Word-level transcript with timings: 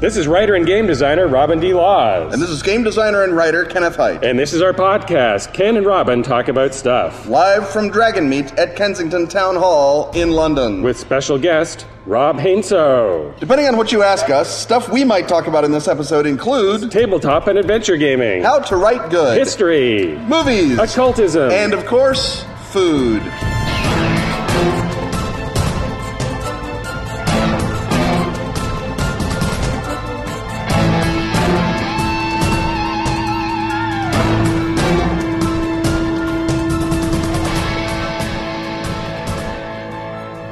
This 0.00 0.16
is 0.16 0.28
writer 0.28 0.54
and 0.54 0.64
game 0.64 0.86
designer 0.86 1.26
Robin 1.26 1.58
D. 1.58 1.74
Laws. 1.74 2.32
And 2.32 2.40
this 2.40 2.50
is 2.50 2.62
game 2.62 2.84
designer 2.84 3.24
and 3.24 3.34
writer 3.34 3.64
Kenneth 3.64 3.96
Hite. 3.96 4.22
And 4.22 4.38
this 4.38 4.52
is 4.52 4.62
our 4.62 4.72
podcast, 4.72 5.52
Ken 5.52 5.76
and 5.76 5.84
Robin 5.84 6.22
Talk 6.22 6.46
About 6.46 6.72
Stuff. 6.72 7.26
Live 7.26 7.68
from 7.68 7.90
Dragon 7.90 8.28
Meet 8.28 8.52
at 8.52 8.76
Kensington 8.76 9.26
Town 9.26 9.56
Hall 9.56 10.12
in 10.12 10.30
London. 10.30 10.82
With 10.84 10.96
special 10.96 11.36
guest, 11.36 11.84
Rob 12.06 12.36
Heinsoo. 12.36 13.36
Depending 13.40 13.66
on 13.66 13.76
what 13.76 13.90
you 13.90 14.04
ask 14.04 14.30
us, 14.30 14.48
stuff 14.48 14.88
we 14.88 15.02
might 15.02 15.26
talk 15.26 15.48
about 15.48 15.64
in 15.64 15.72
this 15.72 15.88
episode 15.88 16.26
include 16.26 16.92
tabletop 16.92 17.48
and 17.48 17.58
adventure 17.58 17.96
gaming, 17.96 18.44
how 18.44 18.60
to 18.60 18.76
write 18.76 19.10
good, 19.10 19.36
history, 19.36 20.16
movies, 20.28 20.78
occultism, 20.78 21.50
and 21.50 21.74
of 21.74 21.84
course, 21.86 22.44
food. 22.70 23.20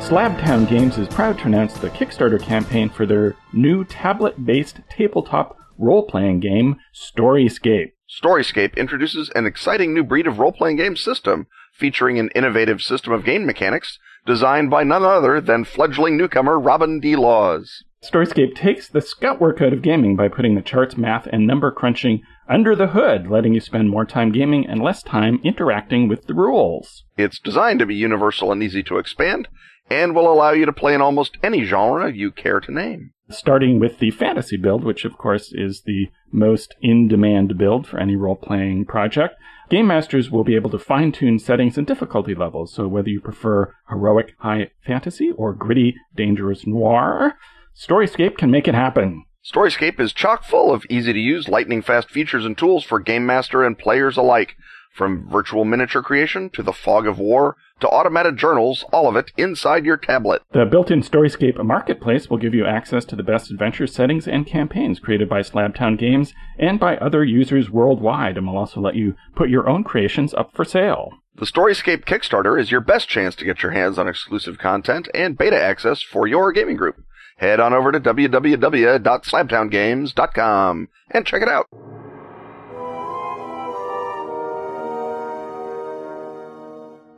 Slabtown 0.07 0.69
Games 0.69 0.99
is 0.99 1.09
proud 1.09 1.37
to 1.39 1.47
announce 1.47 1.73
the 1.75 1.91
Kickstarter 1.91 2.41
campaign 2.41 2.89
for 2.89 3.07
their 3.07 3.35
new 3.53 3.85
tablet 3.85 4.47
based 4.47 4.79
tabletop 4.89 5.57
role 5.79 6.05
playing 6.05 6.39
game, 6.39 6.77
Storyscape. 6.95 7.91
Storyscape 8.09 8.77
introduces 8.77 9.31
an 9.35 9.47
exciting 9.47 9.93
new 9.93 10.05
breed 10.05 10.29
of 10.29 10.39
role 10.39 10.53
playing 10.53 10.77
game 10.77 10.95
system 10.95 11.49
featuring 11.75 12.21
an 12.21 12.31
innovative 12.37 12.83
system 12.83 13.13
of 13.13 13.25
game 13.25 13.45
mechanics 13.45 13.99
designed 14.25 14.71
by 14.71 14.85
none 14.85 15.03
other 15.03 15.41
than 15.41 15.65
fledgling 15.65 16.17
newcomer 16.17 16.57
Robin 16.57 17.01
D. 17.01 17.17
Laws. 17.17 17.83
Storyscape 18.01 18.55
takes 18.55 18.89
the 18.89 19.01
scut 19.01 19.41
work 19.41 19.61
out 19.61 19.73
of 19.73 19.83
gaming 19.83 20.15
by 20.15 20.29
putting 20.29 20.55
the 20.55 20.63
charts, 20.63 20.97
math, 20.97 21.27
and 21.27 21.49
number 21.49 21.73
crunching 21.73 22.23
under 22.49 22.77
the 22.77 22.89
hood, 22.89 23.27
letting 23.29 23.55
you 23.55 23.61
spend 23.61 23.91
more 23.91 24.05
time 24.05 24.31
gaming 24.31 24.69
and 24.69 24.81
less 24.81 25.03
time 25.03 25.41
interacting 25.43 26.07
with 26.07 26.29
the 26.29 26.35
rules. 26.35 27.03
It's 27.17 27.41
designed 27.41 27.81
to 27.81 27.87
be 27.87 27.97
universal 27.97 28.53
and 28.53 28.63
easy 28.63 28.85
to 28.85 28.99
expand, 28.99 29.49
and 29.91 30.15
will 30.15 30.33
allow 30.33 30.51
you 30.51 30.67
to 30.67 30.73
play 30.73 30.95
in 30.95 31.01
almost 31.01 31.37
any 31.43 31.65
genre 31.65 32.13
you 32.13 32.31
care 32.31 32.61
to 32.61 32.73
name. 32.73 33.13
Starting 33.29 33.81
with 33.81 33.99
the 33.99 34.11
fantasy 34.11 34.57
build, 34.57 34.85
which 34.85 35.05
of 35.05 35.19
course 35.19 35.53
is 35.53 35.83
the 35.83 36.09
most 36.31 36.75
in 36.81 37.09
demand 37.09 37.59
build 37.59 37.87
for 37.87 37.99
any 37.99 38.15
role 38.15 38.37
playing 38.37 38.85
project, 38.85 39.35
game 39.69 39.87
masters 39.87 40.31
will 40.31 40.45
be 40.45 40.55
able 40.55 40.71
to 40.71 40.79
fine 40.79 41.11
tune 41.11 41.39
settings 41.39 41.77
and 41.77 41.87
difficulty 41.87 42.35
levels. 42.35 42.73
So 42.73 42.87
whether 42.87 43.09
you 43.09 43.21
prefer 43.21 43.75
heroic 43.89 44.35
high 44.39 44.71
fantasy 44.87 45.33
or 45.33 45.53
gritty 45.53 45.97
dangerous 46.15 46.67
noir, 46.67 47.35
Storyscape 47.77 48.39
can 48.39 48.51
make 48.51 48.69
it 48.69 48.75
happen. 48.75 49.25
Storyscape 49.45 50.01
is 50.01 50.13
chock 50.13 50.45
full 50.45 50.73
of 50.73 50.85
easy 50.91 51.13
to 51.13 51.19
use 51.19 51.49
lightning 51.49 51.83
fast 51.83 52.11
features 52.11 52.45
and 52.45 52.59
tools 52.59 52.85
for 52.85 52.99
game 52.99 53.27
master 53.27 53.63
and 53.65 53.79
players 53.79 54.17
alike. 54.17 54.57
From 54.97 55.29
virtual 55.31 55.67
miniature 55.67 56.03
creation 56.03 56.49
to 56.55 56.63
the 56.63 56.73
fog 56.73 57.07
of 57.07 57.19
war 57.19 57.57
to 57.81 57.89
automated 57.89 58.39
journals, 58.39 58.87
all 58.91 59.09
of 59.09 59.17
it 59.17 59.31
inside 59.37 59.85
your 59.85 59.99
tablet. 59.99 60.41
The 60.53 60.65
built-in 60.65 61.03
Storyscape 61.03 61.63
marketplace 61.63 62.31
will 62.31 62.39
give 62.39 62.55
you 62.55 62.65
access 62.65 63.05
to 63.07 63.17
the 63.17 63.23
best 63.23 63.51
adventure 63.51 63.87
settings 63.87 64.27
and 64.27 64.47
campaigns 64.47 64.99
created 64.99 65.29
by 65.29 65.41
Slabtown 65.41 65.99
Games 65.99 66.33
and 66.59 66.81
by 66.81 66.97
other 66.97 67.23
users 67.23 67.69
worldwide 67.69 68.39
and 68.39 68.47
will 68.47 68.57
also 68.57 68.81
let 68.81 68.95
you 68.95 69.15
put 69.35 69.51
your 69.51 69.69
own 69.69 69.85
creations 69.85 70.33
up 70.33 70.55
for 70.55 70.65
sale. 70.65 71.11
The 71.35 71.45
Storyscape 71.45 72.07
Kickstarter 72.07 72.59
is 72.59 72.71
your 72.71 72.81
best 72.81 73.11
chance 73.11 73.35
to 73.37 73.45
get 73.45 73.63
your 73.63 73.73
hands 73.73 73.99
on 73.99 74.09
exclusive 74.09 74.57
content 74.57 75.11
and 75.13 75.37
beta 75.37 75.63
access 75.63 76.01
for 76.01 76.27
your 76.27 76.53
gaming 76.53 76.77
group. 76.77 76.97
Head 77.37 77.61
on 77.61 77.75
over 77.75 77.93
to 77.93 78.01
www.slabtowngames.com 78.01 80.89
and 81.11 81.27
check 81.27 81.43
it 81.43 81.49
out. 81.49 81.67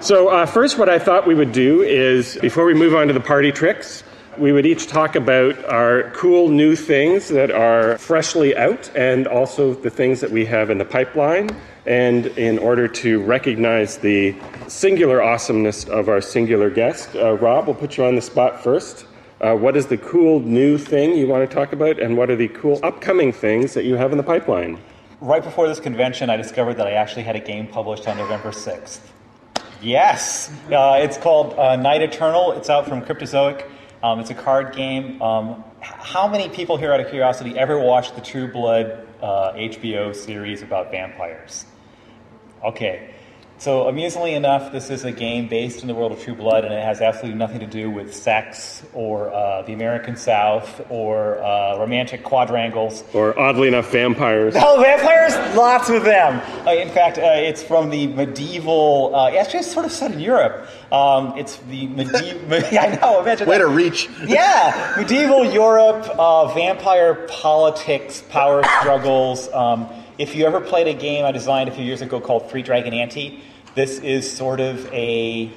So, 0.00 0.28
uh, 0.28 0.46
first, 0.46 0.78
what 0.78 0.88
I 0.88 1.00
thought 1.00 1.26
we 1.26 1.34
would 1.34 1.50
do 1.50 1.82
is, 1.82 2.38
before 2.40 2.64
we 2.64 2.72
move 2.72 2.94
on 2.94 3.08
to 3.08 3.12
the 3.12 3.18
party 3.18 3.50
tricks, 3.50 4.04
we 4.38 4.52
would 4.52 4.64
each 4.64 4.86
talk 4.86 5.16
about 5.16 5.64
our 5.64 6.12
cool 6.12 6.50
new 6.50 6.76
things 6.76 7.26
that 7.30 7.50
are 7.50 7.98
freshly 7.98 8.56
out 8.56 8.88
and 8.94 9.26
also 9.26 9.74
the 9.74 9.90
things 9.90 10.20
that 10.20 10.30
we 10.30 10.44
have 10.44 10.70
in 10.70 10.78
the 10.78 10.84
pipeline. 10.84 11.50
And 11.84 12.26
in 12.38 12.58
order 12.60 12.86
to 12.86 13.20
recognize 13.24 13.98
the 13.98 14.36
singular 14.68 15.20
awesomeness 15.20 15.82
of 15.88 16.08
our 16.08 16.20
singular 16.20 16.70
guest, 16.70 17.16
uh, 17.16 17.36
Rob, 17.36 17.66
we'll 17.66 17.74
put 17.74 17.96
you 17.96 18.04
on 18.04 18.14
the 18.14 18.22
spot 18.22 18.62
first. 18.62 19.04
Uh, 19.40 19.56
what 19.56 19.76
is 19.76 19.86
the 19.86 19.98
cool 19.98 20.38
new 20.38 20.78
thing 20.78 21.16
you 21.16 21.26
want 21.26 21.48
to 21.48 21.52
talk 21.52 21.72
about, 21.72 21.98
and 21.98 22.16
what 22.16 22.30
are 22.30 22.36
the 22.36 22.48
cool 22.48 22.78
upcoming 22.84 23.32
things 23.32 23.74
that 23.74 23.84
you 23.84 23.96
have 23.96 24.12
in 24.12 24.16
the 24.16 24.22
pipeline? 24.22 24.78
Right 25.20 25.42
before 25.42 25.66
this 25.66 25.80
convention, 25.80 26.30
I 26.30 26.36
discovered 26.36 26.74
that 26.74 26.86
I 26.86 26.92
actually 26.92 27.24
had 27.24 27.34
a 27.34 27.40
game 27.40 27.66
published 27.66 28.06
on 28.06 28.16
November 28.16 28.52
6th. 28.52 29.00
Yes, 29.80 30.50
uh, 30.72 30.98
it's 31.00 31.16
called 31.18 31.54
uh, 31.56 31.76
Night 31.76 32.02
Eternal. 32.02 32.52
It's 32.52 32.68
out 32.68 32.88
from 32.88 33.02
Cryptozoic. 33.02 33.64
Um, 34.02 34.18
it's 34.18 34.30
a 34.30 34.34
card 34.34 34.74
game. 34.74 35.22
Um, 35.22 35.62
how 35.80 36.26
many 36.26 36.48
people 36.48 36.76
here, 36.76 36.92
out 36.92 36.98
of 36.98 37.08
curiosity, 37.08 37.56
ever 37.56 37.78
watched 37.78 38.16
the 38.16 38.20
True 38.20 38.50
Blood 38.50 39.06
uh, 39.22 39.52
HBO 39.52 40.14
series 40.16 40.62
about 40.62 40.90
vampires? 40.90 41.64
Okay, 42.64 43.14
so, 43.58 43.88
amusingly 43.88 44.34
enough, 44.34 44.70
this 44.70 44.88
is 44.88 45.04
a 45.04 45.10
game 45.10 45.48
based 45.48 45.82
in 45.82 45.88
the 45.88 45.94
world 45.94 46.12
of 46.12 46.22
True 46.22 46.34
Blood, 46.36 46.64
and 46.64 46.72
it 46.72 46.82
has 46.82 47.00
absolutely 47.00 47.38
nothing 47.38 47.58
to 47.58 47.66
do 47.66 47.90
with 47.90 48.14
sex 48.14 48.82
or 48.94 49.32
uh, 49.32 49.62
the 49.62 49.72
American 49.72 50.16
South 50.16 50.80
or 50.90 51.42
uh, 51.42 51.76
romantic 51.78 52.22
quadrangles. 52.22 53.02
Or, 53.12 53.38
oddly 53.38 53.66
enough, 53.68 53.90
vampires. 53.90 54.54
No, 54.54 54.80
vampires, 54.82 55.34
lots 55.56 55.90
of 55.90 56.04
them. 56.04 56.40
Uh, 56.66 56.72
in 56.72 56.88
fact, 56.90 57.18
uh, 57.18 57.22
it's 57.34 57.62
from 57.62 57.90
the 57.90 58.06
medieval, 58.06 59.12
uh, 59.14 59.30
actually, 59.30 59.60
it's 59.60 59.72
sort 59.72 59.86
of 59.86 59.92
set 59.92 60.12
in 60.12 60.20
Europe. 60.20 60.68
Um, 60.92 61.36
it's 61.36 61.56
the 61.68 61.88
medieval, 61.88 62.54
I 62.78 62.98
know, 63.02 63.20
imagine 63.22 63.48
Way 63.48 63.58
that. 63.58 63.64
to 63.64 63.68
reach. 63.68 64.08
Yeah, 64.28 64.94
medieval 64.96 65.44
Europe, 65.44 66.06
uh, 66.18 66.54
vampire 66.54 67.26
politics, 67.28 68.22
power 68.30 68.62
struggles. 68.80 69.48
Um, 69.52 69.88
if 70.18 70.34
you 70.34 70.44
ever 70.44 70.60
played 70.60 70.88
a 70.88 70.94
game 70.94 71.24
I 71.24 71.30
designed 71.30 71.68
a 71.68 71.72
few 71.72 71.84
years 71.84 72.02
ago 72.02 72.20
called 72.20 72.50
Three-Dragon 72.50 72.92
Ante, 72.92 73.42
this 73.76 74.00
is 74.00 74.30
sort 74.30 74.58
of 74.58 74.92
a 74.92 75.52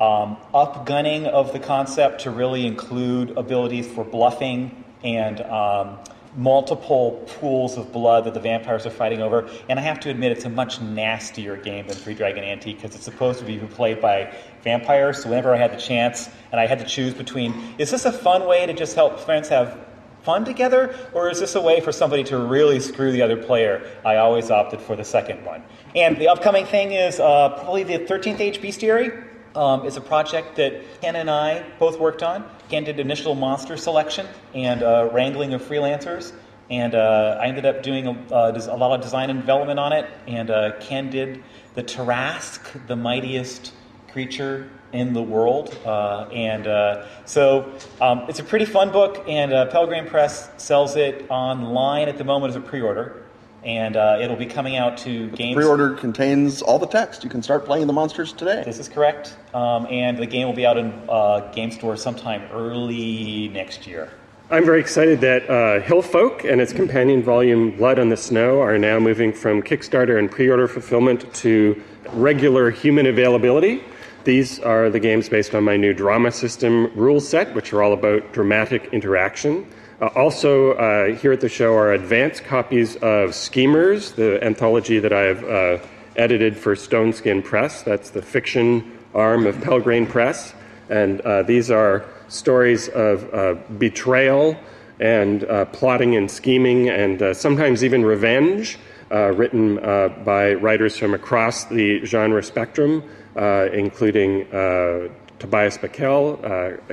um, 0.00 0.38
upgunning 0.54 1.26
of 1.26 1.52
the 1.52 1.58
concept 1.58 2.22
to 2.22 2.30
really 2.30 2.66
include 2.66 3.36
abilities 3.36 3.86
for 3.86 4.04
bluffing 4.04 4.84
and 5.04 5.42
um, 5.42 5.98
multiple 6.34 7.22
pools 7.38 7.76
of 7.76 7.92
blood 7.92 8.24
that 8.24 8.32
the 8.32 8.40
vampires 8.40 8.86
are 8.86 8.90
fighting 8.90 9.20
over. 9.20 9.50
And 9.68 9.78
I 9.78 9.82
have 9.82 10.00
to 10.00 10.10
admit, 10.10 10.32
it's 10.32 10.44
a 10.46 10.50
much 10.50 10.80
nastier 10.80 11.56
game 11.56 11.86
than 11.86 11.96
Three-Dragon 11.96 12.44
Ante 12.44 12.72
because 12.72 12.94
it's 12.94 13.04
supposed 13.04 13.40
to 13.40 13.44
be 13.44 13.58
played 13.58 14.00
by 14.00 14.32
vampires. 14.62 15.22
So 15.22 15.28
whenever 15.28 15.54
I 15.54 15.58
had 15.58 15.72
the 15.72 15.80
chance 15.80 16.30
and 16.50 16.60
I 16.60 16.66
had 16.66 16.78
to 16.78 16.86
choose 16.86 17.12
between, 17.12 17.74
is 17.76 17.90
this 17.90 18.06
a 18.06 18.12
fun 18.12 18.46
way 18.46 18.64
to 18.64 18.72
just 18.72 18.94
help 18.94 19.20
friends 19.20 19.48
have 19.48 19.87
fun 20.22 20.44
together, 20.44 20.94
or 21.12 21.30
is 21.30 21.40
this 21.40 21.54
a 21.54 21.60
way 21.60 21.80
for 21.80 21.92
somebody 21.92 22.24
to 22.24 22.38
really 22.38 22.80
screw 22.80 23.12
the 23.12 23.22
other 23.22 23.36
player? 23.36 23.90
I 24.04 24.16
always 24.16 24.50
opted 24.50 24.80
for 24.80 24.96
the 24.96 25.04
second 25.04 25.44
one. 25.44 25.62
And 25.94 26.16
the 26.16 26.28
upcoming 26.28 26.66
thing 26.66 26.92
is 26.92 27.20
uh, 27.20 27.50
probably 27.50 27.82
the 27.82 27.98
13th 27.98 28.40
Age 28.40 28.60
Bestiary. 28.60 29.24
Um, 29.54 29.86
it's 29.86 29.96
a 29.96 30.00
project 30.00 30.56
that 30.56 30.82
Ken 31.00 31.16
and 31.16 31.30
I 31.30 31.64
both 31.78 31.98
worked 31.98 32.22
on. 32.22 32.48
Ken 32.68 32.84
did 32.84 33.00
initial 33.00 33.34
monster 33.34 33.76
selection 33.76 34.26
and 34.54 34.82
uh, 34.82 35.08
wrangling 35.12 35.54
of 35.54 35.62
freelancers. 35.62 36.32
And 36.70 36.94
uh, 36.94 37.38
I 37.40 37.46
ended 37.46 37.64
up 37.64 37.82
doing 37.82 38.06
a, 38.06 38.12
uh, 38.32 38.68
a, 38.70 38.76
lot 38.76 38.94
of 38.94 39.00
design 39.00 39.30
and 39.30 39.40
development 39.40 39.80
on 39.80 39.92
it. 39.92 40.08
And 40.26 40.50
uh, 40.50 40.72
Ken 40.80 41.08
did 41.08 41.42
the 41.74 41.82
Tarrasque, 41.82 42.86
the 42.86 42.96
mightiest 42.96 43.72
creature 44.12 44.70
in 44.92 45.12
the 45.12 45.22
world. 45.22 45.76
Uh, 45.84 46.28
and 46.32 46.66
uh, 46.66 47.06
so 47.24 47.72
um, 48.00 48.24
it's 48.28 48.38
a 48.38 48.44
pretty 48.44 48.64
fun 48.64 48.90
book, 48.90 49.24
and 49.28 49.52
uh, 49.52 49.66
Pelgrane 49.66 50.06
Press 50.06 50.50
sells 50.56 50.96
it 50.96 51.26
online 51.28 52.08
at 52.08 52.18
the 52.18 52.24
moment 52.24 52.50
as 52.50 52.56
a 52.56 52.60
pre 52.60 52.80
order. 52.80 53.22
And 53.64 53.96
uh, 53.96 54.18
it'll 54.20 54.36
be 54.36 54.46
coming 54.46 54.76
out 54.76 54.96
to 54.98 55.28
games. 55.30 55.56
Pre-order 55.56 55.94
contains 55.94 56.62
all 56.62 56.78
the 56.78 56.86
text. 56.86 57.24
You 57.24 57.28
can 57.28 57.42
start 57.42 57.64
playing 57.64 57.88
the 57.88 57.92
monsters 57.92 58.32
today. 58.32 58.62
This 58.64 58.78
is 58.78 58.88
correct, 58.88 59.36
um, 59.52 59.84
and 59.90 60.16
the 60.16 60.26
game 60.26 60.46
will 60.46 60.54
be 60.54 60.64
out 60.64 60.78
in 60.78 60.92
uh, 61.08 61.40
game 61.52 61.72
stores 61.72 62.00
sometime 62.00 62.48
early 62.52 63.48
next 63.48 63.84
year. 63.84 64.12
I'm 64.50 64.64
very 64.64 64.80
excited 64.80 65.20
that 65.22 65.50
uh, 65.50 65.84
Hillfolk 65.84 66.50
and 66.50 66.60
its 66.60 66.72
companion 66.72 67.22
volume 67.22 67.72
Blood 67.72 67.98
on 67.98 68.08
the 68.08 68.16
Snow 68.16 68.62
are 68.62 68.78
now 68.78 68.98
moving 68.98 69.32
from 69.32 69.60
Kickstarter 69.60 70.18
and 70.18 70.30
pre-order 70.30 70.68
fulfillment 70.68 71.30
to 71.34 71.82
regular 72.12 72.70
human 72.70 73.06
availability. 73.06 73.82
These 74.28 74.60
are 74.60 74.90
the 74.90 75.00
games 75.00 75.26
based 75.30 75.54
on 75.54 75.64
my 75.64 75.78
new 75.78 75.94
drama 75.94 76.30
system 76.30 76.92
rule 76.94 77.18
set, 77.18 77.54
which 77.54 77.72
are 77.72 77.82
all 77.82 77.94
about 77.94 78.30
dramatic 78.34 78.90
interaction. 78.92 79.66
Uh, 80.02 80.08
also, 80.08 80.72
uh, 80.72 81.14
here 81.14 81.32
at 81.32 81.40
the 81.40 81.48
show 81.48 81.72
are 81.74 81.94
advanced 81.94 82.44
copies 82.44 82.96
of 82.96 83.34
Schemers, 83.34 84.12
the 84.12 84.38
anthology 84.44 84.98
that 84.98 85.14
I've 85.14 85.42
uh, 85.44 85.78
edited 86.16 86.58
for 86.58 86.76
Stone 86.76 87.14
Skin 87.14 87.40
Press. 87.40 87.82
That's 87.82 88.10
the 88.10 88.20
fiction 88.20 88.98
arm 89.14 89.46
of 89.46 89.58
Pelgrane 89.62 90.06
Press. 90.06 90.52
And 90.90 91.22
uh, 91.22 91.44
these 91.44 91.70
are 91.70 92.04
stories 92.28 92.90
of 92.90 93.32
uh, 93.32 93.54
betrayal 93.78 94.60
and 95.00 95.44
uh, 95.44 95.64
plotting 95.64 96.16
and 96.16 96.30
scheming, 96.30 96.90
and 96.90 97.34
sometimes 97.34 97.82
even 97.82 98.04
revenge, 98.04 98.78
uh, 99.10 99.32
written 99.32 99.78
uh, 99.78 100.08
by 100.24 100.54
writers 100.54 100.96
from 100.96 101.14
across 101.14 101.64
the 101.66 102.04
genre 102.04 102.42
spectrum, 102.42 103.02
uh, 103.36 103.68
including 103.72 104.42
uh, 104.52 105.08
Tobias 105.38 105.78
Buckell, 105.78 106.36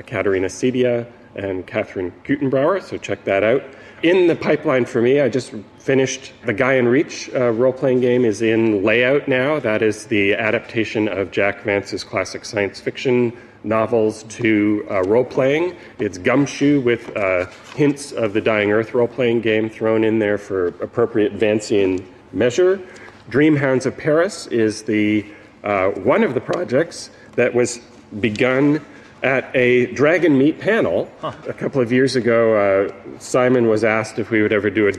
Katerina 0.06 0.46
Sedia, 0.46 1.06
and 1.34 1.66
Catherine 1.66 2.12
Gutenbrauer. 2.24 2.82
So 2.82 2.96
check 2.96 3.24
that 3.24 3.42
out. 3.42 3.62
In 4.02 4.28
the 4.28 4.36
pipeline 4.36 4.84
for 4.84 5.02
me, 5.02 5.20
I 5.20 5.28
just 5.28 5.52
finished 5.78 6.32
the 6.44 6.54
Gaean 6.54 6.86
Reach 6.86 7.28
role 7.32 7.72
playing 7.72 8.00
game 8.00 8.24
is 8.24 8.40
in 8.40 8.84
layout 8.84 9.26
now. 9.26 9.58
That 9.58 9.82
is 9.82 10.06
the 10.06 10.34
adaptation 10.34 11.08
of 11.08 11.32
Jack 11.32 11.64
Vance's 11.64 12.04
classic 12.04 12.44
science 12.44 12.78
fiction 12.80 13.36
novels 13.66 14.22
to 14.24 14.86
uh, 14.90 15.02
role 15.02 15.24
playing. 15.24 15.76
It's 15.98 16.16
Gumshoe 16.16 16.80
with 16.80 17.14
uh, 17.16 17.46
hints 17.74 18.12
of 18.12 18.32
the 18.32 18.40
Dying 18.40 18.70
Earth 18.70 18.94
role 18.94 19.08
playing 19.08 19.40
game 19.40 19.68
thrown 19.68 20.04
in 20.04 20.18
there 20.18 20.38
for 20.38 20.68
appropriate 20.68 21.36
Vancian 21.38 22.04
measure. 22.32 22.80
Dreamhounds 23.28 23.86
of 23.86 23.96
Paris 23.96 24.46
is 24.46 24.84
the 24.84 25.26
uh, 25.64 25.90
one 25.90 26.22
of 26.22 26.34
the 26.34 26.40
projects 26.40 27.10
that 27.34 27.52
was 27.52 27.80
begun 28.20 28.80
at 29.22 29.50
a 29.56 29.86
Dragon 29.94 30.38
Meet 30.38 30.60
panel 30.60 31.10
huh. 31.20 31.32
a 31.48 31.52
couple 31.52 31.80
of 31.80 31.90
years 31.90 32.14
ago. 32.14 32.54
Uh, 32.54 33.18
Simon 33.18 33.66
was 33.68 33.82
asked 33.82 34.20
if 34.20 34.30
we 34.30 34.42
would 34.42 34.52
ever 34.52 34.70
do 34.70 34.88
a 34.88 34.92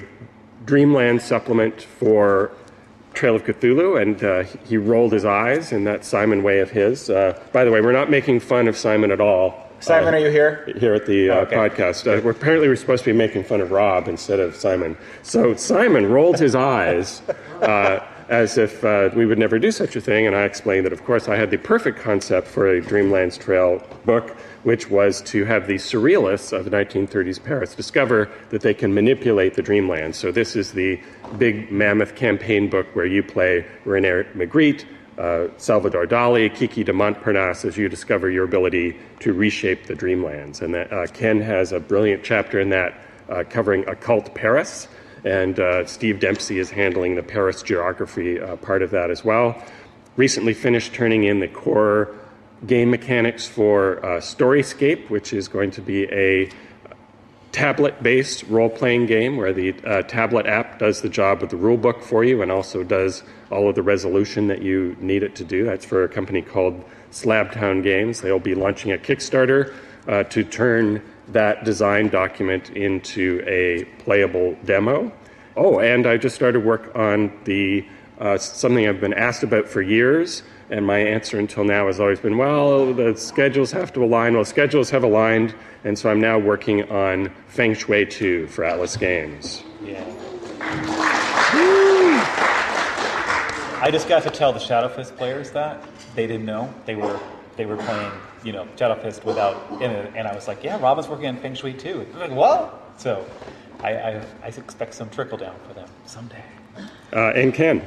Dreamland 0.66 1.22
supplement 1.22 1.82
for 1.82 2.52
Trail 3.18 3.36
of 3.36 3.44
Cthulhu, 3.44 4.00
and 4.00 4.24
uh, 4.24 4.44
he 4.64 4.78
rolled 4.78 5.12
his 5.12 5.26
eyes 5.26 5.72
in 5.72 5.84
that 5.86 6.06
Simon 6.06 6.44
way 6.44 6.60
of 6.60 6.70
his. 6.70 7.10
Uh, 7.10 7.38
by 7.52 7.66
the 7.66 7.72
way, 7.72 7.82
we're 7.82 7.92
not 7.92 8.12
making 8.12 8.40
fun 8.40 8.68
of 8.68 8.78
Simon 8.78 9.10
at 9.10 9.20
all. 9.20 9.68
Simon, 9.80 10.14
uh, 10.14 10.18
are 10.18 10.20
you 10.20 10.30
here? 10.30 10.72
Here 10.78 10.94
at 10.94 11.08
the 11.08 11.32
uh, 11.32 11.34
oh, 11.34 11.40
okay. 11.40 11.56
podcast. 11.56 12.06
Uh, 12.06 12.22
we're 12.24 12.32
apparently 12.32 12.68
we're 12.68 12.76
supposed 12.76 13.04
to 13.06 13.12
be 13.12 13.18
making 13.18 13.44
fun 13.44 13.60
of 13.60 13.72
Rob 13.72 14.08
instead 14.08 14.40
of 14.40 14.56
Simon. 14.56 14.96
So 15.24 15.56
Simon 15.56 16.06
rolled 16.06 16.38
his 16.40 16.54
eyes 16.54 17.24
uh, 17.62 18.06
as 18.30 18.60
if 18.60 18.84
we 19.16 19.26
would 19.26 19.40
never 19.40 19.58
do 19.58 19.72
such 19.72 19.96
a 19.96 20.02
thing, 20.02 20.28
and 20.28 20.36
I 20.36 20.44
explained 20.44 20.86
that, 20.86 20.94
of 20.94 21.04
course, 21.04 21.28
I 21.28 21.36
had 21.36 21.50
the 21.50 21.58
perfect 21.58 21.98
concept 21.98 22.48
for 22.48 22.68
a 22.70 22.82
Dreamlands 22.82 23.40
Trail 23.40 23.84
book 24.06 24.38
which 24.64 24.90
was 24.90 25.22
to 25.22 25.46
have 25.46 25.68
the 25.68 25.76
surrealists 25.76 26.58
of 26.58 26.66
the 26.66 26.72
1930s 26.72 27.44
Paris 27.44 27.76
discover 27.76 28.30
that 28.50 28.62
they 28.62 28.74
can 28.74 28.94
manipulate 28.94 29.54
the 29.54 29.62
dreamland. 29.62 30.16
So 30.16 30.32
this 30.32 30.56
is 30.56 30.72
the 30.72 31.00
big 31.38 31.72
mammoth 31.72 32.16
campaign 32.16 32.70
book 32.70 32.88
where 32.94 33.06
you 33.06 33.24
play 33.24 33.66
Rene 33.86 34.24
Magritte, 34.36 34.86
uh, 35.18 35.48
Salvador 35.58 36.06
Dali, 36.06 36.54
Kiki 36.54 36.84
de 36.84 36.94
Montparnasse 36.94 37.66
as 37.66 37.78
you 37.78 37.90
discover 37.90 38.30
your 38.30 38.46
ability 38.46 38.98
to 39.20 39.34
reshape 39.34 39.88
the 39.88 39.96
dreamlands. 39.96 40.62
And 40.62 40.74
that, 40.74 40.94
uh, 40.94 41.08
Ken 41.08 41.42
has 41.42 41.72
a 41.72 41.80
brilliant 41.80 42.24
chapter 42.24 42.60
in 42.60 42.70
that 42.70 43.00
uh, 43.30 43.44
covering 43.50 43.88
occult 43.90 44.34
Paris, 44.36 44.88
and 45.26 45.60
uh, 45.60 45.86
Steve 45.86 46.20
Dempsey 46.20 46.60
is 46.60 46.70
handling 46.70 47.16
the 47.16 47.24
Paris 47.24 47.62
geography 47.62 48.40
uh, 48.40 48.56
part 48.58 48.82
of 48.82 48.92
that 48.92 49.10
as 49.10 49.26
well. 49.26 49.62
Recently 50.16 50.54
finished 50.54 50.94
turning 50.94 51.24
in 51.26 51.40
the 51.40 51.48
core 51.48 52.16
game 52.66 52.90
mechanics 52.90 53.46
for 53.46 54.04
uh, 54.04 54.20
Storyscape, 54.20 55.10
which 55.10 55.34
is 55.34 55.48
going 55.48 55.72
to 55.72 55.82
be 55.82 56.06
a 56.06 56.50
tablet 57.52 58.04
based 58.04 58.44
role 58.44 58.70
playing 58.70 59.06
game 59.06 59.38
where 59.38 59.54
the 59.54 59.74
uh, 59.84 60.02
tablet 60.04 60.46
app 60.46 60.78
does 60.78 61.02
the 61.02 61.10
job 61.10 61.42
of 61.42 61.50
the 61.50 61.58
rule 61.58 61.78
book 61.78 62.04
for 62.04 62.24
you 62.24 62.42
and 62.42 62.52
also 62.52 62.84
does 62.84 63.24
all 63.52 63.70
of 63.70 63.76
the 63.76 63.82
resolution 63.82 64.48
that 64.48 64.62
you 64.62 64.96
need 65.00 65.24
it 65.24 65.36
to 65.36 65.44
do. 65.44 65.64
That's 65.64 65.86
for 65.86 66.04
a 66.04 66.10
company 66.10 66.42
called 66.42 66.84
Slabtown 67.12 67.82
Games. 67.84 68.22
They'll 68.22 68.40
be 68.40 68.54
launching 68.54 68.92
a 68.92 68.98
Kickstarter 68.98 69.74
uh, 70.08 70.24
to 70.26 70.44
turn 70.44 71.02
that 71.30 71.64
design 71.64 72.10
document 72.10 72.70
into 72.72 73.44
a 73.48 73.86
playable 74.04 74.56
demo. 74.66 75.12
Oh, 75.56 75.80
and 75.80 76.06
I 76.06 76.18
just 76.18 76.36
started 76.36 76.64
work 76.64 76.96
on 76.96 77.32
the 77.46 77.88
uh, 78.20 78.38
something 78.38 78.88
I've 78.88 79.02
been 79.02 79.14
asked 79.14 79.44
about 79.44 79.68
for 79.68 79.82
years 79.82 80.44
and 80.70 80.86
my 80.86 80.98
answer 81.00 81.40
until 81.40 81.64
now 81.64 81.88
has 81.88 82.00
always 82.00 82.20
been, 82.20 82.38
well, 82.38 82.94
the 82.94 83.16
schedules 83.16 83.72
have 83.72 83.94
to 83.94 84.04
align. 84.04 84.34
Well, 84.34 84.46
schedules 84.46 84.90
have 84.90 85.04
aligned, 85.04 85.56
and 85.84 85.98
so 85.98 86.10
I'm 86.10 86.20
now 86.20 86.38
working 86.38 86.90
on 86.92 87.32
Feng 87.48 87.74
Shui 87.74 88.06
2 88.06 88.48
for 88.48 88.64
Atlas 88.64 88.98
Games. 88.98 89.64
Yeah. 89.84 90.04
I 93.80 93.90
just 93.92 94.10
got 94.10 94.24
to 94.24 94.30
tell 94.30 94.52
the 94.52 94.60
Shadow 94.60 94.90
Fist 94.90 95.16
players 95.16 95.52
that 95.52 95.84
they 96.16 96.28
didn't 96.28 96.46
know 96.46 96.74
they 96.86 96.96
were 96.96 97.20
they 97.58 97.66
were 97.66 97.78
playing, 97.78 98.12
you 98.44 98.52
know, 98.52 98.68
Shadow 98.78 99.02
Fist 99.02 99.24
without 99.26 99.82
in 99.82 99.90
it, 99.90 100.14
and 100.16 100.28
I 100.28 100.36
was 100.36 100.48
like, 100.48 100.64
yeah, 100.64 100.80
Robin's 100.80 101.08
working 101.08 101.28
on 101.28 101.38
Feng 101.38 101.56
Shui 101.56 101.74
2. 101.74 102.08
They're 102.12 102.28
like, 102.28 102.32
what? 102.32 102.94
So, 102.98 103.26
I, 103.82 103.96
I, 103.96 104.26
I 104.44 104.48
expect 104.48 104.94
some 104.94 105.10
trickle 105.10 105.38
down 105.38 105.56
for 105.68 105.74
them 105.74 105.90
someday. 106.06 106.44
Uh, 107.14 107.32
and 107.34 107.54
Ken. 107.54 107.82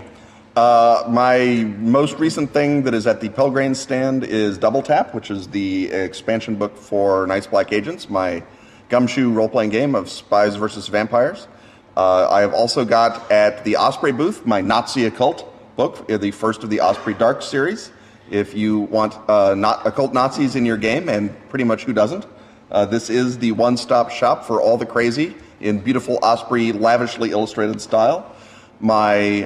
Uh, 0.61 1.07
my 1.09 1.65
most 1.79 2.19
recent 2.19 2.53
thing 2.53 2.83
that 2.83 2.93
is 2.93 3.07
at 3.07 3.23
the 3.23 3.31
Pelgrane 3.31 3.75
stand 3.75 4.25
is 4.25 4.59
Double 4.59 4.83
Tap, 4.83 5.15
which 5.15 5.31
is 5.31 5.49
the 5.49 5.87
expansion 5.87 6.55
book 6.55 6.77
for 6.77 7.27
Night's 7.27 7.47
Black 7.47 7.73
Agents, 7.73 8.11
my 8.11 8.43
gumshoe 8.91 9.33
role 9.33 9.49
playing 9.49 9.71
game 9.71 9.95
of 9.95 10.11
spies 10.11 10.57
versus 10.57 10.87
vampires. 10.89 11.49
Uh, 11.97 12.29
I 12.29 12.43
have 12.43 12.53
also 12.53 12.85
got 12.85 13.33
at 13.33 13.65
the 13.65 13.79
Osprey 13.79 14.13
booth 14.13 14.45
my 14.45 14.61
Nazi 14.61 15.07
occult 15.07 15.51
book, 15.77 16.05
uh, 16.11 16.19
the 16.19 16.31
first 16.31 16.63
of 16.63 16.69
the 16.69 16.83
Osprey 16.83 17.15
Dark 17.15 17.41
series. 17.41 17.91
If 18.31 18.53
you 18.53 18.81
want 18.81 19.17
uh, 19.31 19.55
not 19.55 19.87
occult 19.87 20.13
Nazis 20.13 20.57
in 20.57 20.67
your 20.67 20.77
game, 20.77 21.09
and 21.09 21.35
pretty 21.49 21.65
much 21.65 21.85
who 21.85 21.95
doesn't, 21.95 22.27
uh, 22.71 22.85
this 22.85 23.09
is 23.09 23.39
the 23.39 23.53
one 23.53 23.79
stop 23.79 24.11
shop 24.11 24.45
for 24.45 24.61
all 24.61 24.77
the 24.77 24.85
crazy 24.85 25.37
in 25.61 25.79
beautiful 25.79 26.19
Osprey, 26.23 26.73
lavishly 26.73 27.31
illustrated 27.31 27.81
style. 27.81 28.37
My 28.79 29.45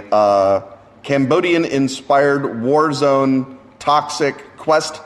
Cambodian 1.05 1.67
inspired 1.67 2.43
Warzone 2.43 3.59
toxic 3.79 4.56
quest 4.56 5.01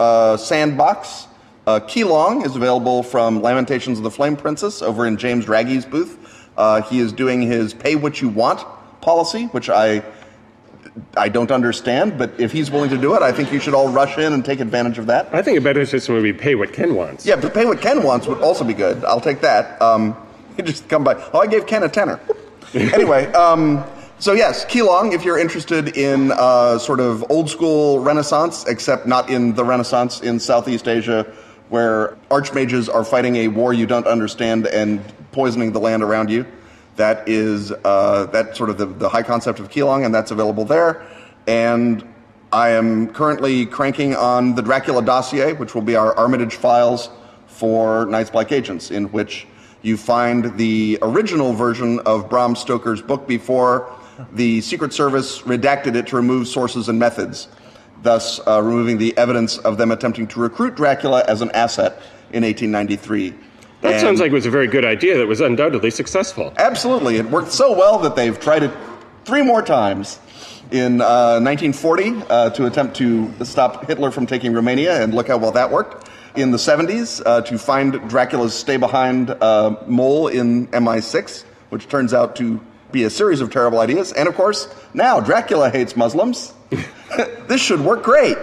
uh, 0.00 0.36
sandbox. 0.38 1.26
Uh, 1.66 1.80
Qelong 1.80 2.44
is 2.44 2.56
available 2.56 3.02
from 3.02 3.42
Lamentations 3.42 3.98
of 3.98 4.04
the 4.04 4.10
Flame 4.10 4.36
Princess 4.36 4.80
over 4.80 5.06
in 5.06 5.18
James 5.18 5.44
Raggi's 5.44 5.84
booth. 5.84 6.18
Uh, 6.56 6.80
he 6.82 7.00
is 7.00 7.12
doing 7.12 7.42
his 7.42 7.74
pay 7.74 7.96
what 7.96 8.22
you 8.22 8.30
want 8.30 8.64
policy, 9.02 9.44
which 9.46 9.68
I 9.68 10.02
I 11.14 11.28
don't 11.28 11.50
understand, 11.50 12.16
but 12.16 12.40
if 12.40 12.52
he's 12.52 12.70
willing 12.70 12.88
to 12.88 12.96
do 12.96 13.14
it, 13.14 13.20
I 13.20 13.30
think 13.30 13.52
you 13.52 13.60
should 13.60 13.74
all 13.74 13.90
rush 13.90 14.16
in 14.16 14.32
and 14.32 14.42
take 14.42 14.60
advantage 14.60 14.96
of 14.96 15.06
that. 15.08 15.28
I 15.34 15.42
think 15.42 15.58
a 15.58 15.60
better 15.60 15.84
system 15.84 16.14
would 16.14 16.22
be 16.22 16.32
pay 16.32 16.54
what 16.54 16.72
Ken 16.72 16.94
wants. 16.94 17.26
Yeah, 17.26 17.36
but 17.36 17.52
pay 17.52 17.66
what 17.66 17.82
Ken 17.82 18.02
wants 18.02 18.26
would 18.26 18.40
also 18.40 18.64
be 18.64 18.72
good. 18.72 19.04
I'll 19.04 19.20
take 19.20 19.42
that. 19.42 19.80
Um, 19.82 20.16
you 20.56 20.64
just 20.64 20.88
come 20.88 21.04
by. 21.04 21.14
Oh, 21.34 21.40
I 21.40 21.46
gave 21.46 21.66
Ken 21.66 21.82
a 21.82 21.88
tenner. 21.90 22.18
anyway, 22.74 23.26
um, 23.32 23.84
so 24.18 24.32
yes, 24.32 24.64
Qelong, 24.64 25.12
if 25.12 25.24
you're 25.24 25.38
interested 25.38 25.94
in 25.96 26.32
uh, 26.32 26.78
sort 26.78 27.00
of 27.00 27.30
old 27.30 27.50
school 27.50 28.00
Renaissance, 28.00 28.64
except 28.66 29.06
not 29.06 29.28
in 29.28 29.54
the 29.54 29.62
Renaissance 29.62 30.20
in 30.20 30.40
Southeast 30.40 30.88
Asia, 30.88 31.30
where 31.68 32.16
archmages 32.30 32.92
are 32.92 33.04
fighting 33.04 33.36
a 33.36 33.48
war 33.48 33.74
you 33.74 33.86
don't 33.86 34.06
understand 34.06 34.66
and 34.68 35.02
poisoning 35.32 35.72
the 35.72 35.80
land 35.80 36.02
around 36.02 36.30
you. 36.30 36.46
That 36.96 37.28
is 37.28 37.72
uh, 37.84 38.26
that 38.32 38.56
sort 38.56 38.70
of 38.70 38.78
the, 38.78 38.86
the 38.86 39.08
high 39.08 39.22
concept 39.22 39.60
of 39.60 39.68
Qelong, 39.68 40.06
and 40.06 40.14
that's 40.14 40.30
available 40.30 40.64
there. 40.64 41.06
And 41.46 42.02
I 42.52 42.70
am 42.70 43.12
currently 43.12 43.66
cranking 43.66 44.16
on 44.16 44.54
the 44.54 44.62
Dracula 44.62 45.04
dossier, 45.04 45.52
which 45.52 45.74
will 45.74 45.82
be 45.82 45.94
our 45.94 46.16
Armitage 46.16 46.54
files 46.54 47.10
for 47.48 48.06
Night's 48.06 48.30
Black 48.30 48.50
Agents, 48.50 48.90
in 48.90 49.12
which 49.12 49.46
you 49.82 49.98
find 49.98 50.56
the 50.56 50.98
original 51.02 51.52
version 51.52 52.00
of 52.00 52.30
Bram 52.30 52.56
Stoker's 52.56 53.02
book 53.02 53.28
before 53.28 53.92
the 54.32 54.60
Secret 54.60 54.92
Service 54.92 55.42
redacted 55.42 55.94
it 55.94 56.06
to 56.08 56.16
remove 56.16 56.48
sources 56.48 56.88
and 56.88 56.98
methods, 56.98 57.48
thus 58.02 58.40
uh, 58.46 58.62
removing 58.62 58.98
the 58.98 59.16
evidence 59.16 59.58
of 59.58 59.78
them 59.78 59.90
attempting 59.90 60.26
to 60.28 60.40
recruit 60.40 60.74
Dracula 60.74 61.24
as 61.28 61.42
an 61.42 61.50
asset 61.52 61.94
in 62.32 62.42
1893. 62.42 63.34
That 63.82 63.92
and 63.92 64.00
sounds 64.00 64.20
like 64.20 64.30
it 64.30 64.34
was 64.34 64.46
a 64.46 64.50
very 64.50 64.66
good 64.66 64.84
idea 64.84 65.18
that 65.18 65.26
was 65.26 65.40
undoubtedly 65.40 65.90
successful. 65.90 66.52
Absolutely. 66.56 67.16
It 67.16 67.26
worked 67.26 67.52
so 67.52 67.76
well 67.76 67.98
that 67.98 68.16
they've 68.16 68.38
tried 68.38 68.62
it 68.62 68.72
three 69.24 69.42
more 69.42 69.62
times. 69.62 70.18
In 70.72 71.00
uh, 71.00 71.38
1940, 71.40 72.22
uh, 72.28 72.50
to 72.50 72.66
attempt 72.66 72.96
to 72.96 73.32
stop 73.44 73.86
Hitler 73.86 74.10
from 74.10 74.26
taking 74.26 74.52
Romania, 74.52 75.00
and 75.00 75.14
look 75.14 75.28
how 75.28 75.36
well 75.36 75.52
that 75.52 75.70
worked. 75.70 76.08
In 76.34 76.50
the 76.50 76.56
70s, 76.56 77.22
uh, 77.24 77.40
to 77.42 77.56
find 77.56 77.92
Dracula's 78.08 78.52
stay 78.52 78.76
behind 78.76 79.30
uh, 79.30 79.76
mole 79.86 80.26
in 80.26 80.66
MI6, 80.68 81.44
which 81.70 81.88
turns 81.88 82.12
out 82.12 82.34
to 82.36 82.60
be 82.96 83.04
a 83.04 83.10
series 83.10 83.42
of 83.42 83.50
terrible 83.50 83.78
ideas. 83.78 84.10
And 84.14 84.26
of 84.26 84.34
course, 84.34 84.74
now 84.94 85.20
Dracula 85.20 85.68
hates 85.68 85.96
Muslims. 85.96 86.54
this 87.46 87.60
should 87.60 87.80
work 87.80 88.02
great. 88.02 88.38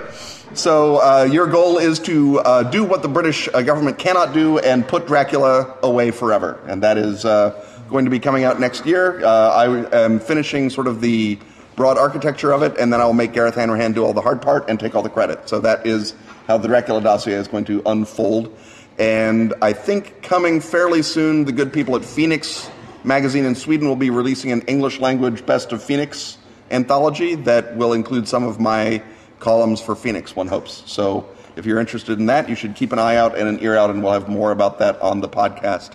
So 0.54 0.98
uh, 0.98 1.24
your 1.24 1.48
goal 1.48 1.80
is 1.80 1.98
to 2.02 2.38
uh, 2.42 2.62
do 2.62 2.84
what 2.84 3.02
the 3.02 3.08
British 3.08 3.50
uh, 3.52 3.64
government 3.64 3.98
cannot 3.98 4.32
do 4.32 4.60
and 4.60 4.88
put 4.88 5.08
Dracula 5.08 5.76
away 5.82 6.12
forever. 6.12 6.60
And 6.68 6.84
that 6.84 7.00
is 7.00 7.26
uh, 7.26 7.68
going 7.90 8.06
to 8.06 8.12
be 8.12 8.20
coming 8.20 8.44
out 8.44 8.60
next 8.60 8.86
year. 8.86 9.26
Uh, 9.26 9.50
I 9.50 10.04
am 10.04 10.20
finishing 10.20 10.70
sort 10.70 10.86
of 10.86 11.02
the 11.02 11.40
broad 11.76 11.98
architecture 11.98 12.52
of 12.52 12.62
it, 12.62 12.78
and 12.78 12.94
then 12.94 13.02
I 13.02 13.06
will 13.06 13.14
make 13.14 13.34
Gareth 13.34 13.56
Hanrahan 13.56 13.94
do 13.94 14.06
all 14.06 14.14
the 14.14 14.22
hard 14.22 14.40
part 14.40 14.70
and 14.70 14.80
take 14.80 14.94
all 14.94 15.02
the 15.02 15.10
credit. 15.10 15.50
So 15.50 15.62
that 15.62 15.88
is 15.88 16.14
how 16.46 16.60
the 16.60 16.68
Dracula 16.68 17.02
dossier 17.02 17.34
is 17.34 17.48
going 17.48 17.66
to 17.66 17.82
unfold. 17.88 18.56
And 19.00 19.56
I 19.64 19.74
think 19.74 20.22
coming 20.22 20.62
fairly 20.62 21.02
soon, 21.02 21.46
the 21.46 21.52
good 21.52 21.74
people 21.74 21.96
at 21.96 22.06
Fenix 22.06 22.70
magazine 23.04 23.46
in 23.46 23.56
Sweden 23.56 23.88
will 23.88 23.96
be 23.96 24.10
releasing 24.10 24.52
an 24.52 24.62
English 24.64 25.00
language 25.00 25.46
Best 25.46 25.72
of 25.72 25.84
Fenix 25.84 26.38
anthology 26.72 27.36
that 27.36 27.76
will 27.76 27.94
include 27.94 28.28
some 28.28 28.44
of 28.44 28.60
my 28.60 29.02
columns 29.40 29.82
for 29.82 29.96
Fenix, 29.96 30.36
one 30.36 30.48
hopes. 30.48 30.84
So 30.86 31.28
if 31.56 31.66
you're 31.66 31.80
interested 31.80 32.20
in 32.20 32.26
that, 32.28 32.50
you 32.50 32.56
should 32.56 32.76
keep 32.76 32.92
an 32.92 33.00
eye 33.00 33.18
out 33.18 33.38
and 33.38 33.48
an 33.48 33.62
ear 33.62 33.76
out, 33.76 33.90
and 33.90 34.02
we'll 34.02 34.14
have 34.14 34.28
more 34.28 34.52
about 34.52 34.80
that 34.80 35.00
on 35.02 35.22
the 35.22 35.30
podcast 35.30 35.92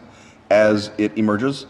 as 0.50 0.90
it 0.98 1.16
emerges. 1.16 1.66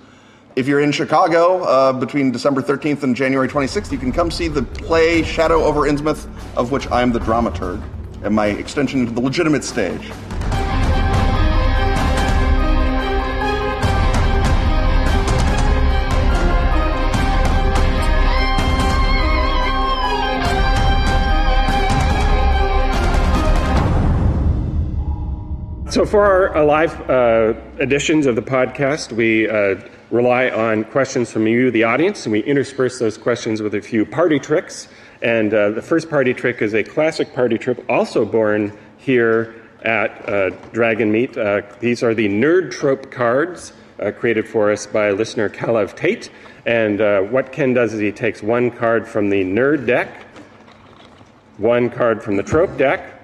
If 0.56 0.66
you're 0.66 0.80
in 0.80 0.90
Chicago 0.92 1.62
uh, 1.62 1.92
between 1.92 2.32
December 2.32 2.60
13th 2.60 3.04
and 3.04 3.14
January 3.14 3.48
26th, 3.48 3.92
you 3.92 3.98
can 3.98 4.12
come 4.12 4.30
see 4.30 4.48
the 4.48 4.62
play 4.62 5.22
Shadow 5.22 5.62
over 5.62 5.82
Innsmouth, 5.82 6.28
of 6.56 6.72
which 6.72 6.88
I 6.88 7.02
am 7.02 7.12
the 7.12 7.20
dramaturg, 7.20 7.80
and 8.24 8.34
my 8.34 8.46
extension 8.46 9.06
to 9.06 9.12
the 9.12 9.20
legitimate 9.20 9.62
stage. 9.62 10.10
So, 25.90 26.04
for 26.04 26.52
our 26.54 26.64
live 26.66 27.08
uh, 27.08 27.54
editions 27.78 28.26
of 28.26 28.36
the 28.36 28.42
podcast, 28.42 29.10
we 29.10 29.48
uh, 29.48 29.80
rely 30.10 30.50
on 30.50 30.84
questions 30.84 31.32
from 31.32 31.46
you, 31.46 31.70
the 31.70 31.84
audience, 31.84 32.26
and 32.26 32.32
we 32.34 32.40
intersperse 32.40 32.98
those 32.98 33.16
questions 33.16 33.62
with 33.62 33.74
a 33.74 33.80
few 33.80 34.04
party 34.04 34.38
tricks. 34.38 34.88
And 35.22 35.54
uh, 35.54 35.70
the 35.70 35.80
first 35.80 36.10
party 36.10 36.34
trick 36.34 36.60
is 36.60 36.74
a 36.74 36.84
classic 36.84 37.32
party 37.32 37.56
trick, 37.56 37.82
also 37.88 38.26
born 38.26 38.76
here 38.98 39.54
at 39.80 40.28
uh, 40.28 40.50
Dragon 40.72 41.10
Meet. 41.10 41.38
Uh, 41.38 41.62
these 41.80 42.02
are 42.02 42.12
the 42.12 42.28
Nerd 42.28 42.70
Trope 42.70 43.10
cards 43.10 43.72
uh, 43.98 44.10
created 44.10 44.46
for 44.46 44.70
us 44.70 44.86
by 44.86 45.12
listener 45.12 45.48
Kalev 45.48 45.96
Tate. 45.96 46.28
And 46.66 47.32
what 47.32 47.50
Ken 47.50 47.72
does 47.72 47.94
is 47.94 48.00
he 48.00 48.12
takes 48.12 48.42
one 48.42 48.70
card 48.70 49.08
from 49.08 49.30
the 49.30 49.42
Nerd 49.42 49.86
deck, 49.86 50.26
one 51.56 51.88
card 51.88 52.22
from 52.22 52.36
the 52.36 52.42
Trope 52.42 52.76
deck, 52.76 53.17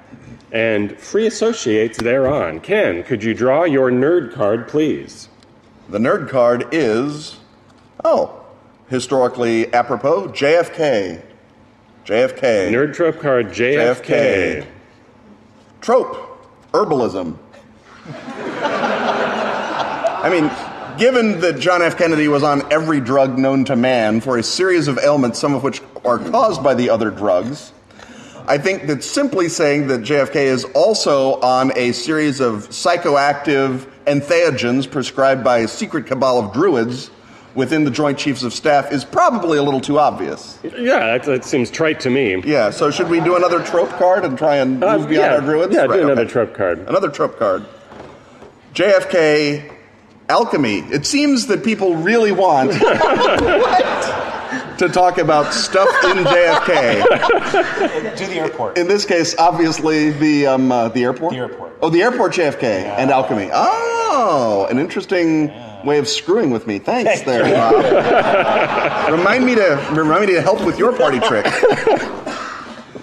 and 0.52 0.98
free 0.98 1.26
associates 1.26 1.98
thereon. 1.98 2.60
Ken, 2.60 3.02
could 3.02 3.22
you 3.22 3.34
draw 3.34 3.64
your 3.64 3.90
nerd 3.90 4.32
card, 4.32 4.68
please? 4.68 5.28
The 5.88 5.98
nerd 5.98 6.28
card 6.28 6.68
is, 6.72 7.38
oh, 8.04 8.44
historically 8.88 9.72
apropos, 9.72 10.28
JFK. 10.28 11.22
JFK. 12.04 12.70
Nerd 12.70 12.94
trope 12.94 13.20
card, 13.20 13.48
JFK. 13.48 14.04
JFK. 14.04 14.66
Trope, 15.80 16.46
herbalism. 16.72 17.36
I 20.24 20.30
mean, 20.30 20.50
given 20.98 21.40
that 21.40 21.58
John 21.58 21.82
F. 21.82 21.98
Kennedy 21.98 22.28
was 22.28 22.42
on 22.42 22.72
every 22.72 23.00
drug 23.00 23.36
known 23.38 23.66
to 23.66 23.76
man 23.76 24.22
for 24.22 24.38
a 24.38 24.42
series 24.42 24.88
of 24.88 24.98
ailments, 24.98 25.38
some 25.38 25.54
of 25.54 25.62
which 25.62 25.82
are 26.04 26.18
caused 26.18 26.62
by 26.62 26.72
the 26.72 26.88
other 26.88 27.10
drugs, 27.10 27.73
I 28.46 28.58
think 28.58 28.86
that 28.88 29.02
simply 29.02 29.48
saying 29.48 29.86
that 29.86 30.02
JFK 30.02 30.36
is 30.36 30.64
also 30.74 31.40
on 31.40 31.72
a 31.76 31.92
series 31.92 32.40
of 32.40 32.68
psychoactive 32.68 33.86
entheogens 34.06 34.90
prescribed 34.90 35.42
by 35.42 35.58
a 35.60 35.68
secret 35.68 36.06
cabal 36.06 36.38
of 36.40 36.52
druids 36.52 37.10
within 37.54 37.84
the 37.84 37.90
Joint 37.90 38.18
Chiefs 38.18 38.42
of 38.42 38.52
Staff 38.52 38.92
is 38.92 39.02
probably 39.02 39.56
a 39.56 39.62
little 39.62 39.80
too 39.80 39.98
obvious. 39.98 40.58
Yeah, 40.62 41.16
that, 41.16 41.22
that 41.22 41.44
seems 41.44 41.70
trite 41.70 42.00
to 42.00 42.10
me. 42.10 42.42
Yeah, 42.42 42.68
so 42.68 42.90
should 42.90 43.08
we 43.08 43.20
do 43.20 43.36
another 43.36 43.64
trope 43.64 43.90
card 43.90 44.26
and 44.26 44.36
try 44.36 44.56
and 44.56 44.84
uh, 44.84 44.98
move 44.98 45.08
beyond 45.08 45.30
yeah, 45.30 45.34
our 45.36 45.40
druids? 45.40 45.74
Yeah, 45.74 45.82
right, 45.82 45.96
do 45.96 46.02
another 46.02 46.22
okay. 46.22 46.30
trope 46.30 46.54
card. 46.54 46.80
Another 46.80 47.08
trope 47.08 47.38
card. 47.38 47.64
JFK 48.74 49.72
alchemy. 50.28 50.80
It 50.80 51.06
seems 51.06 51.46
that 51.46 51.64
people 51.64 51.96
really 51.96 52.32
want. 52.32 52.72
to 54.78 54.88
talk 54.88 55.18
about 55.18 55.52
stuff 55.52 55.88
in 56.04 56.24
JFK. 56.24 57.04
to 58.16 58.26
the 58.26 58.34
airport. 58.34 58.78
In 58.78 58.88
this 58.88 59.04
case, 59.04 59.36
obviously 59.38 60.10
the 60.10 60.46
um, 60.46 60.72
uh, 60.72 60.88
the 60.88 61.04
airport. 61.04 61.32
The 61.32 61.38
airport. 61.38 61.78
Oh, 61.82 61.90
the 61.90 62.02
airport 62.02 62.32
JFK 62.32 62.62
yeah. 62.62 62.96
and 62.98 63.10
alchemy. 63.10 63.50
Oh, 63.52 64.66
an 64.70 64.78
interesting 64.78 65.48
yeah. 65.48 65.84
way 65.84 65.98
of 65.98 66.08
screwing 66.08 66.50
with 66.50 66.66
me. 66.66 66.78
Thanks, 66.78 67.22
there, 67.22 67.44
remind 69.10 69.44
me 69.44 69.54
to 69.54 69.88
remind 69.92 70.26
me 70.26 70.34
to 70.34 70.42
help 70.42 70.64
with 70.64 70.78
your 70.78 70.96
party 70.96 71.20
trick. 71.20 71.46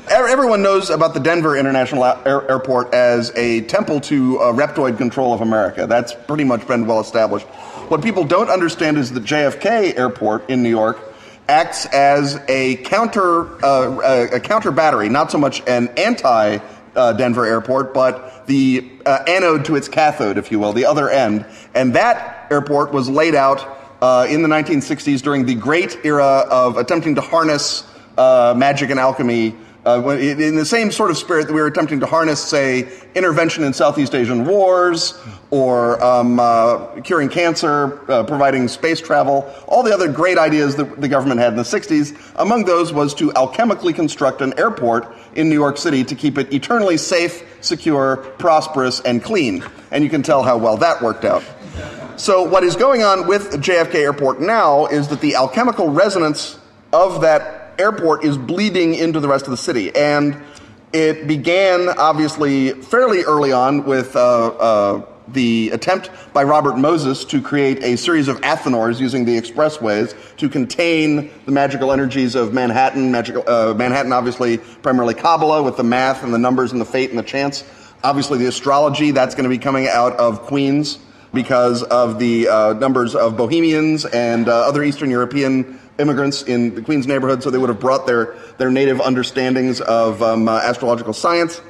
Everyone 0.10 0.62
knows 0.62 0.90
about 0.90 1.14
the 1.14 1.22
Denver 1.22 1.56
International 1.56 2.04
Airport 2.04 2.94
as 2.94 3.32
a 3.38 3.62
temple 3.62 4.02
to 4.02 4.40
uh, 4.40 4.52
reptoid 4.52 4.98
control 4.98 5.34
of 5.34 5.40
America. 5.40 5.88
That's 5.88 6.14
pretty 6.14 6.44
much 6.44 6.68
been 6.68 6.86
well 6.86 7.00
established. 7.00 7.46
What 7.88 8.02
people 8.02 8.26
don't 8.26 8.50
understand 8.50 8.98
is 8.98 9.14
that 9.14 9.24
JFK 9.24 9.98
Airport 9.98 10.50
in 10.50 10.64
New 10.64 10.70
York 10.70 11.11
acts 11.48 11.86
as 11.88 12.40
a 12.48 12.78
counter 12.78 13.64
uh, 13.64 14.28
a 14.34 14.40
counter 14.40 14.72
battery, 14.72 15.10
not 15.10 15.32
so 15.32 15.38
much 15.38 15.62
an 15.68 15.90
anti 15.98 16.60
uh, 16.96 17.14
Denver 17.14 17.46
airport, 17.46 17.94
but 17.94 18.46
the 18.48 18.92
uh, 19.06 19.24
anode 19.28 19.66
to 19.66 19.76
its 19.76 19.88
cathode, 19.88 20.38
if 20.38 20.52
you 20.52 20.60
will, 20.60 20.74
the 20.74 20.86
other 20.86 21.10
end. 21.10 21.46
And 21.74 21.94
that 21.96 22.48
airport 22.52 22.92
was 22.92 23.10
laid 23.10 23.36
out 23.36 23.66
uh, 24.02 24.28
in 24.30 24.42
the 24.42 24.50
1960s 24.50 25.22
during 25.22 25.46
the 25.46 25.56
great 25.56 25.98
era 26.04 26.46
of 26.50 26.78
attempting 26.78 27.16
to 27.16 27.22
harness 27.22 27.88
uh, 28.18 28.54
magic 28.58 28.90
and 28.90 29.00
alchemy 29.00 29.56
uh, 29.86 30.08
in 30.10 30.56
the 30.56 30.66
same 30.66 30.92
sort 30.92 31.10
of 31.10 31.18
spirit 31.18 31.48
that 31.48 31.54
we 31.54 31.60
were 31.60 31.68
attempting 31.68 32.00
to 32.00 32.06
harness, 32.06 32.40
say, 32.40 32.88
intervention 33.16 33.64
in 33.64 33.74
Southeast 33.74 34.14
Asian 34.14 34.46
wars, 34.46 35.20
or 35.50 36.02
um, 36.04 36.40
uh, 36.40 37.02
curing 37.02 37.30
cancer, 37.30 38.00
uh, 38.10 38.24
providing 38.24 38.68
space 38.68 39.02
travel, 39.02 39.52
all 39.68 39.82
the 39.82 39.94
other 39.94 40.12
great 40.12 40.38
ideas 40.38 40.76
that 40.76 41.02
the 41.02 41.08
government 41.08 41.40
had 41.40 41.54
in 41.54 41.58
the 41.58 41.64
60s. 41.64 42.16
Among 42.36 42.66
those 42.66 42.94
was 42.94 43.14
to 43.16 43.30
alchemically 43.32 43.94
construct 43.94 44.42
an 44.42 44.58
airport 44.58 45.14
in 45.36 45.50
New 45.50 45.56
York 45.56 45.78
City 45.78 46.04
to 46.04 46.16
keep 46.16 46.38
it 46.38 46.54
eternally 46.54 46.98
safe, 46.98 47.44
secure, 47.62 48.18
prosperous, 48.38 49.00
and 49.02 49.24
clean. 49.24 49.64
And 49.90 50.04
you 50.04 50.12
can 50.12 50.22
tell 50.22 50.44
how 50.44 50.58
well 50.58 50.78
that 50.78 51.02
worked 51.02 51.26
out. 51.26 51.44
So, 52.18 52.44
what 52.44 52.64
is 52.64 52.76
going 52.76 53.02
on 53.02 53.26
with 53.26 53.52
JFK 53.54 53.96
Airport 53.96 54.42
now 54.42 54.86
is 54.86 55.08
that 55.08 55.22
the 55.22 55.36
alchemical 55.36 55.90
resonance 55.90 56.60
of 56.94 57.22
that 57.22 57.61
airport 57.82 58.24
is 58.24 58.38
bleeding 58.38 58.94
into 58.94 59.20
the 59.20 59.28
rest 59.28 59.46
of 59.46 59.52
the 59.52 59.58
city. 59.58 59.94
And 59.96 60.38
it 60.94 61.28
began, 61.28 61.90
obviously, 61.90 62.72
fairly 62.72 63.24
early 63.24 63.52
on 63.52 63.86
with 63.86 64.16
uh, 64.16 64.48
uh, 64.48 65.06
the 65.28 65.72
attempt 65.72 66.10
by 66.34 66.44
Robert 66.44 66.78
Moses 66.78 67.26
to 67.26 67.42
create 67.42 67.84
a 67.84 67.96
series 67.96 68.28
of 68.28 68.40
athanors 68.42 69.00
using 69.00 69.26
the 69.26 69.40
expressways 69.40 70.16
to 70.38 70.50
contain 70.50 71.32
the 71.46 71.52
magical 71.52 71.92
energies 71.92 72.36
of 72.36 72.54
Manhattan. 72.54 73.12
Magical, 73.12 73.44
uh, 73.48 73.74
Manhattan, 73.74 74.14
obviously, 74.14 74.58
primarily 74.58 75.14
Kabbalah 75.14 75.64
with 75.64 75.78
the 75.78 75.84
math 75.84 76.24
and 76.24 76.34
the 76.34 76.38
numbers 76.38 76.72
and 76.72 76.82
the 76.82 76.86
fate 76.86 77.10
and 77.10 77.18
the 77.18 77.24
chance. 77.24 77.64
Obviously, 78.04 78.38
the 78.40 78.48
astrology, 78.48 79.12
that's 79.12 79.36
going 79.36 79.44
to 79.44 79.50
be 79.50 79.60
coming 79.60 79.88
out 79.88 80.14
of 80.14 80.42
Queens 80.42 81.00
because 81.34 81.84
of 81.84 82.20
the 82.20 82.48
uh, 82.48 82.74
numbers 82.74 83.16
of 83.16 83.38
Bohemians 83.38 84.06
and 84.06 84.50
uh, 84.50 84.68
other 84.68 84.84
Eastern 84.84 85.10
European 85.10 85.80
immigrants 86.00 86.44
in 86.44 86.76
the 86.76 86.82
Queens 86.82 87.08
neighborhood, 87.08 87.44
so 87.44 87.50
they 87.50 87.58
would 87.58 87.70
have 87.70 87.80
brought 87.80 88.08
their, 88.08 88.36
their 88.58 88.72
native 88.72 89.00
understandings 89.00 89.82
of 89.82 90.22
um, 90.22 90.48
uh, 90.48 90.60
astrological 90.60 91.14
science. 91.14 91.62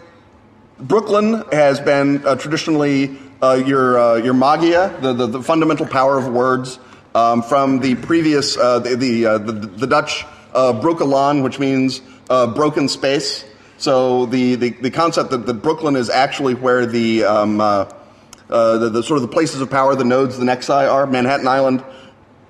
Brooklyn 0.80 1.44
has 1.52 1.80
been 1.80 2.26
uh, 2.26 2.36
traditionally 2.36 3.18
uh, 3.42 3.62
your, 3.66 4.00
uh, 4.00 4.16
your 4.16 4.34
magia, 4.34 4.98
the, 5.02 5.14
the, 5.14 5.28
the, 5.28 5.44
fundamental 5.44 5.86
power 5.86 6.18
of 6.18 6.28
words, 6.28 6.80
um, 7.14 7.44
from 7.44 7.80
the 7.80 7.96
previous, 7.96 8.58
uh, 8.58 8.80
the, 8.80 8.96
the, 8.96 9.26
uh, 9.26 9.38
the, 9.38 9.52
the, 9.52 9.88
Dutch 9.88 10.24
uh, 10.54 10.74
brokelaan, 10.74 11.44
which 11.44 11.60
means 11.60 12.02
broken 12.28 12.88
space. 12.88 13.46
So 13.78 14.28
the, 14.28 14.56
the, 14.56 14.70
the 14.70 14.92
concept 14.92 15.32
that, 15.32 15.46
that 15.46 15.56
Brooklyn 15.56 15.96
is 15.96 16.10
actually 16.10 16.54
where 16.54 16.86
the, 16.86 17.24
um, 17.26 17.58
the, 17.58 18.90
the, 18.90 19.04
sort 19.04 19.18
of 19.18 19.24
the 19.24 19.34
places 19.34 19.60
of 19.60 19.70
power, 19.70 19.96
the 19.96 20.06
nodes, 20.06 20.38
the 20.38 20.46
nexi 20.46 20.90
are. 20.90 21.06
Manhattan 21.06 21.48
Island 21.48 21.84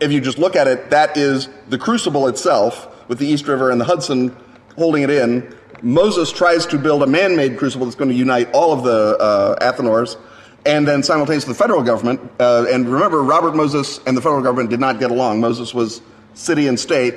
if 0.01 0.11
you 0.11 0.19
just 0.19 0.39
look 0.39 0.55
at 0.55 0.67
it, 0.67 0.89
that 0.89 1.15
is 1.15 1.47
the 1.69 1.77
crucible 1.77 2.27
itself 2.27 3.07
with 3.07 3.19
the 3.19 3.27
East 3.27 3.47
River 3.47 3.69
and 3.69 3.79
the 3.79 3.85
Hudson 3.85 4.35
holding 4.75 5.03
it 5.03 5.11
in. 5.11 5.55
Moses 5.83 6.31
tries 6.31 6.65
to 6.67 6.77
build 6.77 7.03
a 7.03 7.07
man 7.07 7.35
made 7.35 7.57
crucible 7.57 7.85
that's 7.85 7.95
going 7.95 8.09
to 8.09 8.15
unite 8.15 8.51
all 8.51 8.73
of 8.73 8.83
the 8.83 9.17
uh, 9.19 9.71
Athanors. 9.71 10.17
And 10.65 10.87
then 10.87 11.01
simultaneously, 11.01 11.53
the 11.53 11.57
federal 11.57 11.81
government, 11.81 12.19
uh, 12.39 12.65
and 12.69 12.87
remember, 12.87 13.23
Robert 13.23 13.55
Moses 13.55 13.99
and 14.05 14.15
the 14.15 14.21
federal 14.21 14.41
government 14.41 14.69
did 14.69 14.79
not 14.79 14.99
get 14.99 15.09
along. 15.09 15.39
Moses 15.39 15.73
was 15.73 16.01
city 16.33 16.67
and 16.67 16.79
state. 16.79 17.15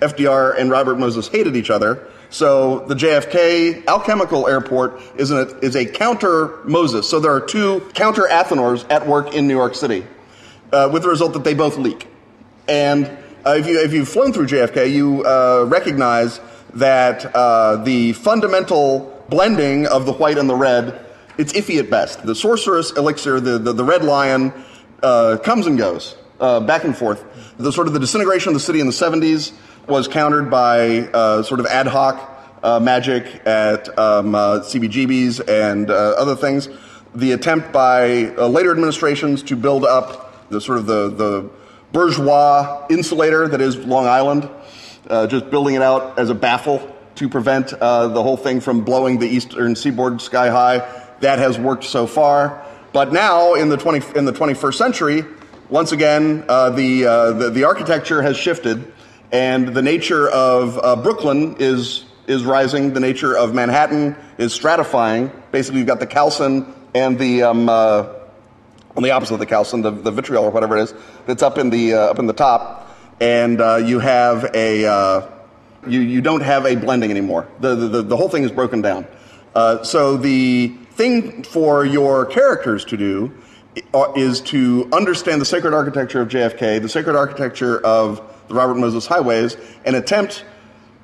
FDR 0.00 0.58
and 0.58 0.70
Robert 0.70 0.98
Moses 0.98 1.28
hated 1.28 1.56
each 1.56 1.70
other. 1.70 2.06
So 2.30 2.80
the 2.80 2.94
JFK 2.94 3.86
alchemical 3.86 4.48
airport 4.48 5.00
is, 5.16 5.30
an, 5.30 5.58
is 5.62 5.76
a 5.76 5.86
counter 5.86 6.58
Moses. 6.64 7.08
So 7.08 7.20
there 7.20 7.32
are 7.32 7.40
two 7.40 7.80
counter 7.94 8.22
Athanors 8.22 8.90
at 8.90 9.06
work 9.06 9.34
in 9.34 9.46
New 9.46 9.54
York 9.54 9.74
City, 9.74 10.06
uh, 10.72 10.90
with 10.92 11.02
the 11.02 11.08
result 11.08 11.34
that 11.34 11.44
they 11.44 11.54
both 11.54 11.76
leak. 11.76 12.08
And 12.68 13.06
uh, 13.46 13.54
if, 13.58 13.66
you, 13.66 13.80
if 13.80 13.92
you've 13.92 14.08
flown 14.08 14.32
through 14.32 14.46
JFK, 14.46 14.92
you 14.92 15.24
uh, 15.24 15.64
recognize 15.68 16.40
that 16.74 17.24
uh, 17.34 17.76
the 17.76 18.12
fundamental 18.14 19.24
blending 19.28 19.86
of 19.86 20.04
the 20.04 20.12
white 20.12 20.38
and 20.38 20.48
the 20.48 20.54
red 20.54 21.02
it's 21.38 21.52
iffy 21.52 21.78
at 21.78 21.90
best. 21.90 22.24
The 22.24 22.34
sorceress 22.34 22.92
elixir, 22.92 23.40
the 23.40 23.58
the, 23.58 23.72
the 23.74 23.84
red 23.84 24.02
lion, 24.02 24.54
uh, 25.02 25.36
comes 25.44 25.66
and 25.66 25.76
goes 25.76 26.16
uh, 26.40 26.60
back 26.60 26.84
and 26.84 26.96
forth. 26.96 27.24
The 27.58 27.70
sort 27.70 27.88
of 27.88 27.92
the 27.92 28.00
disintegration 28.00 28.48
of 28.48 28.54
the 28.54 28.60
city 28.60 28.80
in 28.80 28.86
the 28.86 28.92
70s 28.92 29.52
was 29.86 30.08
countered 30.08 30.50
by 30.50 31.00
uh, 31.00 31.42
sort 31.42 31.60
of 31.60 31.66
ad 31.66 31.86
hoc 31.86 32.32
magic 32.80 33.46
at 33.46 33.96
um, 33.98 34.32
CBGBs 34.32 35.46
and 35.46 35.90
other 35.90 36.34
things. 36.34 36.68
The 37.14 37.32
attempt 37.32 37.70
by 37.70 38.30
later 38.34 38.72
administrations 38.72 39.42
to 39.44 39.56
build 39.56 39.84
up 39.84 40.48
the 40.48 40.60
sort 40.60 40.78
of 40.78 40.86
the, 40.86 41.10
the 41.10 41.50
bourgeois 41.96 42.86
insulator 42.90 43.48
that 43.48 43.62
is 43.62 43.74
Long 43.78 44.06
Island, 44.06 44.50
uh, 45.08 45.26
just 45.28 45.48
building 45.48 45.76
it 45.76 45.80
out 45.80 46.18
as 46.18 46.28
a 46.28 46.34
baffle 46.34 46.94
to 47.14 47.26
prevent 47.26 47.72
uh, 47.72 48.08
the 48.08 48.22
whole 48.22 48.36
thing 48.36 48.60
from 48.60 48.84
blowing 48.84 49.18
the 49.18 49.26
eastern 49.26 49.74
seaboard 49.74 50.20
sky 50.20 50.50
high. 50.50 50.86
That 51.20 51.38
has 51.38 51.58
worked 51.58 51.84
so 51.84 52.06
far. 52.06 52.62
But 52.92 53.14
now, 53.14 53.54
in 53.54 53.70
the, 53.70 53.78
20, 53.78 54.18
in 54.18 54.26
the 54.26 54.32
21st 54.34 54.74
century, 54.74 55.24
once 55.70 55.92
again, 55.92 56.44
uh, 56.50 56.68
the, 56.68 57.06
uh, 57.06 57.32
the, 57.32 57.48
the 57.48 57.64
architecture 57.64 58.20
has 58.20 58.36
shifted, 58.36 58.92
and 59.32 59.68
the 59.68 59.80
nature 59.80 60.28
of 60.28 60.78
uh, 60.82 60.96
Brooklyn 60.96 61.56
is 61.60 62.04
is 62.26 62.44
rising. 62.44 62.92
The 62.92 63.00
nature 63.00 63.38
of 63.38 63.54
Manhattan 63.54 64.16
is 64.36 64.52
stratifying. 64.52 65.32
Basically, 65.50 65.78
you've 65.78 65.88
got 65.88 66.00
the 66.00 66.06
calcine 66.06 66.74
and 66.92 67.18
the 67.18 67.44
um, 67.44 67.68
uh, 67.70 68.15
on 68.96 69.02
the 69.02 69.10
opposite 69.10 69.34
of 69.34 69.40
the 69.40 69.46
calcine, 69.46 69.82
the, 69.82 69.90
the 69.90 70.10
vitriol 70.10 70.44
or 70.44 70.50
whatever 70.50 70.76
it 70.76 70.82
is, 70.82 70.94
that's 71.26 71.42
up 71.42 71.58
in 71.58 71.70
the 71.70 71.94
uh, 71.94 71.98
up 71.98 72.18
in 72.18 72.26
the 72.26 72.32
top, 72.32 72.90
and 73.20 73.60
uh, 73.60 73.76
you 73.76 73.98
have 73.98 74.50
a 74.54 74.86
uh, 74.86 75.30
you 75.86 76.00
you 76.00 76.20
don't 76.20 76.42
have 76.42 76.64
a 76.66 76.74
blending 76.74 77.10
anymore. 77.10 77.48
The 77.60 77.74
the, 77.74 78.02
the 78.02 78.16
whole 78.16 78.28
thing 78.28 78.44
is 78.44 78.52
broken 78.52 78.80
down. 78.80 79.06
Uh, 79.54 79.82
so 79.82 80.16
the 80.16 80.68
thing 80.92 81.42
for 81.42 81.84
your 81.84 82.26
characters 82.26 82.84
to 82.86 82.96
do 82.96 83.32
uh, 83.92 84.12
is 84.16 84.40
to 84.40 84.88
understand 84.92 85.40
the 85.40 85.46
sacred 85.46 85.74
architecture 85.74 86.20
of 86.20 86.28
JFK, 86.28 86.80
the 86.80 86.88
sacred 86.88 87.16
architecture 87.16 87.78
of 87.84 88.22
the 88.48 88.54
Robert 88.54 88.76
Moses 88.76 89.06
highways, 89.06 89.56
and 89.84 89.96
attempt 89.96 90.44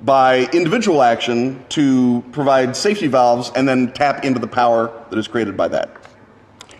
by 0.03 0.47
individual 0.53 1.03
action 1.03 1.65
to 1.69 2.25
provide 2.33 2.77
safety 2.77 3.07
valves 3.07 3.53
and 3.55 3.69
then 3.69 3.93
tap 3.93 4.25
into 4.25 4.41
the 4.41 4.47
power 4.47 4.91
that 5.11 5.19
is 5.19 5.29
created 5.29 5.57
by 5.57 5.69
that. 5.69 6.02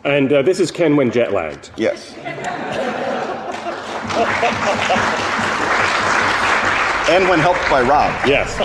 And 0.05 0.33
uh, 0.33 0.43
this 0.43 0.59
is 0.59 0.71
Ken 0.71 0.97
when 0.97 1.11
jet 1.11 1.33
lagged. 1.33 1.71
Yes. 1.77 2.15
and 7.09 7.29
when 7.29 7.39
helped 7.39 7.69
by 7.71 7.83
Rob. 7.83 8.11
Yes. 8.27 8.59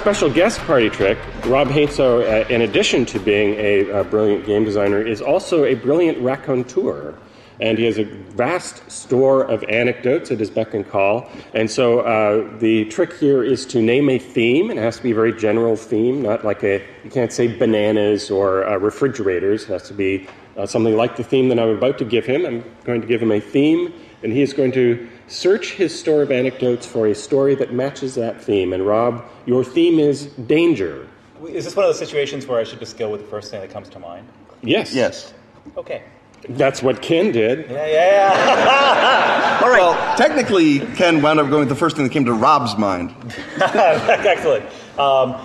Special 0.00 0.30
guest 0.30 0.58
party 0.60 0.88
trick, 0.88 1.18
Rob 1.44 1.68
Heinsoo, 1.68 2.22
uh, 2.22 2.48
in 2.48 2.62
addition 2.62 3.04
to 3.04 3.20
being 3.20 3.52
a, 3.56 3.90
a 3.90 4.02
brilliant 4.02 4.46
game 4.46 4.64
designer, 4.64 5.02
is 5.02 5.20
also 5.20 5.64
a 5.64 5.74
brilliant 5.74 6.16
raconteur. 6.22 7.14
And 7.60 7.76
he 7.76 7.84
has 7.84 7.98
a 7.98 8.04
vast 8.04 8.90
store 8.90 9.42
of 9.42 9.62
anecdotes 9.64 10.30
at 10.30 10.38
his 10.38 10.48
beck 10.48 10.72
and 10.72 10.88
call. 10.88 11.28
And 11.52 11.70
so 11.70 12.00
uh, 12.00 12.58
the 12.60 12.86
trick 12.86 13.12
here 13.18 13.44
is 13.44 13.66
to 13.66 13.82
name 13.82 14.08
a 14.08 14.18
theme. 14.18 14.70
It 14.70 14.78
has 14.78 14.96
to 14.96 15.02
be 15.02 15.10
a 15.10 15.14
very 15.14 15.34
general 15.34 15.76
theme, 15.76 16.22
not 16.22 16.46
like 16.46 16.64
a, 16.64 16.82
you 17.04 17.10
can't 17.10 17.30
say 17.30 17.54
bananas 17.58 18.30
or 18.30 18.66
uh, 18.66 18.78
refrigerators. 18.78 19.64
It 19.64 19.68
has 19.68 19.82
to 19.88 19.94
be 19.94 20.26
uh, 20.56 20.64
something 20.64 20.96
like 20.96 21.16
the 21.16 21.24
theme 21.24 21.50
that 21.50 21.58
I'm 21.60 21.76
about 21.76 21.98
to 21.98 22.06
give 22.06 22.24
him. 22.24 22.46
I'm 22.46 22.64
going 22.84 23.02
to 23.02 23.06
give 23.06 23.20
him 23.20 23.32
a 23.32 23.40
theme, 23.40 23.92
and 24.22 24.32
he 24.32 24.40
is 24.40 24.54
going 24.54 24.72
to 24.72 25.06
search 25.30 25.72
his 25.72 25.98
store 25.98 26.22
of 26.22 26.30
anecdotes 26.30 26.86
for 26.86 27.06
a 27.06 27.14
story 27.14 27.54
that 27.54 27.72
matches 27.72 28.14
that 28.16 28.42
theme. 28.42 28.72
And 28.72 28.86
Rob, 28.86 29.24
your 29.46 29.64
theme 29.64 29.98
is 29.98 30.26
danger. 30.26 31.08
Is 31.48 31.64
this 31.64 31.76
one 31.76 31.84
of 31.84 31.88
those 31.88 31.98
situations 31.98 32.46
where 32.46 32.60
I 32.60 32.64
should 32.64 32.80
just 32.80 32.98
go 32.98 33.08
with 33.08 33.22
the 33.22 33.26
first 33.28 33.50
thing 33.50 33.60
that 33.60 33.70
comes 33.70 33.88
to 33.90 33.98
mind? 33.98 34.26
Yes. 34.62 34.94
Yes. 34.94 35.32
Okay. 35.76 36.02
That's 36.48 36.82
what 36.82 37.02
Ken 37.02 37.32
did. 37.32 37.70
Yeah, 37.70 37.86
yeah, 37.86 38.34
yeah. 38.34 39.60
All 39.62 39.70
right. 39.70 39.80
Well, 39.80 40.16
technically, 40.16 40.80
Ken 40.96 41.20
wound 41.22 41.38
up 41.38 41.48
going 41.48 41.60
with 41.60 41.68
the 41.68 41.74
first 41.74 41.96
thing 41.96 42.04
that 42.04 42.12
came 42.12 42.24
to 42.24 42.32
Rob's 42.32 42.76
mind. 42.76 43.14
Excellent. 43.60 44.64
Um, 44.98 45.36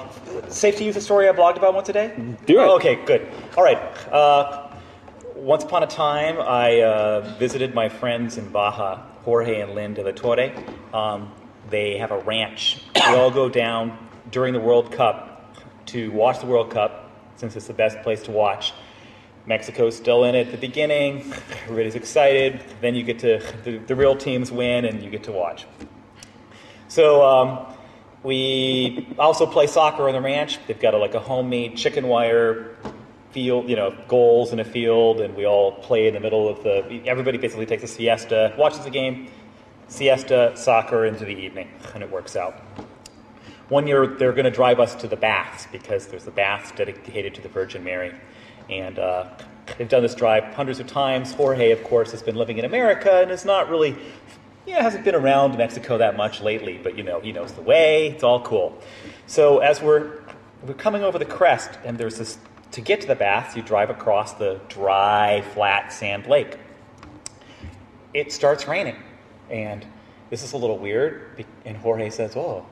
safe 0.48 0.78
to 0.78 0.84
use 0.84 0.96
a 0.96 1.02
story 1.02 1.28
I 1.28 1.34
blogged 1.34 1.58
about 1.58 1.74
once 1.74 1.90
a 1.90 1.94
day? 1.94 2.14
Do 2.46 2.60
it. 2.62 2.66
Okay, 2.76 2.96
good. 3.06 3.28
All 3.58 3.64
right. 3.64 3.78
Uh, 4.12 4.70
once 5.36 5.64
upon 5.64 5.84
a 5.84 5.88
time, 5.88 6.40
I 6.40 6.82
uh, 6.82 7.36
visited 7.38 7.76
my 7.76 7.90
friends 7.90 8.38
in 8.38 8.50
Baja, 8.50 9.02
Jorge 9.26 9.60
and 9.60 9.74
Lynn 9.74 9.96
de 9.96 10.04
la 10.04 10.12
Torre. 10.12 10.54
Um, 10.94 11.34
they 11.72 11.98
have 11.98 12.12
a 12.12 12.20
ranch. 12.20 12.80
We 12.94 13.02
all 13.16 13.32
go 13.32 13.50
down 13.50 13.98
during 14.30 14.54
the 14.54 14.60
World 14.60 14.92
Cup 14.92 15.58
to 15.88 16.12
watch 16.12 16.40
the 16.40 16.46
World 16.46 16.70
Cup, 16.70 17.12
since 17.36 17.56
it's 17.56 17.66
the 17.66 17.74
best 17.74 18.00
place 18.04 18.22
to 18.24 18.32
watch. 18.32 18.72
Mexico's 19.48 19.98
still 19.98 20.26
in 20.26 20.36
it 20.36 20.46
at 20.46 20.52
the 20.52 20.60
beginning. 20.60 21.34
Everybody's 21.64 21.96
excited. 21.96 22.64
Then 22.82 22.94
you 22.94 23.02
get 23.02 23.18
to 23.20 23.42
the, 23.64 23.80
the 23.80 23.96
real 23.96 24.16
teams 24.16 24.52
win, 24.52 24.86
and 24.86 25.02
you 25.02 25.10
get 25.10 25.24
to 25.24 25.32
watch. 25.32 25.66
So 26.88 27.26
um, 27.26 27.76
we 28.22 29.08
also 29.18 29.48
play 29.48 29.66
soccer 29.66 30.08
on 30.08 30.14
the 30.14 30.22
ranch. 30.22 30.60
They've 30.68 30.80
got 30.80 30.94
a, 30.94 30.98
like 30.98 31.16
a 31.16 31.20
homemade 31.20 31.78
chicken 31.78 32.08
wire 32.08 32.78
field, 33.36 33.70
you 33.70 33.76
know, 33.76 33.94
goals 34.08 34.54
in 34.54 34.62
a 34.62 34.64
field, 34.64 35.20
and 35.20 35.36
we 35.36 35.46
all 35.46 35.74
play 35.74 36.08
in 36.08 36.14
the 36.14 36.22
middle 36.22 36.48
of 36.48 36.64
the. 36.64 37.02
Everybody 37.06 37.38
basically 37.38 37.66
takes 37.66 37.84
a 37.84 37.88
siesta, 37.88 38.56
watches 38.58 38.86
the 38.86 38.90
game, 38.90 39.28
siesta, 39.90 40.54
soccer 40.56 41.06
into 41.06 41.26
the 41.26 41.36
evening, 41.36 41.68
and 41.94 42.02
it 42.02 42.10
works 42.10 42.38
out. 42.38 42.54
One 43.68 43.88
year 43.88 44.08
they're 44.08 44.32
going 44.32 44.46
to 44.46 44.52
drive 44.52 44.80
us 44.80 44.96
to 44.96 45.10
the 45.10 45.18
baths 45.18 45.68
because 45.70 46.08
there's 46.08 46.24
the 46.24 46.32
baths 46.32 46.72
dedicated 46.72 47.36
to 47.36 47.42
the 47.42 47.50
Virgin 47.50 47.84
Mary, 47.84 48.14
and 48.70 48.98
uh, 48.98 49.28
they've 49.78 49.90
done 49.90 50.02
this 50.02 50.16
drive 50.16 50.46
hundreds 50.54 50.80
of 50.80 50.88
times. 50.88 51.34
Jorge, 51.34 51.72
of 51.72 51.84
course, 51.84 52.12
has 52.12 52.24
been 52.24 52.38
living 52.38 52.58
in 52.58 52.64
America 52.64 53.20
and 53.22 53.32
is 53.32 53.44
not 53.44 53.70
really, 53.70 53.98
yeah, 54.66 54.82
hasn't 54.82 55.04
been 55.04 55.16
around 55.16 55.58
Mexico 55.58 55.98
that 55.98 56.16
much 56.16 56.40
lately, 56.40 56.80
but 56.82 56.98
you 56.98 57.04
know, 57.04 57.20
he 57.20 57.34
knows 57.34 57.52
the 57.52 57.62
way. 57.62 58.08
It's 58.12 58.24
all 58.24 58.42
cool. 58.44 58.82
So 59.28 59.60
as 59.60 59.82
we're 59.82 60.22
we're 60.66 60.74
coming 60.74 61.04
over 61.04 61.20
the 61.20 61.26
crest, 61.26 61.72
and 61.84 61.98
there's 61.98 62.18
this 62.18 62.38
to 62.76 62.82
get 62.82 63.00
to 63.00 63.08
the 63.08 63.16
baths, 63.16 63.56
you 63.56 63.62
drive 63.62 63.90
across 63.90 64.34
the 64.34 64.60
dry, 64.68 65.42
flat 65.54 65.94
sand 65.94 66.28
lake. 66.28 66.58
It 68.14 68.34
starts 68.34 68.68
raining, 68.68 68.98
and 69.50 69.86
this 70.30 70.44
is 70.44 70.52
a 70.52 70.58
little 70.58 70.78
weird. 70.78 71.46
And 71.64 71.78
Jorge 71.78 72.10
says, 72.10 72.36
"Oh, 72.36 72.66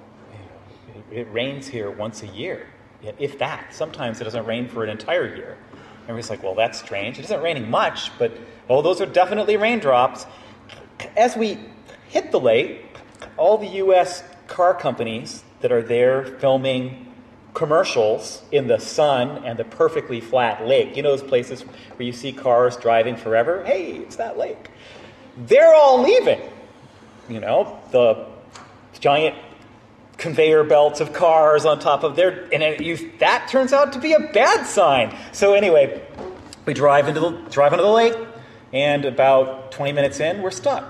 it, 1.09 1.31
rains 1.31 1.67
here 1.67 1.89
once 1.89 2.21
a 2.21 2.27
year, 2.27 2.67
if 3.17 3.39
that. 3.39 3.73
Sometimes 3.73 4.19
it 4.19 4.25
doesn't 4.25 4.45
rain 4.45 4.67
for 4.67 4.83
an 4.83 4.89
entire 4.89 5.33
year." 5.33 5.57
And 6.05 6.17
he's 6.17 6.29
like, 6.29 6.43
"Well, 6.43 6.55
that's 6.55 6.77
strange. 6.77 7.17
It 7.17 7.23
isn't 7.23 7.41
raining 7.41 7.69
much, 7.69 8.11
but 8.19 8.33
oh, 8.69 8.81
those 8.81 8.99
are 8.99 9.05
definitely 9.05 9.55
raindrops." 9.55 10.25
As 11.15 11.37
we 11.37 11.59
hit 12.09 12.31
the 12.31 12.41
lake, 12.41 12.85
all 13.37 13.57
the 13.57 13.67
U.S. 13.67 14.21
car 14.47 14.73
companies 14.73 15.45
that 15.61 15.71
are 15.71 15.81
there 15.81 16.25
filming 16.25 17.12
commercials 17.53 18.41
in 18.51 18.67
the 18.67 18.79
sun 18.79 19.43
and 19.45 19.57
the 19.57 19.63
perfectly 19.63 20.19
flat 20.19 20.65
lake. 20.65 20.95
You 20.95 21.03
know 21.03 21.11
those 21.11 21.27
places 21.27 21.61
where 21.61 22.05
you 22.05 22.13
see 22.13 22.31
cars 22.31 22.77
driving 22.77 23.15
forever? 23.15 23.63
Hey, 23.63 23.93
it's 23.97 24.15
that 24.15 24.37
lake. 24.37 24.69
They're 25.37 25.73
all 25.73 26.01
leaving. 26.01 26.41
You 27.29 27.39
know, 27.39 27.79
the 27.91 28.25
giant 28.99 29.35
conveyor 30.17 30.63
belts 30.63 30.99
of 31.01 31.13
cars 31.13 31.65
on 31.65 31.79
top 31.79 32.03
of 32.03 32.15
their 32.15 32.47
and 32.53 32.63
it, 32.63 32.81
you, 32.81 33.11
that 33.19 33.47
turns 33.49 33.73
out 33.73 33.93
to 33.93 33.99
be 33.99 34.13
a 34.13 34.19
bad 34.19 34.65
sign. 34.65 35.15
So 35.31 35.53
anyway, 35.53 36.01
we 36.65 36.73
drive 36.73 37.07
into 37.07 37.19
the 37.19 37.31
drive 37.49 37.73
into 37.73 37.83
the 37.83 37.91
lake 37.91 38.15
and 38.71 39.05
about 39.05 39.71
20 39.71 39.91
minutes 39.91 40.19
in, 40.19 40.41
we're 40.41 40.51
stuck. 40.51 40.85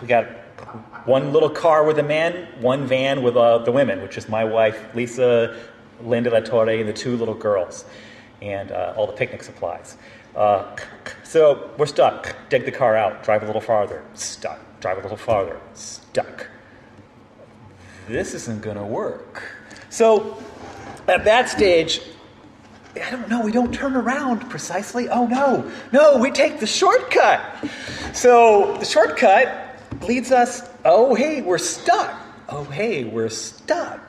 We 0.00 0.06
got 0.06 0.26
one 1.04 1.32
little 1.32 1.50
car 1.50 1.84
with 1.84 1.96
the 1.96 2.02
men, 2.02 2.46
one 2.60 2.86
van 2.86 3.22
with 3.22 3.36
uh, 3.36 3.58
the 3.58 3.72
women, 3.72 4.02
which 4.02 4.16
is 4.16 4.28
my 4.28 4.44
wife, 4.44 4.94
Lisa, 4.94 5.56
Linda 6.02 6.30
La 6.30 6.40
Torre, 6.40 6.70
and 6.70 6.88
the 6.88 6.92
two 6.92 7.16
little 7.16 7.34
girls, 7.34 7.84
and 8.40 8.70
uh, 8.72 8.94
all 8.96 9.06
the 9.06 9.12
picnic 9.12 9.42
supplies. 9.42 9.96
Uh, 10.36 10.76
so 11.24 11.70
we're 11.76 11.86
stuck. 11.86 12.34
Dig 12.48 12.64
the 12.64 12.72
car 12.72 12.96
out, 12.96 13.22
drive 13.24 13.42
a 13.42 13.46
little 13.46 13.60
farther, 13.60 14.02
stuck. 14.14 14.58
Drive 14.80 14.98
a 14.98 15.02
little 15.02 15.16
farther, 15.16 15.60
stuck. 15.74 16.48
This 18.08 18.34
isn't 18.34 18.62
going 18.62 18.76
to 18.76 18.84
work. 18.84 19.42
So 19.90 20.38
At 21.08 21.24
that 21.24 21.48
stage, 21.48 22.00
I 22.94 23.10
don't 23.10 23.28
know, 23.28 23.40
we 23.40 23.50
don't 23.50 23.74
turn 23.74 23.96
around 23.96 24.48
precisely. 24.48 25.08
Oh 25.08 25.26
no, 25.26 25.70
no, 25.92 26.18
we 26.18 26.30
take 26.30 26.60
the 26.60 26.66
shortcut. 26.66 27.40
So 28.12 28.76
the 28.78 28.84
shortcut 28.84 29.80
leads 30.02 30.30
us, 30.30 30.68
oh 30.84 31.14
hey, 31.14 31.42
we're 31.42 31.58
stuck. 31.58 32.20
Oh 32.48 32.64
hey, 32.64 33.04
we're 33.04 33.28
stuck. 33.28 34.00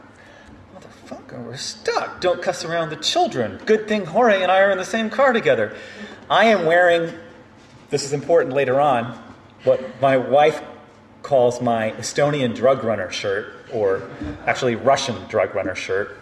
Motherfucker, 0.75 1.43
we're 1.43 1.57
stuck. 1.57 2.21
Don't 2.21 2.41
cuss 2.41 2.65
around 2.65 2.89
the 2.89 2.95
children. 2.97 3.59
Good 3.65 3.87
thing 3.87 4.05
Jorge 4.05 4.41
and 4.41 4.51
I 4.51 4.61
are 4.61 4.71
in 4.71 4.77
the 4.77 4.85
same 4.85 5.09
car 5.09 5.33
together. 5.33 5.75
I 6.29 6.45
am 6.45 6.65
wearing, 6.65 7.13
this 7.89 8.03
is 8.05 8.13
important 8.13 8.55
later 8.55 8.79
on, 8.79 9.17
what 9.63 9.81
my 10.01 10.17
wife 10.17 10.61
calls 11.21 11.61
my 11.61 11.91
Estonian 11.91 12.55
drug 12.55 12.83
runner 12.83 13.11
shirt, 13.11 13.53
or 13.71 14.09
actually 14.45 14.75
Russian 14.75 15.15
drug 15.27 15.55
runner 15.55 15.75
shirt. 15.75 16.17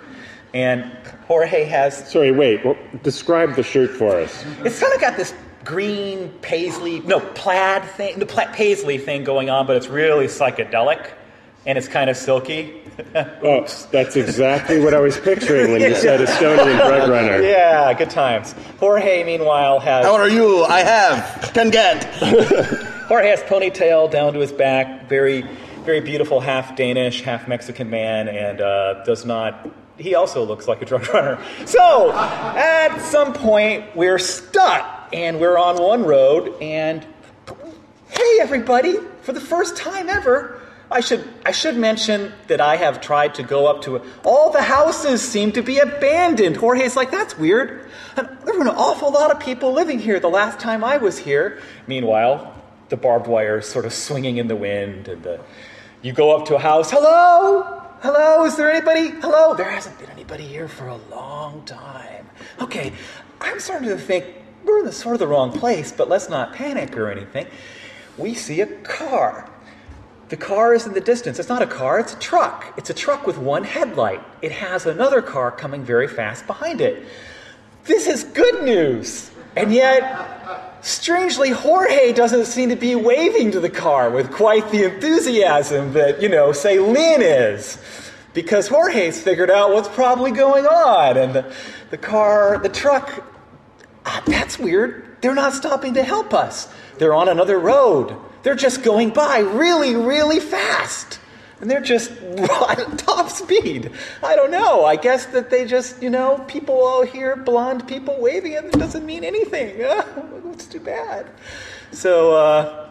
And 0.54 0.92
Jorge 1.28 1.64
has 1.66 2.10
Sorry, 2.12 2.32
wait. 2.32 2.64
Well, 2.66 2.78
describe 3.04 3.56
the 3.56 3.64
shirt 3.64 3.92
for 3.92 4.20
us. 4.20 4.46
it's 4.66 4.80
kind 4.80 4.94
of 4.94 5.02
got 5.02 5.18
this 5.18 5.34
green 5.63 6.30
paisley, 6.41 7.00
no 7.02 7.19
plaid 7.19 7.84
thing, 7.91 8.19
the 8.19 8.26
pla- 8.26 8.52
paisley 8.54 8.97
thing 8.97 9.24
going 9.24 9.50
on, 9.50 9.67
but 9.67 9.76
it's 9.78 9.88
really 9.88 10.26
psychedelic, 10.26 11.12
and 11.65 11.78
it's 11.78 11.88
kind 11.88 12.10
of 12.10 12.17
silky. 12.17 12.78
Oh, 13.15 13.65
that's 13.91 14.15
exactly 14.15 14.80
what 14.80 14.93
I 14.93 15.00
was 15.00 15.17
picturing 15.19 15.71
when 15.71 15.82
you 15.82 15.95
said 15.95 16.19
Estonian 16.19 16.78
drug 16.88 17.10
runner. 17.10 17.41
Yeah, 17.41 17.91
good 17.93 18.12
times. 18.12 18.54
Jorge, 18.80 19.24
meanwhile, 19.24 19.80
has 19.80 20.06
How 20.06 20.13
are 20.13 20.30
you? 20.30 20.63
I 20.65 20.82
have. 20.82 21.52
Can 21.54 21.71
get. 21.71 22.04
Jorge 23.08 23.30
has 23.30 23.41
ponytail 23.43 24.12
down 24.12 24.34
to 24.34 24.39
his 24.39 24.52
back, 24.52 25.10
very, 25.10 25.41
very 25.84 26.02
beautiful, 26.02 26.39
half 26.41 26.76
Danish, 26.76 27.21
half 27.24 27.47
Mexican 27.47 27.89
man, 27.89 28.28
and 28.28 28.62
uh, 28.62 29.04
does 29.04 29.26
not. 29.26 29.67
He 29.97 30.13
also 30.13 30.43
looks 30.43 30.67
like 30.67 30.82
a 30.82 30.86
drug 30.86 31.08
runner. 31.13 31.39
So, 31.65 32.12
at 32.12 33.00
some 33.00 33.34
point, 33.34 33.95
we're 33.95 34.19
stuck, 34.19 35.01
and 35.13 35.39
we're 35.39 35.58
on 35.58 35.78
one 35.78 36.04
road, 36.04 36.56
and 36.62 37.06
hey, 38.10 38.38
everybody! 38.39 38.97
For 39.21 39.34
the 39.34 39.41
first 39.41 39.78
time 39.78 40.10
ever, 40.10 40.60
I 40.89 41.00
should 41.00 41.28
I 41.45 41.52
should 41.52 41.78
mention 41.78 42.34
that 42.47 42.60
I 42.60 42.76
have 42.76 43.02
tried 43.02 43.36
to 43.36 43.43
go 43.43 43.67
up 43.67 43.82
to 43.84 44.02
all 44.24 44.52
the 44.52 44.62
houses 44.62 45.21
seem 45.21 45.52
to 45.54 45.62
be 45.62 45.80
abandoned. 45.80 46.58
Jorge's 46.58 46.95
like, 46.95 47.12
that's 47.12 47.38
weird. 47.38 47.89
There 48.15 48.56
were 48.56 48.62
an 48.62 48.67
awful 48.67 49.12
lot 49.12 49.32
of 49.32 49.39
people 49.39 49.71
living 49.71 50.00
here 50.00 50.19
the 50.19 50.30
last 50.30 50.60
time 50.60 50.84
I 50.84 50.97
was 50.97 51.17
here. 51.17 51.62
Meanwhile, 51.88 52.54
the 52.89 52.97
barbed 52.97 53.28
wire 53.28 53.60
is 53.60 53.67
sort 53.67 53.86
of 53.86 53.93
swinging 53.93 54.38
in 54.38 54.47
the 54.47 54.56
wind, 54.56 55.08
and 55.08 55.24
the, 55.24 55.39
you 56.02 56.12
go 56.12 56.36
up 56.36 56.45
to 56.47 56.56
a 56.56 56.60
house. 56.60 56.91
Hello, 56.91 57.82
hello. 58.02 58.43
Is 58.43 58.58
there 58.58 58.69
anybody? 58.69 59.10
Hello. 59.21 59.54
There 59.54 59.69
hasn't 59.69 59.97
been 59.97 60.10
anybody 60.10 60.45
here 60.45 60.67
for 60.67 60.88
a 60.88 60.97
long 61.10 61.63
time. 61.65 62.30
Okay, 62.60 62.91
I'm 63.39 63.60
starting 63.60 63.88
to 63.89 63.97
think 63.97 64.26
we're 64.71 64.79
in 64.79 64.86
the 64.86 64.91
sort 64.91 65.13
of 65.13 65.19
the 65.19 65.27
wrong 65.27 65.51
place, 65.51 65.91
but 65.91 66.07
let's 66.07 66.29
not 66.29 66.53
panic 66.53 66.95
or 66.95 67.12
anything. 67.12 67.45
We 68.17 68.34
see 68.34 68.62
a 68.62 68.67
car. 68.67 69.49
The 70.29 70.38
car 70.38 70.73
is 70.73 70.88
in 70.88 70.93
the 70.93 71.01
distance. 71.01 71.39
It's 71.39 71.49
not 71.49 71.62
a 71.62 71.67
car, 71.67 71.99
it's 71.99 72.13
a 72.13 72.19
truck. 72.19 72.73
It's 72.77 72.89
a 72.89 72.93
truck 72.93 73.27
with 73.27 73.38
one 73.38 73.65
headlight. 73.65 74.21
It 74.41 74.53
has 74.53 74.86
another 74.86 75.21
car 75.21 75.51
coming 75.51 75.84
very 75.84 76.07
fast 76.07 76.47
behind 76.47 76.79
it. 76.79 77.05
This 77.84 78.07
is 78.07 78.23
good 78.23 78.63
news. 78.63 79.29
And 79.57 79.73
yet, 79.73 80.77
strangely, 80.79 81.49
Jorge 81.49 82.13
doesn't 82.13 82.45
seem 82.45 82.69
to 82.69 82.77
be 82.77 82.95
waving 82.95 83.51
to 83.51 83.60
the 83.60 83.69
car 83.69 84.10
with 84.10 84.31
quite 84.31 84.71
the 84.71 84.86
enthusiasm 84.86 85.91
that, 85.93 86.21
you 86.21 86.29
know, 86.29 86.53
say 86.53 86.79
Lynn 86.79 87.21
is. 87.21 87.77
Because 88.34 88.69
Jorge's 88.69 89.21
figured 89.21 89.51
out 89.51 89.73
what's 89.73 89.89
probably 89.89 90.31
going 90.31 90.65
on. 90.65 91.17
And 91.17 91.34
the, 91.34 91.53
the 91.89 91.97
car, 91.97 92.57
the 92.60 92.69
truck, 92.69 93.27
ah, 94.06 94.24
that's 94.26 94.58
weird. 94.60 95.18
They're 95.22 95.36
not 95.36 95.54
stopping 95.54 95.94
to 95.96 96.04
help 96.04 96.34
us. 96.34 96.72
They're 96.98 97.14
on 97.14 97.30
another 97.30 97.60
road. 97.60 98.16
They're 98.44 98.56
just 98.56 98.84
going 98.84 99.12
by 99.12 99.40
really, 99.40 99.96
really 99.96 100.40
fast. 100.40 101.20
And 101.60 101.70
they're 101.70 101.82
just 101.82 102.12
at 102.22 102.98
top 102.98 103.30
speed. 103.30 103.92
I 104.24 104.36
don't 104.36 104.50
know. 104.50 104.84
I 104.84 104.96
guess 104.96 105.28
that 105.28 105.52
they 105.52 105.66
just, 105.66 106.02
you 106.02 106.10
know, 106.10 106.44
people 106.48 106.76
all 106.76 107.04
hear 107.06 107.36
blonde 107.36 107.88
people 107.88 108.20
waving 108.20 108.54
it 108.54 108.72
doesn't 108.72 109.06
mean 109.06 109.24
anything. 109.24 109.76
it's 110.54 110.66
too 110.66 110.80
bad. 110.80 111.30
So 111.92 112.36
uh, 112.36 112.90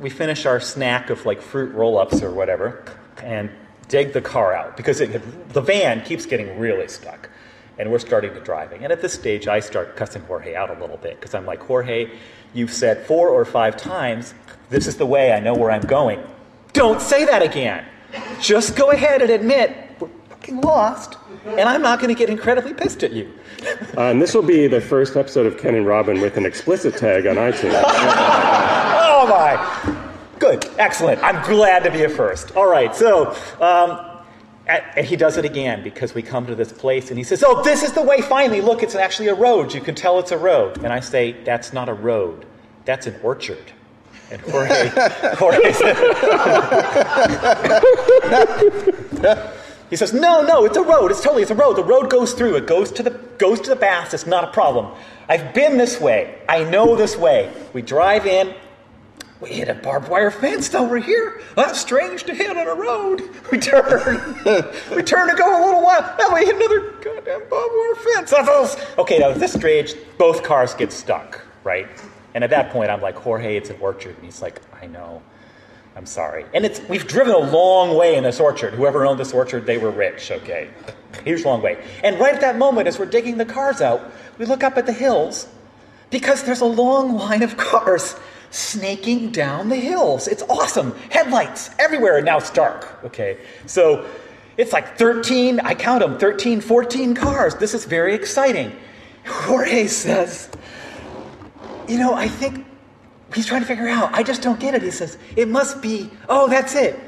we 0.00 0.08
finish 0.08 0.46
our 0.46 0.60
snack 0.60 1.10
of 1.10 1.26
like 1.26 1.42
fruit 1.42 1.74
roll 1.74 1.98
ups 1.98 2.22
or 2.22 2.30
whatever 2.30 2.84
and 3.22 3.50
dig 3.88 4.12
the 4.12 4.20
car 4.20 4.54
out 4.54 4.76
because 4.76 5.00
it, 5.00 5.52
the 5.52 5.60
van 5.60 6.02
keeps 6.02 6.26
getting 6.26 6.58
really 6.58 6.88
stuck. 6.88 7.28
And 7.78 7.90
we're 7.90 7.98
starting 7.98 8.32
to 8.34 8.40
driving. 8.40 8.84
And 8.84 8.92
at 8.92 9.02
this 9.02 9.12
stage, 9.12 9.48
I 9.48 9.60
start 9.60 9.96
cussing 9.96 10.22
Jorge 10.22 10.54
out 10.54 10.70
a 10.70 10.80
little 10.80 10.96
bit 10.96 11.20
because 11.20 11.34
I'm 11.34 11.44
like, 11.44 11.60
Jorge, 11.60 12.10
you've 12.54 12.72
said 12.72 13.04
four 13.06 13.28
or 13.28 13.44
five 13.44 13.76
times, 13.76 14.34
this 14.70 14.86
is 14.86 14.96
the 14.96 15.06
way, 15.06 15.32
I 15.32 15.40
know 15.40 15.54
where 15.54 15.70
I'm 15.70 15.82
going. 15.82 16.22
Don't 16.72 17.00
say 17.00 17.24
that 17.26 17.42
again. 17.42 17.84
Just 18.40 18.76
go 18.76 18.90
ahead 18.90 19.20
and 19.22 19.30
admit 19.30 19.76
we're 20.00 20.08
fucking 20.28 20.60
lost, 20.60 21.16
and 21.46 21.68
I'm 21.68 21.82
not 21.82 22.00
going 22.00 22.14
to 22.14 22.18
get 22.18 22.30
incredibly 22.30 22.72
pissed 22.72 23.02
at 23.02 23.12
you. 23.12 23.30
Uh, 23.96 24.02
and 24.10 24.22
this 24.22 24.34
will 24.34 24.42
be 24.42 24.66
the 24.66 24.80
first 24.80 25.16
episode 25.16 25.46
of 25.46 25.58
Ken 25.58 25.74
and 25.74 25.86
Robin 25.86 26.20
with 26.20 26.36
an 26.36 26.46
explicit 26.46 26.96
tag 26.96 27.26
on 27.26 27.36
iTunes. 27.36 27.82
Oh 29.18 29.26
my! 29.28 30.12
Good, 30.38 30.68
excellent. 30.78 31.22
I'm 31.22 31.42
glad 31.46 31.82
to 31.84 31.90
be 31.90 32.04
a 32.04 32.08
first. 32.08 32.54
All 32.54 32.66
right, 32.68 32.94
so 32.94 33.30
um, 33.60 34.05
and 34.66 35.06
he 35.06 35.16
does 35.16 35.36
it 35.36 35.44
again 35.44 35.82
because 35.82 36.14
we 36.14 36.22
come 36.22 36.46
to 36.46 36.54
this 36.54 36.72
place 36.72 37.10
and 37.10 37.18
he 37.18 37.24
says, 37.24 37.44
Oh, 37.46 37.62
this 37.62 37.82
is 37.82 37.92
the 37.92 38.02
way 38.02 38.20
finally. 38.20 38.60
Look, 38.60 38.82
it's 38.82 38.94
actually 38.94 39.28
a 39.28 39.34
road. 39.34 39.72
You 39.72 39.80
can 39.80 39.94
tell 39.94 40.18
it's 40.18 40.32
a 40.32 40.38
road. 40.38 40.78
And 40.78 40.92
I 40.92 41.00
say, 41.00 41.32
That's 41.44 41.72
not 41.72 41.88
a 41.88 41.94
road, 41.94 42.44
that's 42.84 43.06
an 43.06 43.16
orchard. 43.22 43.72
And 44.30 44.40
Jorge, 44.40 44.90
Jorge 45.36 45.72
He 49.88 49.94
says, 49.94 50.12
"No, 50.12 50.42
no, 50.42 50.64
it's 50.64 50.76
a 50.76 50.82
road. 50.82 51.12
It's 51.12 51.22
totally 51.22 51.42
it's 51.42 51.50
a 51.52 51.54
road. 51.54 51.76
The 51.76 51.84
road 51.84 52.10
goes 52.10 52.32
through. 52.32 52.56
It 52.56 52.66
goes 52.66 52.90
to 52.92 53.02
the 53.04 53.10
goes 53.38 53.60
to 53.60 53.70
the 53.70 53.76
baths. 53.76 54.14
It's 54.14 54.26
not 54.26 54.42
a 54.42 54.48
problem. 54.48 54.92
I've 55.28 55.54
been 55.54 55.76
this 55.78 56.00
way. 56.00 56.40
I 56.48 56.64
know 56.64 56.96
this 56.96 57.16
way. 57.16 57.52
We 57.72 57.82
drive 57.82 58.26
in. 58.26 58.54
We 59.40 59.50
hit 59.50 59.68
a 59.68 59.74
barbed 59.74 60.08
wire 60.08 60.30
fence 60.30 60.74
over 60.74 60.96
here. 60.98 61.40
That's 61.56 61.78
strange 61.78 62.24
to 62.24 62.34
hit 62.34 62.56
on 62.56 62.66
a 62.66 62.74
road. 62.74 63.22
We 63.52 63.58
turn. 63.58 64.34
we 64.96 65.02
turn 65.02 65.28
to 65.28 65.34
go 65.36 65.62
a 65.62 65.64
little 65.64 65.82
while. 65.82 66.14
Then 66.18 66.34
we 66.34 66.44
hit 66.44 66.56
another 66.56 66.90
goddamn 67.02 67.48
barbed 67.48 67.74
wire 67.76 67.94
fence. 68.14 68.30
That's- 68.30 68.76
Okay, 68.98 69.18
now 69.18 69.30
at 69.30 69.38
this 69.38 69.52
stage, 69.52 69.94
both 70.18 70.42
cars 70.42 70.74
get 70.74 70.92
stuck, 70.92 71.42
right? 71.62 71.86
And 72.34 72.42
at 72.42 72.50
that 72.50 72.70
point, 72.72 72.90
I'm 72.90 73.00
like, 73.00 73.14
Jorge, 73.16 73.56
it's 73.56 73.70
an 73.70 73.76
orchard. 73.80 74.16
And 74.16 74.24
he's 74.24 74.42
like, 74.42 74.60
I 74.82 74.86
know. 74.86 75.22
I'm 75.94 76.06
sorry. 76.06 76.44
And 76.52 76.66
it's 76.66 76.80
we've 76.88 77.06
driven 77.06 77.34
a 77.34 77.38
long 77.38 77.96
way 77.96 78.16
in 78.16 78.24
this 78.24 78.40
orchard. 78.40 78.74
Whoever 78.74 79.06
owned 79.06 79.18
this 79.20 79.32
orchard, 79.32 79.64
they 79.64 79.78
were 79.78 79.90
rich, 79.90 80.30
okay? 80.30 80.68
Here's 81.24 81.44
a 81.44 81.48
long 81.48 81.62
way. 81.62 81.82
And 82.04 82.18
right 82.20 82.34
at 82.34 82.40
that 82.42 82.58
moment, 82.58 82.88
as 82.88 82.98
we're 82.98 83.06
digging 83.06 83.38
the 83.38 83.46
cars 83.46 83.80
out, 83.80 84.12
we 84.38 84.44
look 84.44 84.62
up 84.64 84.76
at 84.76 84.84
the 84.86 84.92
hills 84.92 85.48
because 86.10 86.42
there's 86.42 86.60
a 86.60 86.66
long 86.66 87.14
line 87.14 87.42
of 87.42 87.56
cars 87.70 88.14
snaking 88.50 89.30
down 89.30 89.68
the 89.68 89.76
hills. 89.76 90.28
It's 90.28 90.42
awesome. 90.44 90.94
Headlights 91.10 91.70
everywhere, 91.78 92.16
and 92.16 92.26
now 92.26 92.38
it's 92.38 92.50
dark, 92.50 92.98
okay? 93.04 93.38
So 93.66 94.06
it's 94.56 94.72
like 94.72 94.96
13, 94.98 95.60
I 95.60 95.74
count 95.74 96.00
them, 96.00 96.18
13, 96.18 96.60
14 96.60 97.14
cars. 97.14 97.54
This 97.56 97.74
is 97.74 97.84
very 97.84 98.14
exciting. 98.14 98.72
Jorge 99.26 99.86
says, 99.86 100.48
you 101.88 101.98
know, 101.98 102.14
I 102.14 102.28
think 102.28 102.64
he's 103.34 103.46
trying 103.46 103.62
to 103.62 103.66
figure 103.66 103.88
out. 103.88 104.14
I 104.14 104.22
just 104.22 104.42
don't 104.42 104.58
get 104.58 104.74
it. 104.74 104.82
He 104.82 104.90
says, 104.90 105.18
it 105.36 105.48
must 105.48 105.82
be, 105.82 106.10
oh, 106.28 106.48
that's 106.48 106.74
it. 106.74 106.98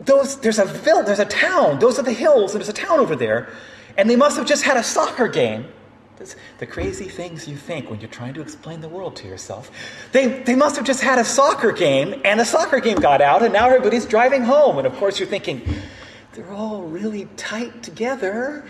Those, 0.00 0.38
there's 0.40 0.58
a 0.58 0.64
vill, 0.64 1.02
there's 1.02 1.20
a 1.20 1.24
town. 1.24 1.78
Those 1.78 1.98
are 1.98 2.02
the 2.02 2.12
hills, 2.12 2.52
and 2.52 2.60
there's 2.60 2.68
a 2.68 2.72
town 2.72 3.00
over 3.00 3.16
there. 3.16 3.48
And 3.96 4.10
they 4.10 4.16
must 4.16 4.36
have 4.36 4.46
just 4.46 4.64
had 4.64 4.76
a 4.76 4.82
soccer 4.82 5.28
game. 5.28 5.66
The 6.58 6.66
crazy 6.66 7.08
things 7.08 7.46
you 7.46 7.56
think 7.56 7.90
when 7.90 8.00
you're 8.00 8.10
trying 8.10 8.34
to 8.34 8.40
explain 8.40 8.80
the 8.80 8.88
world 8.88 9.16
to 9.16 9.28
yourself. 9.28 9.70
They, 10.12 10.42
they 10.42 10.54
must 10.54 10.76
have 10.76 10.84
just 10.84 11.02
had 11.02 11.18
a 11.18 11.24
soccer 11.24 11.72
game, 11.72 12.20
and 12.24 12.40
the 12.40 12.44
soccer 12.44 12.80
game 12.80 12.96
got 12.96 13.20
out, 13.20 13.42
and 13.42 13.52
now 13.52 13.66
everybody's 13.66 14.06
driving 14.06 14.42
home. 14.42 14.78
And 14.78 14.86
of 14.86 14.94
course, 14.96 15.18
you're 15.18 15.28
thinking, 15.28 15.62
they're 16.34 16.52
all 16.52 16.82
really 16.82 17.28
tight 17.36 17.82
together. 17.82 18.64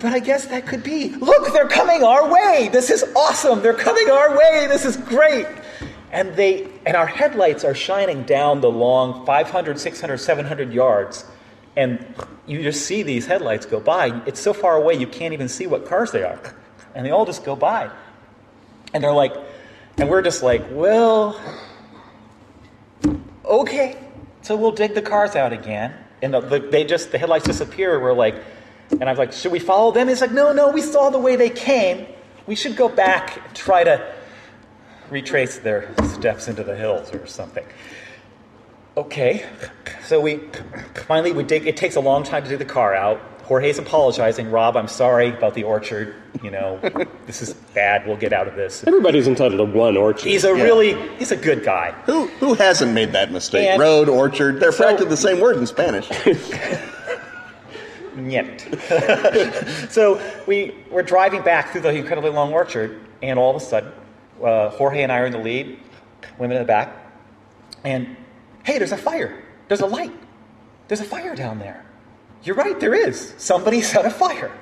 But 0.00 0.12
I 0.12 0.18
guess 0.18 0.46
that 0.46 0.66
could 0.66 0.82
be. 0.82 1.10
Look, 1.10 1.52
they're 1.52 1.68
coming 1.68 2.02
our 2.02 2.28
way. 2.28 2.68
This 2.72 2.90
is 2.90 3.04
awesome. 3.14 3.62
They're 3.62 3.74
coming 3.74 4.10
our 4.10 4.36
way. 4.36 4.66
This 4.68 4.84
is 4.84 4.96
great. 4.96 5.46
And 6.10 6.34
they 6.34 6.68
and 6.84 6.96
our 6.96 7.06
headlights 7.06 7.64
are 7.64 7.74
shining 7.74 8.24
down 8.24 8.60
the 8.60 8.70
long 8.70 9.24
500, 9.24 9.78
600, 9.78 10.16
700 10.18 10.72
yards. 10.72 11.24
And 11.76 12.04
you 12.46 12.62
just 12.62 12.86
see 12.86 13.02
these 13.02 13.26
headlights 13.26 13.66
go 13.66 13.80
by. 13.80 14.22
It's 14.26 14.40
so 14.40 14.52
far 14.52 14.76
away 14.76 14.94
you 14.94 15.06
can't 15.06 15.32
even 15.32 15.48
see 15.48 15.66
what 15.66 15.86
cars 15.86 16.10
they 16.10 16.22
are. 16.22 16.40
And 16.96 17.06
they 17.06 17.10
all 17.10 17.24
just 17.24 17.44
go 17.44 17.54
by. 17.54 17.90
And 18.92 19.04
they're 19.04 19.12
like 19.12 19.34
and 19.98 20.08
we're 20.10 20.22
just 20.22 20.42
like, 20.42 20.64
"Well, 20.72 21.40
okay. 23.44 23.96
So 24.42 24.56
we'll 24.56 24.72
dig 24.72 24.94
the 24.94 25.02
cars 25.02 25.36
out 25.36 25.52
again." 25.52 25.94
And 26.22 26.34
the, 26.34 26.40
the, 26.40 26.58
they 26.58 26.84
just 26.84 27.12
the 27.12 27.18
headlights 27.18 27.44
disappear. 27.44 28.00
We're 28.00 28.12
like, 28.12 28.34
And 28.90 29.04
I 29.04 29.10
was 29.12 29.18
like, 29.18 29.32
should 29.32 29.52
we 29.52 29.58
follow 29.58 29.92
them? 29.92 30.08
He's 30.08 30.20
like, 30.20 30.32
no, 30.32 30.52
no, 30.52 30.70
we 30.70 30.80
saw 30.80 31.10
the 31.10 31.18
way 31.18 31.36
they 31.36 31.50
came. 31.50 32.06
We 32.46 32.54
should 32.54 32.76
go 32.76 32.88
back 32.88 33.36
and 33.36 33.56
try 33.56 33.84
to 33.84 34.14
retrace 35.10 35.58
their 35.58 35.92
steps 36.14 36.48
into 36.48 36.62
the 36.62 36.76
hills 36.76 37.12
or 37.12 37.26
something. 37.26 37.66
Okay, 38.96 39.44
so 40.04 40.20
we 40.20 40.40
finally 41.06 41.32
we 41.32 41.44
take, 41.44 41.66
it 41.66 41.76
takes 41.76 41.96
a 41.96 42.00
long 42.00 42.22
time 42.22 42.44
to 42.44 42.48
do 42.48 42.56
the 42.56 42.64
car 42.64 42.94
out. 42.94 43.20
Jorge's 43.46 43.78
apologizing. 43.78 44.50
Rob, 44.50 44.76
I'm 44.76 44.88
sorry 44.88 45.28
about 45.28 45.54
the 45.54 45.62
orchard. 45.62 46.16
You 46.42 46.50
know, 46.50 46.78
this 47.26 47.40
is 47.42 47.54
bad. 47.54 48.04
We'll 48.06 48.16
get 48.16 48.32
out 48.32 48.48
of 48.48 48.56
this. 48.56 48.84
Everybody's 48.84 49.28
entitled 49.28 49.58
to 49.58 49.78
one 49.78 49.96
orchard. 49.96 50.28
He's 50.28 50.42
a 50.44 50.52
really 50.52 50.96
he's 51.16 51.30
a 51.30 51.36
good 51.36 51.64
guy. 51.64 51.92
Who 52.06 52.26
who 52.26 52.54
hasn't 52.54 52.92
made 52.92 53.12
that 53.12 53.30
mistake? 53.30 53.68
And- 53.68 53.80
Road, 53.80 54.08
orchard, 54.08 54.58
they're 54.58 54.72
So- 54.72 54.84
practically 54.84 55.10
the 55.10 55.16
same 55.16 55.40
word 55.40 55.56
in 55.58 55.66
Spanish. 55.66 56.10
Niet. 58.16 58.66
so 59.90 60.20
we 60.46 60.74
we're 60.90 61.02
driving 61.02 61.42
back 61.42 61.70
through 61.70 61.82
the 61.82 61.90
incredibly 61.90 62.30
long 62.30 62.52
orchard, 62.52 62.98
and 63.22 63.38
all 63.38 63.54
of 63.54 63.62
a 63.62 63.64
sudden, 63.64 63.92
uh, 64.42 64.70
Jorge 64.70 65.02
and 65.02 65.12
I 65.12 65.18
are 65.18 65.26
in 65.26 65.32
the 65.32 65.38
lead, 65.38 65.78
women 66.38 66.56
in 66.56 66.62
the 66.62 66.66
back, 66.66 66.96
and 67.84 68.16
hey, 68.64 68.78
there's 68.78 68.92
a 68.92 68.96
fire. 68.96 69.44
There's 69.68 69.82
a 69.82 69.86
light. 69.86 70.12
There's 70.88 71.00
a 71.00 71.04
fire 71.04 71.36
down 71.36 71.58
there. 71.60 71.85
You're 72.46 72.54
right, 72.54 72.78
there 72.78 72.94
is. 72.94 73.34
Somebody 73.38 73.82
set 73.82 74.06
a 74.06 74.10
fire. 74.10 74.52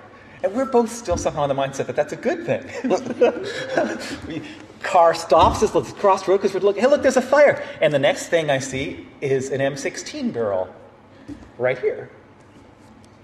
And 0.42 0.55
we're 0.55 0.64
both 0.64 0.90
still 0.90 1.18
somehow 1.18 1.44
in 1.44 1.49
the 1.51 1.55
mindset 1.55 1.87
that 1.87 1.97
that's 1.97 2.14
a 2.14 2.16
good 2.16 2.47
thing. 2.47 2.64
we, 4.29 4.42
car 4.83 5.14
stops 5.14 5.62
us, 5.62 5.75
let's 5.75 5.92
cross 5.92 6.25
the 6.25 6.33
road 6.33 6.38
because 6.38 6.55
we're 6.55 6.61
looking, 6.61 6.83
hey, 6.83 6.88
look, 6.88 7.03
there's 7.03 7.18
a 7.18 7.23
fire. 7.23 7.62
And 7.83 7.92
the 7.92 7.99
next 7.99 8.29
thing 8.29 8.51
I 8.51 8.59
see 8.59 9.07
is 9.20 9.51
an 9.51 9.61
M16 9.61 10.33
barrel 10.33 10.75
right 11.59 11.79
here. 11.79 12.11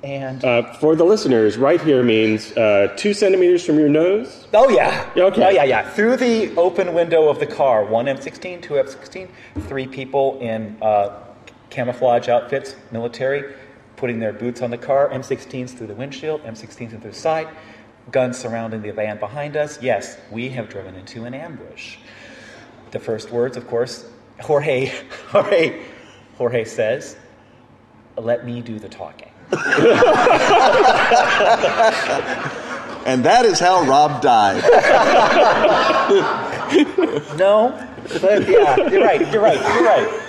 And 0.02 0.44
Uh, 0.44 0.74
for 0.74 0.94
the 0.94 1.04
listeners, 1.04 1.56
right 1.56 1.80
here 1.80 2.02
means 2.02 2.52
uh, 2.52 2.92
two 2.96 3.14
centimeters 3.14 3.64
from 3.64 3.78
your 3.78 3.90
nose. 3.90 4.46
Oh 4.54 4.70
yeah. 4.70 5.10
Okay. 5.14 5.44
Oh 5.44 5.50
yeah, 5.50 5.64
yeah. 5.64 5.90
Through 5.90 6.16
the 6.16 6.54
open 6.56 6.94
window 6.94 7.28
of 7.28 7.38
the 7.38 7.46
car, 7.46 7.84
one 7.84 8.06
M16, 8.06 8.62
two 8.62 8.74
M16, 8.74 9.28
three 9.68 9.86
people 9.86 10.38
in 10.40 10.78
uh, 10.80 11.18
camouflage 11.68 12.28
outfits, 12.28 12.76
military, 12.90 13.54
putting 14.00 14.18
their 14.18 14.32
boots 14.32 14.62
on 14.62 14.70
the 14.70 14.78
car. 14.78 15.10
M16s 15.10 15.76
through 15.76 15.86
the 15.86 15.94
windshield, 15.94 16.42
M16s 16.42 16.88
through 16.88 16.98
the 17.00 17.12
side, 17.12 17.46
guns 18.10 18.38
surrounding 18.38 18.80
the 18.80 18.90
van 18.92 19.18
behind 19.18 19.58
us. 19.58 19.80
Yes, 19.82 20.16
we 20.30 20.48
have 20.48 20.70
driven 20.70 20.94
into 20.94 21.26
an 21.26 21.34
ambush. 21.34 21.98
The 22.92 22.98
first 22.98 23.30
words, 23.30 23.58
of 23.58 23.68
course, 23.68 24.08
Jorge, 24.40 24.90
Jorge, 25.28 25.82
Jorge 26.38 26.64
says, 26.64 27.16
"Let 28.16 28.46
me 28.46 28.62
do 28.62 28.78
the 28.78 28.88
talking." 28.88 29.28
and 33.04 33.22
that 33.24 33.44
is 33.44 33.58
how 33.60 33.84
Rob 33.84 34.22
died. 34.22 34.62
No, 37.36 37.74
but 38.20 38.48
yeah, 38.48 38.76
you're 38.88 39.02
right. 39.02 39.32
You're 39.32 39.42
right. 39.42 39.60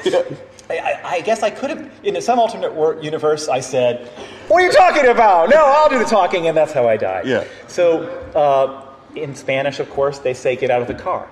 You're 0.03 0.23
right. 0.23 0.50
I, 0.79 1.15
I, 1.17 1.21
guess 1.21 1.43
I 1.43 1.49
could 1.49 1.69
have, 1.69 1.91
in 2.03 2.19
some 2.21 2.39
alternate 2.39 2.73
wor- 2.73 3.01
universe, 3.01 3.47
I 3.47 3.59
said, 3.59 4.07
"What 4.47 4.61
are 4.61 4.65
you 4.65 4.71
talking 4.71 5.07
about?" 5.07 5.49
No, 5.49 5.63
I'll 5.65 5.89
do 5.89 5.99
the 5.99 6.05
talking, 6.05 6.47
and 6.47 6.55
that's 6.55 6.73
how 6.73 6.87
I 6.87 6.97
died. 6.97 7.25
Yeah. 7.27 7.43
So, 7.67 8.03
uh, 8.35 8.85
in 9.15 9.35
Spanish, 9.35 9.79
of 9.79 9.89
course, 9.89 10.19
they 10.19 10.33
say, 10.33 10.55
"Get 10.55 10.69
out 10.69 10.81
of 10.81 10.87
the 10.87 10.93
car," 10.93 11.27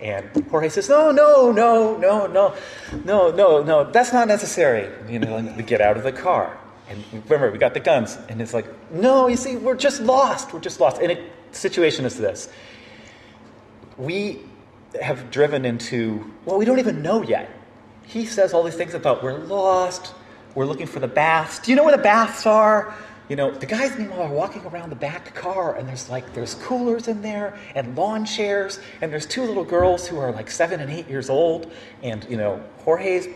and 0.00 0.24
Jorge 0.50 0.68
says, 0.68 0.88
"No, 0.88 1.10
no, 1.10 1.52
no, 1.52 1.96
no, 1.96 2.26
no, 2.26 2.54
no, 3.04 3.30
no, 3.30 3.62
no. 3.62 3.90
That's 3.90 4.12
not 4.12 4.28
necessary." 4.28 4.88
You 5.08 5.18
know, 5.18 5.42
get 5.66 5.80
out 5.80 5.96
of 5.96 6.02
the 6.02 6.12
car, 6.12 6.56
and 6.88 7.04
remember, 7.12 7.50
we 7.50 7.58
got 7.58 7.74
the 7.74 7.80
guns, 7.80 8.18
and 8.28 8.40
it's 8.40 8.54
like, 8.54 8.66
"No, 8.90 9.28
you 9.28 9.36
see, 9.36 9.56
we're 9.56 9.76
just 9.76 10.00
lost. 10.00 10.52
We're 10.52 10.60
just 10.60 10.80
lost." 10.80 11.00
And 11.00 11.12
it, 11.12 11.52
the 11.52 11.58
situation 11.58 12.04
is 12.04 12.16
this 12.16 12.48
we 14.00 14.40
have 15.00 15.30
driven 15.30 15.64
into, 15.64 16.32
well, 16.44 16.58
we 16.58 16.64
don't 16.64 16.78
even 16.78 17.02
know 17.02 17.22
yet. 17.22 17.48
He 18.10 18.26
says 18.26 18.52
all 18.52 18.64
these 18.64 18.74
things 18.74 18.94
about 18.94 19.22
we're 19.22 19.38
lost, 19.38 20.14
we're 20.56 20.66
looking 20.66 20.88
for 20.88 20.98
the 20.98 21.06
baths. 21.06 21.60
Do 21.60 21.70
you 21.70 21.76
know 21.76 21.84
where 21.84 21.96
the 21.96 22.02
baths 22.02 22.44
are? 22.44 22.92
You 23.28 23.36
know, 23.36 23.52
the 23.52 23.66
guys 23.66 23.96
meanwhile 23.96 24.22
are 24.22 24.34
walking 24.34 24.66
around 24.66 24.90
the 24.90 24.96
back 24.96 25.32
car 25.36 25.76
and 25.76 25.88
there's 25.88 26.10
like 26.10 26.34
there's 26.34 26.56
coolers 26.56 27.06
in 27.06 27.22
there 27.22 27.56
and 27.76 27.96
lawn 27.96 28.24
chairs 28.24 28.80
and 29.00 29.12
there's 29.12 29.26
two 29.26 29.44
little 29.44 29.62
girls 29.62 30.08
who 30.08 30.18
are 30.18 30.32
like 30.32 30.50
seven 30.50 30.80
and 30.80 30.90
eight 30.90 31.08
years 31.08 31.30
old 31.30 31.70
and 32.02 32.26
you 32.28 32.36
know, 32.36 32.60
Jorge's 32.78 33.28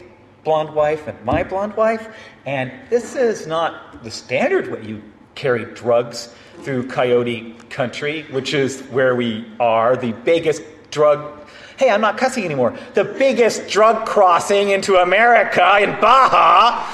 blonde 0.42 0.74
wife 0.74 1.06
and 1.06 1.24
my 1.24 1.44
blonde 1.44 1.76
wife. 1.76 2.12
And 2.44 2.72
this 2.90 3.14
is 3.14 3.46
not 3.46 4.02
the 4.02 4.10
standard 4.10 4.72
way 4.72 4.84
you 4.84 5.02
carry 5.36 5.66
drugs 5.66 6.34
through 6.62 6.88
Coyote 6.88 7.54
Country, 7.70 8.22
which 8.32 8.54
is 8.54 8.80
where 8.90 9.14
we 9.14 9.46
are, 9.60 9.96
the 9.96 10.12
biggest 10.24 10.62
drug. 10.90 11.43
Hey, 11.76 11.90
I'm 11.90 12.00
not 12.00 12.16
cussing 12.16 12.44
anymore. 12.44 12.76
The 12.94 13.04
biggest 13.04 13.68
drug 13.68 14.06
crossing 14.06 14.70
into 14.70 14.96
America 14.96 15.78
in 15.80 15.90
Baja, 16.00 16.84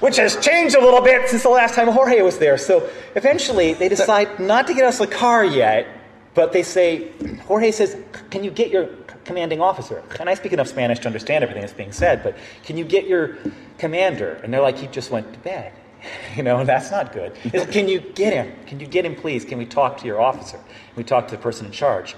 which 0.00 0.16
has 0.16 0.36
changed 0.44 0.74
a 0.74 0.80
little 0.80 1.00
bit 1.00 1.28
since 1.28 1.44
the 1.44 1.50
last 1.50 1.74
time 1.74 1.86
Jorge 1.88 2.20
was 2.22 2.38
there. 2.38 2.58
So 2.58 2.88
eventually 3.14 3.74
they 3.74 3.88
decide 3.88 4.40
not 4.40 4.66
to 4.66 4.74
get 4.74 4.84
us 4.84 5.00
a 5.00 5.06
car 5.06 5.44
yet, 5.44 5.86
but 6.34 6.52
they 6.52 6.64
say, 6.64 7.12
Jorge 7.46 7.70
says, 7.70 7.96
Can 8.30 8.42
you 8.42 8.50
get 8.50 8.70
your 8.70 8.86
commanding 9.24 9.60
officer? 9.60 10.02
And 10.18 10.28
I 10.28 10.34
speak 10.34 10.52
enough 10.52 10.66
Spanish 10.68 10.98
to 11.00 11.06
understand 11.06 11.44
everything 11.44 11.62
that's 11.62 11.72
being 11.72 11.92
said, 11.92 12.24
but 12.24 12.36
can 12.64 12.76
you 12.76 12.84
get 12.84 13.06
your 13.06 13.36
commander? 13.78 14.40
And 14.42 14.52
they're 14.52 14.60
like, 14.60 14.78
He 14.78 14.88
just 14.88 15.10
went 15.10 15.32
to 15.32 15.38
bed. 15.40 15.72
You 16.36 16.42
know, 16.42 16.64
that's 16.64 16.90
not 16.90 17.12
good. 17.12 17.32
It's, 17.44 17.64
Can 17.72 17.88
you 17.88 18.00
get 18.00 18.32
him? 18.34 18.52
Can 18.66 18.78
you 18.78 18.86
get 18.86 19.06
him, 19.06 19.14
please? 19.14 19.44
Can 19.44 19.56
we 19.56 19.64
talk 19.64 19.96
to 19.98 20.06
your 20.06 20.20
officer? 20.20 20.58
Can 20.58 20.96
we 20.96 21.04
talk 21.04 21.28
to 21.28 21.36
the 21.36 21.40
person 21.40 21.64
in 21.64 21.72
charge? 21.72 22.14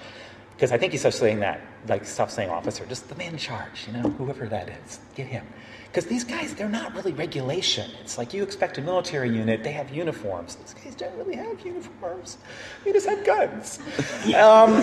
Because 0.57 0.73
I 0.73 0.79
think 0.79 0.93
he's 0.93 1.15
saying 1.15 1.41
that, 1.41 1.61
like, 1.89 2.05
stop 2.05 2.31
saying 2.31 2.51
officer, 2.51 2.85
just 2.87 3.09
the 3.09 3.15
man 3.15 3.33
in 3.33 3.39
charge, 3.39 3.87
you 3.87 3.93
know, 3.93 4.09
whoever 4.11 4.47
that 4.49 4.69
is, 4.69 5.01
get 5.15 5.27
him. 5.27 5.47
Because 5.87 6.07
these 6.07 6.25
guys, 6.25 6.55
they're 6.55 6.69
not 6.69 6.95
really 6.95 7.13
regulation. 7.13 7.91
It's 8.03 8.19
like 8.19 8.35
you 8.35 8.43
expect 8.43 8.77
a 8.79 8.83
military 8.83 9.31
unit, 9.31 9.65
they 9.65 9.73
have 9.73 9.91
uniforms. 9.95 10.57
These 10.57 10.75
guys 10.75 10.95
don't 10.95 11.17
really 11.17 11.37
have 11.37 11.59
uniforms. 11.65 12.39
They 12.85 12.93
just 12.93 13.09
have 13.09 13.25
guns. 13.25 13.79
Um, 14.35 14.83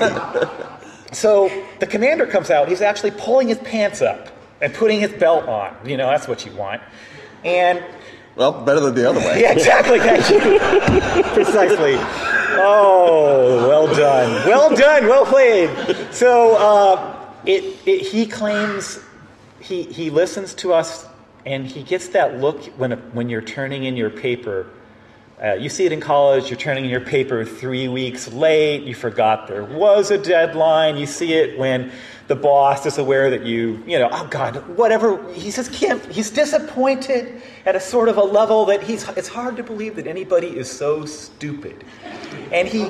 so 1.11 1.51
the 1.79 1.87
commander 1.87 2.25
comes 2.25 2.49
out, 2.49 2.67
he's 2.67 2.81
actually 2.81 3.11
pulling 3.11 3.47
his 3.47 3.59
pants 3.59 4.01
up 4.01 4.29
and 4.61 4.73
putting 4.73 4.99
his 4.99 5.11
belt 5.11 5.47
on. 5.47 5.75
You 5.85 5.97
know, 5.97 6.07
that's 6.07 6.27
what 6.27 6.45
you 6.45 6.51
want. 6.53 6.81
And 7.43 7.83
Well, 8.35 8.63
better 8.63 8.79
than 8.79 8.95
the 8.95 9.07
other 9.07 9.19
way. 9.19 9.41
yeah, 9.41 9.51
exactly. 9.51 9.99
Thank 9.99 10.29
you. 10.29 11.23
Precisely. 11.33 12.42
Oh, 12.59 13.67
well 13.67 13.87
done. 13.87 14.47
Well 14.47 14.75
done. 14.75 15.07
Well 15.07 15.25
played. 15.25 15.69
So 16.13 16.55
uh, 16.55 17.29
it, 17.45 17.63
it, 17.85 18.01
he 18.01 18.25
claims 18.25 18.99
he, 19.59 19.83
he 19.83 20.09
listens 20.09 20.53
to 20.55 20.73
us 20.73 21.07
and 21.45 21.65
he 21.65 21.83
gets 21.83 22.09
that 22.09 22.39
look 22.39 22.63
when, 22.77 22.91
when 23.13 23.29
you're 23.29 23.41
turning 23.41 23.83
in 23.83 23.97
your 23.97 24.09
paper. 24.09 24.67
Uh, 25.41 25.53
you 25.53 25.67
see 25.67 25.85
it 25.85 25.91
in 25.91 25.99
college, 25.99 26.49
you're 26.49 26.59
turning 26.59 26.85
in 26.85 26.89
your 26.89 27.01
paper 27.01 27.43
three 27.43 27.87
weeks 27.87 28.31
late, 28.31 28.83
you 28.83 28.93
forgot 28.93 29.47
there 29.47 29.63
was 29.63 30.11
a 30.11 30.17
deadline. 30.17 30.95
You 30.95 31.05
see 31.05 31.33
it 31.33 31.57
when 31.57 31.91
the 32.27 32.35
boss 32.35 32.85
is 32.85 32.97
aware 32.97 33.29
that 33.31 33.43
you, 33.43 33.83
you 33.85 33.99
know, 33.99 34.07
oh 34.11 34.27
God, 34.29 34.55
whatever. 34.77 35.33
He 35.33 35.51
says, 35.51 35.67
Kim, 35.69 35.99
he's 36.11 36.29
disappointed 36.29 37.41
at 37.65 37.75
a 37.75 37.79
sort 37.79 38.09
of 38.09 38.17
a 38.17 38.23
level 38.23 38.65
that 38.65 38.83
he's, 38.83 39.07
it's 39.09 39.27
hard 39.27 39.57
to 39.57 39.63
believe 39.63 39.95
that 39.97 40.07
anybody 40.07 40.47
is 40.47 40.71
so 40.71 41.05
stupid. 41.05 41.83
And 42.51 42.67
he, 42.67 42.89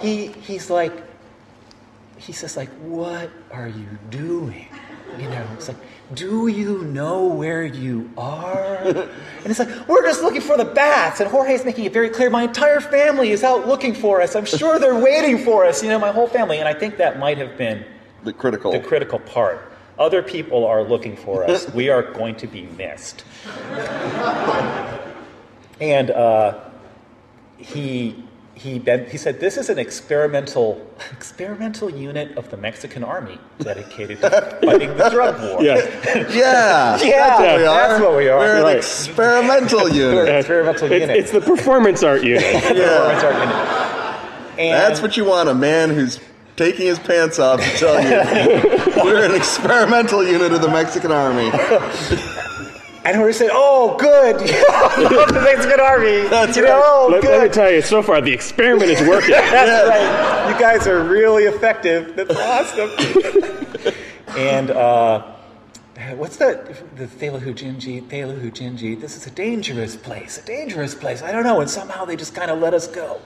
he, 0.00 0.26
he's 0.26 0.68
like, 0.68 0.92
he 2.18 2.32
says 2.32 2.56
like, 2.56 2.70
what 2.80 3.30
are 3.52 3.68
you 3.68 3.86
doing? 4.10 4.68
You 5.18 5.28
know, 5.30 5.46
it's 5.54 5.68
like, 5.68 5.78
do 6.14 6.46
you 6.46 6.82
know 6.84 7.24
where 7.26 7.64
you 7.64 8.10
are? 8.16 9.08
And 9.46 9.52
it's 9.52 9.60
like, 9.60 9.86
we're 9.88 10.02
just 10.02 10.22
looking 10.22 10.40
for 10.40 10.56
the 10.56 10.64
bats. 10.64 11.20
And 11.20 11.30
Jorge's 11.30 11.64
making 11.64 11.84
it 11.84 11.92
very 11.92 12.10
clear, 12.10 12.28
my 12.30 12.42
entire 12.42 12.80
family 12.80 13.30
is 13.30 13.44
out 13.44 13.68
looking 13.68 13.94
for 13.94 14.20
us. 14.20 14.34
I'm 14.34 14.44
sure 14.44 14.80
they're 14.80 14.98
waiting 14.98 15.38
for 15.38 15.64
us, 15.64 15.84
you 15.84 15.88
know, 15.88 16.00
my 16.00 16.10
whole 16.10 16.26
family. 16.26 16.58
And 16.58 16.66
I 16.66 16.74
think 16.74 16.96
that 16.96 17.20
might 17.20 17.38
have 17.38 17.56
been 17.56 17.84
The 18.24 18.32
critical. 18.32 18.72
the 18.72 18.80
critical 18.80 19.20
part. 19.20 19.70
Other 20.00 20.20
people 20.20 20.66
are 20.66 20.82
looking 20.82 21.16
for 21.16 21.44
us. 21.48 21.70
we 21.74 21.90
are 21.90 22.02
going 22.02 22.34
to 22.36 22.48
be 22.48 22.62
missed. 22.76 23.22
and 25.80 26.10
uh, 26.10 26.58
he 27.56 28.24
he 28.56 28.78
ben, 28.78 29.04
he 29.10 29.18
said 29.18 29.38
this 29.38 29.56
is 29.58 29.68
an 29.68 29.78
experimental 29.78 30.80
experimental 31.12 31.90
unit 31.90 32.36
of 32.38 32.50
the 32.50 32.56
Mexican 32.56 33.04
army 33.04 33.38
dedicated 33.60 34.18
to 34.22 34.58
fighting 34.64 34.96
the 34.96 35.08
drug 35.10 35.38
war. 35.42 35.62
Yeah. 35.62 35.74
yeah, 36.32 36.98
Yeah, 37.02 37.28
that's 37.28 37.40
what 37.40 37.58
we 37.58 37.66
are. 37.66 37.88
that's 37.88 38.00
what 38.02 38.16
we 38.16 38.28
are. 38.28 38.38
We're 38.38 38.56
an 38.56 38.62
Right. 38.62 38.76
experimental 38.78 39.80
We're 39.84 39.88
an 39.90 39.94
unit. 39.94 40.28
experimental 40.36 40.90
It's, 40.92 41.00
unit. 41.02 41.16
it's 41.18 41.30
the 41.32 41.40
performance 41.42 42.02
art 42.02 42.24
unit. 42.24 42.42
Performance 42.62 43.22
art 43.24 43.34
unit. 43.34 44.58
And 44.58 44.72
That's 44.72 45.02
what 45.02 45.18
you 45.18 45.26
want—a 45.26 45.54
man 45.54 45.90
who's 45.90 46.18
taking 46.56 46.86
his 46.86 46.98
pants 46.98 47.38
off 47.38 47.60
to 47.60 47.70
tell 47.76 48.02
you 48.02 49.04
we're 49.04 49.22
an 49.26 49.34
experimental 49.34 50.26
unit 50.26 50.50
of 50.52 50.62
the 50.62 50.68
Mexican 50.68 51.12
army. 51.12 51.50
And 53.06 53.20
we're 53.20 53.32
said, 53.32 53.50
"Oh, 53.52 53.96
good, 53.98 54.40
the 54.40 55.40
Mexican 55.44 55.78
army. 55.78 56.28
That's 56.28 56.56
you 56.56 56.64
right. 56.64 56.70
know, 56.70 56.82
oh, 56.84 57.08
Let, 57.08 57.22
good." 57.22 57.30
let 57.30 57.42
me 57.46 57.54
tell 57.54 57.70
you, 57.70 57.80
so 57.80 58.02
far 58.02 58.20
the 58.20 58.32
experiment 58.32 58.90
is 58.90 59.00
working. 59.06 59.30
That's 59.30 59.88
right. 59.88 60.52
You 60.52 60.58
guys 60.58 60.88
are 60.88 61.04
really 61.04 61.44
effective. 61.44 62.16
That's 62.16 62.34
awesome. 62.34 62.90
and 64.36 64.72
uh, 64.72 65.22
what's 66.16 66.36
that? 66.38 66.66
The 66.96 67.06
Theluhu 67.06 67.54
Jinji. 67.54 69.00
This 69.00 69.16
is 69.16 69.24
a 69.28 69.30
dangerous 69.30 69.94
place. 69.94 70.38
A 70.38 70.42
dangerous 70.44 70.96
place. 70.96 71.22
I 71.22 71.30
don't 71.30 71.44
know. 71.44 71.60
And 71.60 71.70
somehow 71.70 72.06
they 72.06 72.16
just 72.16 72.34
kind 72.34 72.50
of 72.50 72.58
let 72.58 72.74
us 72.74 72.88
go. 72.88 73.20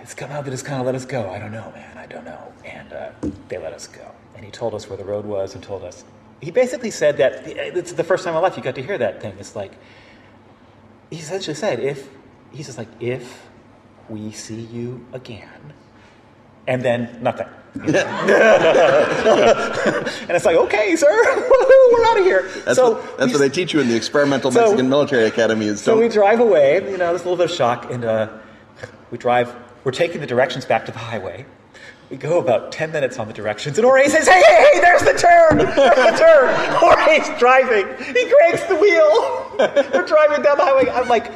It's 0.00 0.18
somehow 0.18 0.42
they 0.42 0.50
just 0.50 0.64
kind 0.64 0.80
of 0.80 0.86
let 0.86 0.96
us 0.96 1.04
go. 1.04 1.30
I 1.30 1.38
don't 1.38 1.52
know, 1.52 1.70
man. 1.76 1.96
I 1.96 2.06
don't 2.06 2.24
know. 2.24 2.52
And 2.64 2.92
uh, 2.92 3.12
they 3.46 3.58
let 3.58 3.72
us 3.72 3.86
go. 3.86 4.10
And 4.34 4.44
he 4.44 4.50
told 4.50 4.74
us 4.74 4.88
where 4.88 4.96
the 4.96 5.04
road 5.04 5.24
was 5.24 5.54
and 5.54 5.62
told 5.62 5.84
us. 5.84 6.02
He 6.44 6.50
basically 6.50 6.90
said 6.90 7.16
that 7.16 7.46
it's 7.46 7.92
the 7.92 8.04
first 8.04 8.22
time 8.24 8.32
in 8.32 8.34
my 8.34 8.40
life 8.40 8.56
you 8.58 8.62
got 8.62 8.74
to 8.74 8.82
hear 8.82 8.98
that 8.98 9.22
thing. 9.22 9.34
It's 9.38 9.56
like 9.56 9.72
he 11.10 11.16
essentially 11.16 11.54
said, 11.54 11.80
if 11.80 12.06
he's 12.52 12.66
just 12.66 12.76
like, 12.76 12.88
if 13.00 13.46
we 14.10 14.30
see 14.32 14.60
you 14.60 15.06
again, 15.14 15.72
and 16.66 16.82
then 16.82 17.18
nothing. 17.22 17.46
and 17.74 17.86
it's 20.30 20.44
like, 20.44 20.56
okay, 20.56 20.96
sir, 20.96 21.08
we're 21.92 22.04
out 22.04 22.18
of 22.18 22.24
here. 22.24 22.42
That's, 22.66 22.76
so 22.76 22.92
what, 22.92 23.18
that's 23.18 23.28
we- 23.28 23.32
what 23.32 23.38
they 23.38 23.48
teach 23.48 23.72
you 23.72 23.80
in 23.80 23.88
the 23.88 23.96
experimental 23.96 24.52
So- 24.52 24.60
Mexican 24.60 24.90
military 24.90 25.24
academy. 25.24 25.66
Is 25.66 25.80
so 25.80 25.98
we 25.98 26.08
drive 26.08 26.40
away, 26.40 26.74
you 26.90 26.98
know, 26.98 27.08
there's 27.08 27.22
a 27.22 27.24
little 27.24 27.38
bit 27.38 27.50
of 27.50 27.56
shock, 27.56 27.90
and 27.90 28.04
uh, 28.04 28.28
we 29.10 29.16
drive. 29.16 29.54
We're 29.82 29.92
taking 29.92 30.20
the 30.20 30.26
directions 30.26 30.66
back 30.66 30.84
to 30.86 30.92
the 30.92 30.98
highway. 30.98 31.46
We 32.14 32.18
go 32.18 32.38
about 32.38 32.70
10 32.70 32.92
minutes 32.92 33.18
on 33.18 33.26
the 33.26 33.34
directions, 33.34 33.76
and 33.76 33.84
Jorge 33.84 34.06
says, 34.06 34.28
Hey, 34.28 34.40
hey, 34.40 34.70
hey, 34.72 34.80
there's 34.80 35.02
the 35.02 35.14
turn! 35.14 35.58
There's 35.58 35.74
the 35.74 36.16
turn! 36.16 36.54
Jorge's 36.78 37.28
driving. 37.40 37.88
He 38.14 38.30
cranks 38.30 38.62
the 38.68 38.76
wheel. 38.76 39.50
We're 39.92 40.06
driving 40.06 40.44
down 40.44 40.56
the 40.56 40.64
highway. 40.64 40.88
I'm 40.90 41.08
like, 41.08 41.32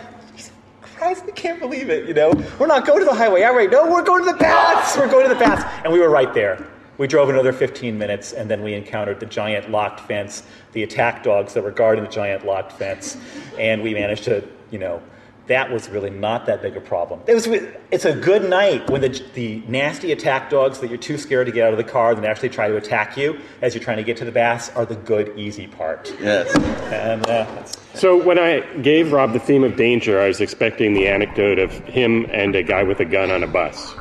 Christ, 0.81 1.25
I 1.27 1.33
can't 1.33 1.59
believe 1.59 1.91
it, 1.91 2.07
you 2.07 2.15
know? 2.15 2.31
We're 2.61 2.69
not 2.69 2.87
going 2.87 3.01
to 3.01 3.05
the 3.07 3.13
highway. 3.13 3.43
Right, 3.43 3.69
no, 3.69 3.91
we're 3.91 4.05
going 4.05 4.25
to 4.25 4.31
the 4.31 4.39
paths. 4.39 4.97
We're 4.97 5.11
going 5.11 5.29
to 5.29 5.35
the 5.35 5.45
paths. 5.45 5.65
And 5.83 5.93
we 5.93 5.99
were 5.99 6.11
right 6.11 6.33
there. 6.33 6.65
We 6.97 7.09
drove 7.09 7.29
another 7.29 7.53
15 7.53 7.99
minutes, 7.99 8.33
and 8.33 8.49
then 8.49 8.63
we 8.63 8.75
encountered 8.75 9.19
the 9.19 9.27
giant 9.27 9.73
locked 9.73 9.99
fence, 10.07 10.45
the 10.75 10.85
attack 10.85 11.25
dogs 11.25 11.55
that 11.55 11.65
were 11.65 11.73
guarding 11.73 12.05
the 12.05 12.11
giant 12.11 12.47
locked 12.47 12.71
fence, 12.71 13.17
and 13.59 13.83
we 13.83 13.95
managed 13.95 14.23
to, 14.25 14.47
you 14.71 14.79
know, 14.79 15.03
that 15.49 15.71
was 15.71 15.89
really 15.89 16.11
not 16.11 16.47
that 16.47 16.63
big 16.63 16.77
a 16.77 16.81
problem. 16.81 17.21
It 17.27 17.35
was, 17.35 17.47
it's 17.91 18.05
a 18.05 18.15
good 18.15 18.49
night 18.49 18.89
when 18.91 19.01
the, 19.01 19.09
the 19.35 19.63
nasty 19.67 20.13
attack 20.13 20.51
dogs 20.51 20.79
that 20.81 20.89
you're 20.89 20.99
too 20.99 21.19
scared 21.19 21.47
to 21.47 21.53
get 21.53 21.67
out 21.67 21.73
of 21.73 21.79
the 21.79 21.91
car 21.91 22.13
and 22.13 22.25
actually 22.25 22.51
try 22.51 22.69
to 22.69 22.77
attack 22.77 23.17
you 23.17 23.41
as 23.63 23.75
you're 23.75 23.83
trying 23.83 23.97
to 23.97 24.03
get 24.03 24.17
to 24.19 24.25
the 24.25 24.33
baths 24.33 24.71
are 24.77 24.85
the 24.87 24.95
good, 24.97 25.33
easy 25.39 25.67
part. 25.67 26.15
yes. 26.21 26.55
And 26.93 27.27
uh, 27.27 27.65
So 27.95 28.23
when 28.23 28.39
I 28.39 28.61
gave 28.83 29.13
Rob 29.13 29.33
the 29.33 29.41
theme 29.41 29.65
of 29.65 29.77
danger, 29.77 30.21
I 30.21 30.29
was 30.29 30.41
expecting 30.41 30.93
the 30.93 31.09
anecdote 31.09 31.59
of 31.59 31.73
him 31.85 32.27
and 32.31 32.55
a 32.55 32.63
guy 32.63 32.83
with 32.83 33.01
a 33.01 33.05
gun 33.07 33.31
on 33.31 33.43
a 33.43 33.47
bus. 33.49 33.95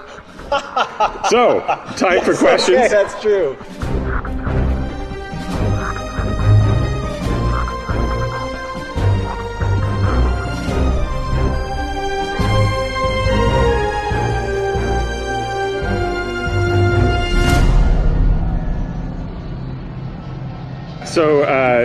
so, 1.30 1.60
time 1.98 2.22
for 2.24 2.32
Okay, 2.32 2.40
questions. 2.40 2.90
that's 2.90 3.20
true. 3.22 3.58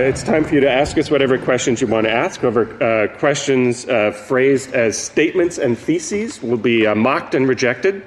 It's 0.03 0.23
time 0.23 0.45
for 0.45 0.55
you 0.55 0.61
to 0.61 0.71
ask 0.71 0.99
us 0.99 1.11
whatever 1.11 1.39
questions 1.39 1.81
you 1.81 1.87
want 1.87 2.07
to 2.07 2.13
ask. 2.13 2.43
Whatever 2.43 2.83
uh, 2.83 3.19
questions 3.19 3.87
uh, 3.87 4.11
phrased 4.11 4.73
as 4.73 4.99
statements 4.99 5.59
and 5.59 5.79
theses 5.79 6.43
will 6.43 6.57
be 6.57 6.87
uh, 6.87 6.95
mocked 6.95 7.35
and 7.35 7.49
rejected. 7.49 8.05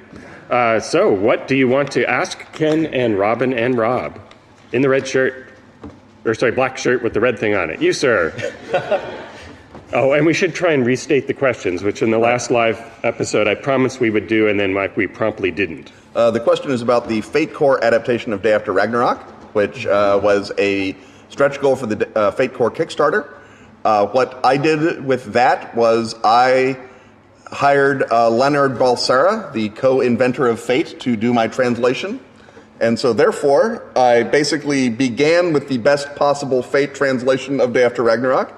So, 0.50 1.12
what 1.12 1.48
do 1.48 1.56
you 1.56 1.68
want 1.68 1.90
to 1.92 2.08
ask 2.08 2.40
Ken 2.52 2.86
and 2.86 3.18
Robin 3.18 3.52
and 3.52 3.76
Rob 3.78 4.20
in 4.72 4.82
the 4.82 4.88
red 4.88 5.08
shirt, 5.08 5.48
or 6.24 6.34
sorry, 6.34 6.52
black 6.52 6.76
shirt 6.76 7.02
with 7.02 7.14
the 7.14 7.20
red 7.20 7.38
thing 7.38 7.54
on 7.54 7.70
it? 7.70 7.80
You, 7.80 7.92
sir. 7.92 8.32
oh, 9.92 10.12
and 10.12 10.26
we 10.26 10.34
should 10.34 10.54
try 10.54 10.72
and 10.72 10.84
restate 10.84 11.26
the 11.26 11.34
questions, 11.34 11.82
which 11.82 12.02
in 12.02 12.10
the 12.10 12.18
last 12.18 12.50
live 12.50 12.78
episode 13.04 13.48
I 13.48 13.54
promised 13.54 14.00
we 14.00 14.10
would 14.10 14.28
do, 14.28 14.48
and 14.48 14.60
then 14.60 14.74
like 14.74 14.96
we 14.96 15.06
promptly 15.06 15.50
didn't. 15.50 15.92
Uh, 16.14 16.30
the 16.30 16.40
question 16.40 16.70
is 16.70 16.82
about 16.82 17.08
the 17.08 17.20
Fate 17.22 17.54
Core 17.54 17.82
adaptation 17.82 18.32
of 18.32 18.42
Day 18.42 18.52
After 18.52 18.72
Ragnarok, 18.72 19.20
which 19.54 19.86
uh, 19.86 20.20
was 20.22 20.52
a 20.58 20.96
stretch 21.28 21.60
goal 21.60 21.76
for 21.76 21.86
the 21.86 22.18
uh, 22.18 22.30
Fate 22.30 22.54
Core 22.54 22.70
Kickstarter. 22.70 23.32
Uh, 23.84 24.06
what 24.06 24.44
I 24.44 24.56
did 24.56 25.04
with 25.04 25.32
that 25.34 25.74
was 25.76 26.14
I 26.24 26.78
hired 27.46 28.10
uh, 28.10 28.28
Leonard 28.30 28.72
Balsera, 28.72 29.52
the 29.52 29.68
co-inventor 29.70 30.48
of 30.48 30.60
Fate, 30.60 30.98
to 31.00 31.16
do 31.16 31.32
my 31.32 31.46
translation. 31.46 32.20
And 32.80 32.98
so, 32.98 33.12
therefore, 33.12 33.90
I 33.96 34.22
basically 34.22 34.90
began 34.90 35.52
with 35.52 35.68
the 35.68 35.78
best 35.78 36.14
possible 36.14 36.62
Fate 36.62 36.94
translation 36.94 37.60
of 37.60 37.72
Day 37.72 37.84
After 37.84 38.02
Ragnarok. 38.02 38.52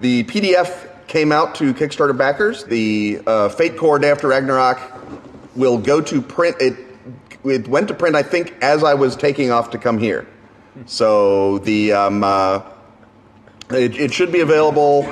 The 0.00 0.24
PDF 0.24 0.88
came 1.08 1.32
out 1.32 1.54
to 1.56 1.74
Kickstarter 1.74 2.16
backers. 2.16 2.64
The 2.64 3.20
uh, 3.26 3.48
Fate 3.48 3.76
Core 3.76 3.98
Day 3.98 4.10
After 4.10 4.28
Ragnarok 4.28 4.78
will 5.56 5.78
go 5.78 6.00
to 6.00 6.22
print. 6.22 6.56
It 6.60 6.76
it 7.44 7.68
went 7.68 7.88
to 7.88 7.94
print, 7.94 8.16
I 8.16 8.22
think, 8.22 8.54
as 8.60 8.82
I 8.82 8.94
was 8.94 9.14
taking 9.16 9.50
off 9.50 9.70
to 9.70 9.78
come 9.78 9.98
here. 9.98 10.26
So 10.84 11.58
the 11.58 11.92
um, 11.92 12.22
uh, 12.22 12.62
it, 13.70 13.96
it 13.96 14.12
should 14.12 14.30
be 14.30 14.40
available, 14.40 15.10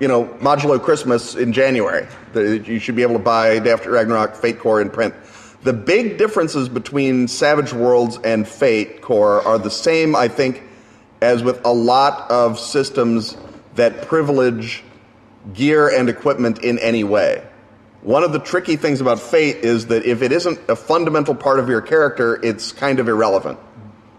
you 0.00 0.08
know, 0.08 0.24
modulo 0.40 0.82
Christmas 0.82 1.34
in 1.34 1.52
January. 1.52 2.06
The, 2.32 2.58
you 2.58 2.78
should 2.78 2.96
be 2.96 3.02
able 3.02 3.14
to 3.14 3.22
buy 3.22 3.58
Day 3.58 3.70
After 3.70 3.90
Ragnarok 3.90 4.34
Fate 4.34 4.58
Core 4.58 4.80
in 4.80 4.88
print. 4.88 5.14
The 5.62 5.72
big 5.72 6.18
differences 6.18 6.68
between 6.68 7.28
Savage 7.28 7.72
Worlds 7.72 8.18
and 8.24 8.48
Fate 8.48 9.02
Core 9.02 9.46
are 9.46 9.58
the 9.58 9.70
same, 9.70 10.16
I 10.16 10.28
think, 10.28 10.62
as 11.20 11.42
with 11.42 11.64
a 11.64 11.72
lot 11.72 12.30
of 12.30 12.58
systems 12.58 13.36
that 13.76 14.08
privilege 14.08 14.82
gear 15.54 15.88
and 15.88 16.08
equipment 16.08 16.64
in 16.64 16.78
any 16.78 17.04
way. 17.04 17.46
One 18.00 18.24
of 18.24 18.32
the 18.32 18.40
tricky 18.40 18.74
things 18.74 19.00
about 19.00 19.20
Fate 19.20 19.58
is 19.58 19.86
that 19.86 20.04
if 20.04 20.22
it 20.22 20.32
isn't 20.32 20.58
a 20.68 20.74
fundamental 20.74 21.36
part 21.36 21.60
of 21.60 21.68
your 21.68 21.80
character, 21.80 22.40
it's 22.42 22.72
kind 22.72 22.98
of 22.98 23.08
irrelevant. 23.08 23.60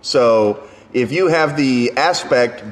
So 0.01 0.65
if 0.93 1.11
you 1.11 1.27
have 1.27 1.57
the 1.57 1.91
aspect 1.97 2.63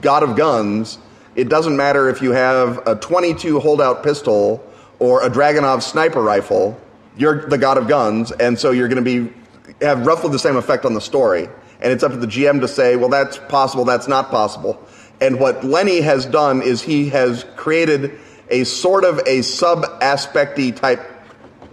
God 0.00 0.22
of 0.22 0.36
Guns, 0.36 0.98
it 1.34 1.48
doesn't 1.48 1.76
matter 1.76 2.08
if 2.08 2.20
you 2.20 2.32
have 2.32 2.86
a 2.86 2.96
22 2.96 3.60
holdout 3.60 4.02
pistol 4.02 4.62
or 4.98 5.24
a 5.24 5.30
Dragunov 5.30 5.82
sniper 5.82 6.20
rifle, 6.20 6.78
you're 7.16 7.48
the 7.48 7.58
God 7.58 7.78
of 7.78 7.88
Guns, 7.88 8.32
and 8.32 8.58
so 8.58 8.70
you're 8.70 8.88
going 8.88 9.02
to 9.02 9.28
be 9.28 9.32
have 9.80 10.06
roughly 10.06 10.30
the 10.30 10.38
same 10.38 10.56
effect 10.56 10.84
on 10.84 10.94
the 10.94 11.00
story. 11.00 11.48
And 11.80 11.92
it's 11.92 12.02
up 12.02 12.12
to 12.12 12.18
the 12.18 12.26
GM 12.26 12.60
to 12.60 12.68
say, 12.68 12.96
well, 12.96 13.08
that's 13.08 13.38
possible, 13.38 13.84
that's 13.84 14.06
not 14.06 14.30
possible. 14.30 14.80
And 15.20 15.40
what 15.40 15.64
Lenny 15.64 16.00
has 16.00 16.26
done 16.26 16.62
is 16.62 16.82
he 16.82 17.08
has 17.10 17.44
created 17.56 18.18
a 18.50 18.64
sort 18.64 19.04
of 19.04 19.20
a 19.26 19.42
sub 19.42 19.84
aspecty 20.00 20.74
type 20.74 21.00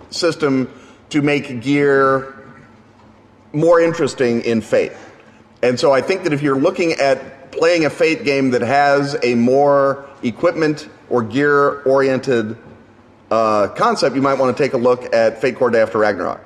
system 0.10 0.71
to 1.10 1.21
make 1.21 1.62
gear 1.62 2.36
more 3.54 3.80
interesting 3.80 4.41
in 4.41 4.62
Fate. 4.62 4.93
And 5.61 5.79
so 5.79 5.91
I 5.91 6.01
think 6.01 6.23
that 6.23 6.33
if 6.33 6.41
you're 6.41 6.59
looking 6.59 6.93
at 6.93 7.51
playing 7.51 7.85
a 7.85 7.89
Fate 7.89 8.23
game 8.23 8.51
that 8.51 8.61
has 8.61 9.17
a 9.23 9.35
more 9.35 10.09
equipment 10.23 10.87
or 11.09 11.23
gear 11.23 11.81
oriented 11.83 12.57
uh, 13.29 13.67
concept, 13.69 14.15
you 14.15 14.21
might 14.21 14.39
want 14.39 14.55
to 14.55 14.63
take 14.63 14.73
a 14.73 14.77
look 14.77 15.13
at 15.13 15.41
Fate 15.41 15.57
Core 15.57 15.69
Day 15.69 15.81
After 15.81 15.97
Ragnarok. 15.97 16.41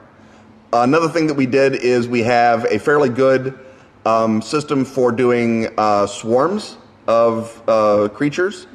Another 0.71 1.07
thing 1.07 1.27
that 1.27 1.35
we 1.35 1.45
did 1.45 1.75
is 1.75 2.07
we 2.07 2.23
have 2.23 2.65
a 2.65 2.79
fairly 2.79 3.09
good 3.09 3.59
um, 4.05 4.41
system 4.41 4.85
for 4.85 5.11
doing 5.11 5.67
uh, 5.77 6.07
swarms 6.07 6.77
of 7.07 7.61
uh, 7.67 8.09
creatures. 8.09 8.65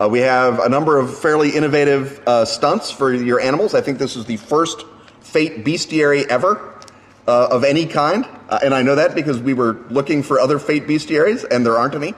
Uh, 0.00 0.08
we 0.08 0.20
have 0.20 0.60
a 0.60 0.68
number 0.68 0.98
of 0.98 1.18
fairly 1.18 1.50
innovative 1.50 2.22
uh, 2.26 2.44
stunts 2.44 2.90
for 2.90 3.12
your 3.12 3.40
animals. 3.40 3.74
I 3.74 3.80
think 3.80 3.98
this 3.98 4.16
is 4.16 4.24
the 4.26 4.36
first 4.36 4.84
Fate 5.20 5.64
bestiary 5.64 6.26
ever 6.26 6.79
uh, 7.26 7.48
of 7.50 7.64
any 7.64 7.86
kind. 7.86 8.26
Uh, 8.48 8.58
and 8.62 8.74
I 8.74 8.82
know 8.82 8.94
that 8.94 9.14
because 9.14 9.40
we 9.40 9.54
were 9.54 9.74
looking 9.90 10.22
for 10.22 10.40
other 10.40 10.58
Fate 10.58 10.86
bestiaries, 10.86 11.44
and 11.50 11.64
there 11.64 11.78
aren't 11.78 11.94
any. 11.94 12.14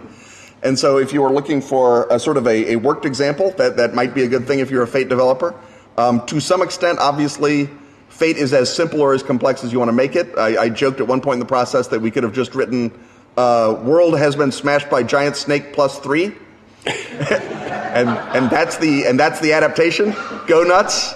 And 0.63 0.79
so, 0.79 0.99
if 0.99 1.13
you 1.13 1.25
are 1.25 1.33
looking 1.33 1.61
for 1.61 2.07
a 2.09 2.19
sort 2.19 2.37
of 2.37 2.47
a, 2.47 2.73
a 2.73 2.77
worked 2.77 3.05
example, 3.05 3.51
that, 3.59 3.77
that 3.77 3.95
might 3.95 4.15
be 4.15 4.23
a 4.23 4.29
good 4.29 4.47
thing 4.47 4.61
if 4.61 4.71
you're 4.71 4.83
a 4.83 4.87
Fate 4.87 5.09
developer. 5.09 5.55
Um, 5.99 6.25
to 6.27 6.41
some 6.41 6.63
extent, 6.63 6.99
obviously, 6.99 7.69
Fate 8.09 8.37
is 8.37 8.53
as 8.53 8.75
simple 8.75 9.01
or 9.01 9.13
as 9.15 9.23
complex 9.23 9.65
as 9.65 9.73
you 9.73 9.79
want 9.79 9.89
to 9.89 9.95
make 9.95 10.17
it. 10.17 10.37
I, 10.39 10.57
I 10.57 10.69
joked 10.69 11.01
at 11.01 11.09
one 11.09 11.21
point 11.21 11.35
in 11.35 11.41
the 11.41 11.47
process 11.47 11.89
that 11.89 12.01
we 12.01 12.11
could 12.11 12.23
have 12.23 12.33
just 12.33 12.55
written 12.55 12.93
uh, 13.37 13.77
"World 13.83 14.17
has 14.19 14.37
been 14.37 14.53
smashed 14.53 14.89
by 14.89 15.03
giant 15.03 15.37
snake 15.37 15.73
plus 15.73 15.99
three. 15.99 16.33
and 16.87 18.09
and 18.09 18.51
that's 18.51 18.77
the 18.79 19.07
and 19.07 19.19
that's 19.19 19.41
the 19.41 19.53
adaptation. 19.53 20.15
Go 20.47 20.63
nuts! 20.63 21.15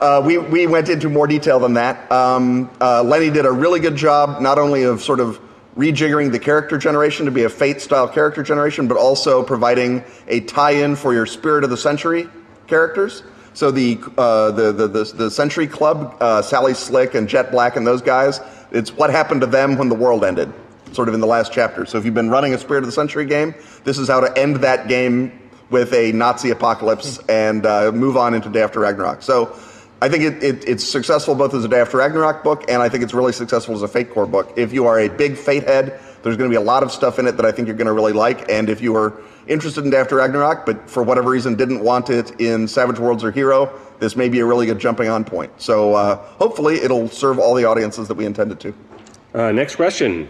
Uh, 0.00 0.22
we 0.24 0.38
we 0.38 0.66
went 0.66 0.88
into 0.88 1.08
more 1.08 1.26
detail 1.26 1.58
than 1.58 1.74
that. 1.74 2.10
Um, 2.12 2.70
uh, 2.80 3.02
Lenny 3.02 3.30
did 3.30 3.46
a 3.46 3.50
really 3.50 3.80
good 3.80 3.96
job, 3.96 4.40
not 4.40 4.56
only 4.58 4.84
of 4.84 5.02
sort 5.02 5.18
of 5.18 5.40
rejiggering 5.76 6.30
the 6.30 6.38
character 6.38 6.78
generation 6.78 7.26
to 7.26 7.32
be 7.32 7.42
a 7.44 7.48
Fate 7.48 7.80
style 7.80 8.08
character 8.08 8.42
generation, 8.42 8.86
but 8.86 8.96
also 8.96 9.42
providing 9.42 10.04
a 10.28 10.40
tie 10.40 10.72
in 10.72 10.94
for 10.94 11.14
your 11.14 11.26
Spirit 11.26 11.64
of 11.64 11.70
the 11.70 11.76
Century 11.76 12.28
characters. 12.68 13.24
So 13.54 13.72
the 13.72 13.98
uh, 14.16 14.52
the, 14.52 14.72
the, 14.72 14.86
the 14.86 15.04
the 15.04 15.30
Century 15.32 15.66
Club, 15.66 16.16
uh, 16.20 16.42
Sally 16.42 16.74
Slick 16.74 17.14
and 17.14 17.28
Jet 17.28 17.50
Black 17.50 17.74
and 17.74 17.84
those 17.84 18.02
guys, 18.02 18.40
it's 18.70 18.92
what 18.92 19.10
happened 19.10 19.40
to 19.40 19.48
them 19.48 19.76
when 19.78 19.88
the 19.88 19.96
world 19.96 20.24
ended, 20.24 20.52
sort 20.92 21.08
of 21.08 21.14
in 21.14 21.20
the 21.20 21.26
last 21.26 21.52
chapter. 21.52 21.86
So 21.86 21.98
if 21.98 22.04
you've 22.04 22.14
been 22.14 22.30
running 22.30 22.54
a 22.54 22.58
Spirit 22.58 22.84
of 22.84 22.86
the 22.86 22.92
Century 22.92 23.26
game, 23.26 23.52
this 23.82 23.98
is 23.98 24.06
how 24.06 24.20
to 24.20 24.38
end 24.38 24.56
that 24.58 24.86
game 24.86 25.32
with 25.70 25.92
a 25.92 26.12
Nazi 26.12 26.50
apocalypse 26.50 27.18
and 27.28 27.66
uh, 27.66 27.90
move 27.92 28.16
on 28.16 28.34
into 28.34 28.48
Day 28.48 28.62
After 28.62 28.80
Ragnarok. 28.80 29.22
So 29.22 29.58
I 30.00 30.08
think 30.08 30.22
it, 30.22 30.42
it, 30.44 30.68
it's 30.68 30.84
successful 30.84 31.34
both 31.34 31.54
as 31.54 31.64
a 31.64 31.68
Day 31.68 31.80
After 31.80 31.96
Ragnarok 31.96 32.44
book, 32.44 32.64
and 32.68 32.80
I 32.80 32.88
think 32.88 33.02
it's 33.02 33.14
really 33.14 33.32
successful 33.32 33.74
as 33.74 33.82
a 33.82 33.88
Fate 33.88 34.10
Core 34.10 34.26
book. 34.26 34.52
If 34.56 34.72
you 34.72 34.86
are 34.86 35.00
a 35.00 35.08
big 35.08 35.36
Fate 35.36 35.64
head, 35.64 35.98
there's 36.22 36.36
going 36.36 36.48
to 36.48 36.52
be 36.52 36.56
a 36.56 36.64
lot 36.64 36.84
of 36.84 36.92
stuff 36.92 37.18
in 37.18 37.26
it 37.26 37.36
that 37.36 37.44
I 37.44 37.50
think 37.50 37.66
you're 37.66 37.76
going 37.76 37.88
to 37.88 37.92
really 37.92 38.12
like. 38.12 38.48
And 38.48 38.68
if 38.68 38.80
you 38.80 38.94
are 38.94 39.20
interested 39.48 39.84
in 39.84 39.90
Day 39.90 39.98
After 39.98 40.16
Ragnarok, 40.16 40.64
but 40.66 40.88
for 40.88 41.02
whatever 41.02 41.30
reason 41.30 41.56
didn't 41.56 41.80
want 41.80 42.10
it 42.10 42.40
in 42.40 42.68
Savage 42.68 43.00
Worlds 43.00 43.24
or 43.24 43.32
Hero, 43.32 43.72
this 43.98 44.14
may 44.14 44.28
be 44.28 44.38
a 44.38 44.46
really 44.46 44.66
good 44.66 44.78
jumping 44.78 45.08
on 45.08 45.24
point. 45.24 45.50
So 45.60 45.94
uh, 45.94 46.16
hopefully 46.16 46.76
it'll 46.76 47.08
serve 47.08 47.40
all 47.40 47.54
the 47.54 47.64
audiences 47.64 48.06
that 48.06 48.14
we 48.14 48.24
intended 48.24 48.60
to. 48.60 48.74
Uh, 49.34 49.50
next 49.50 49.76
question. 49.76 50.28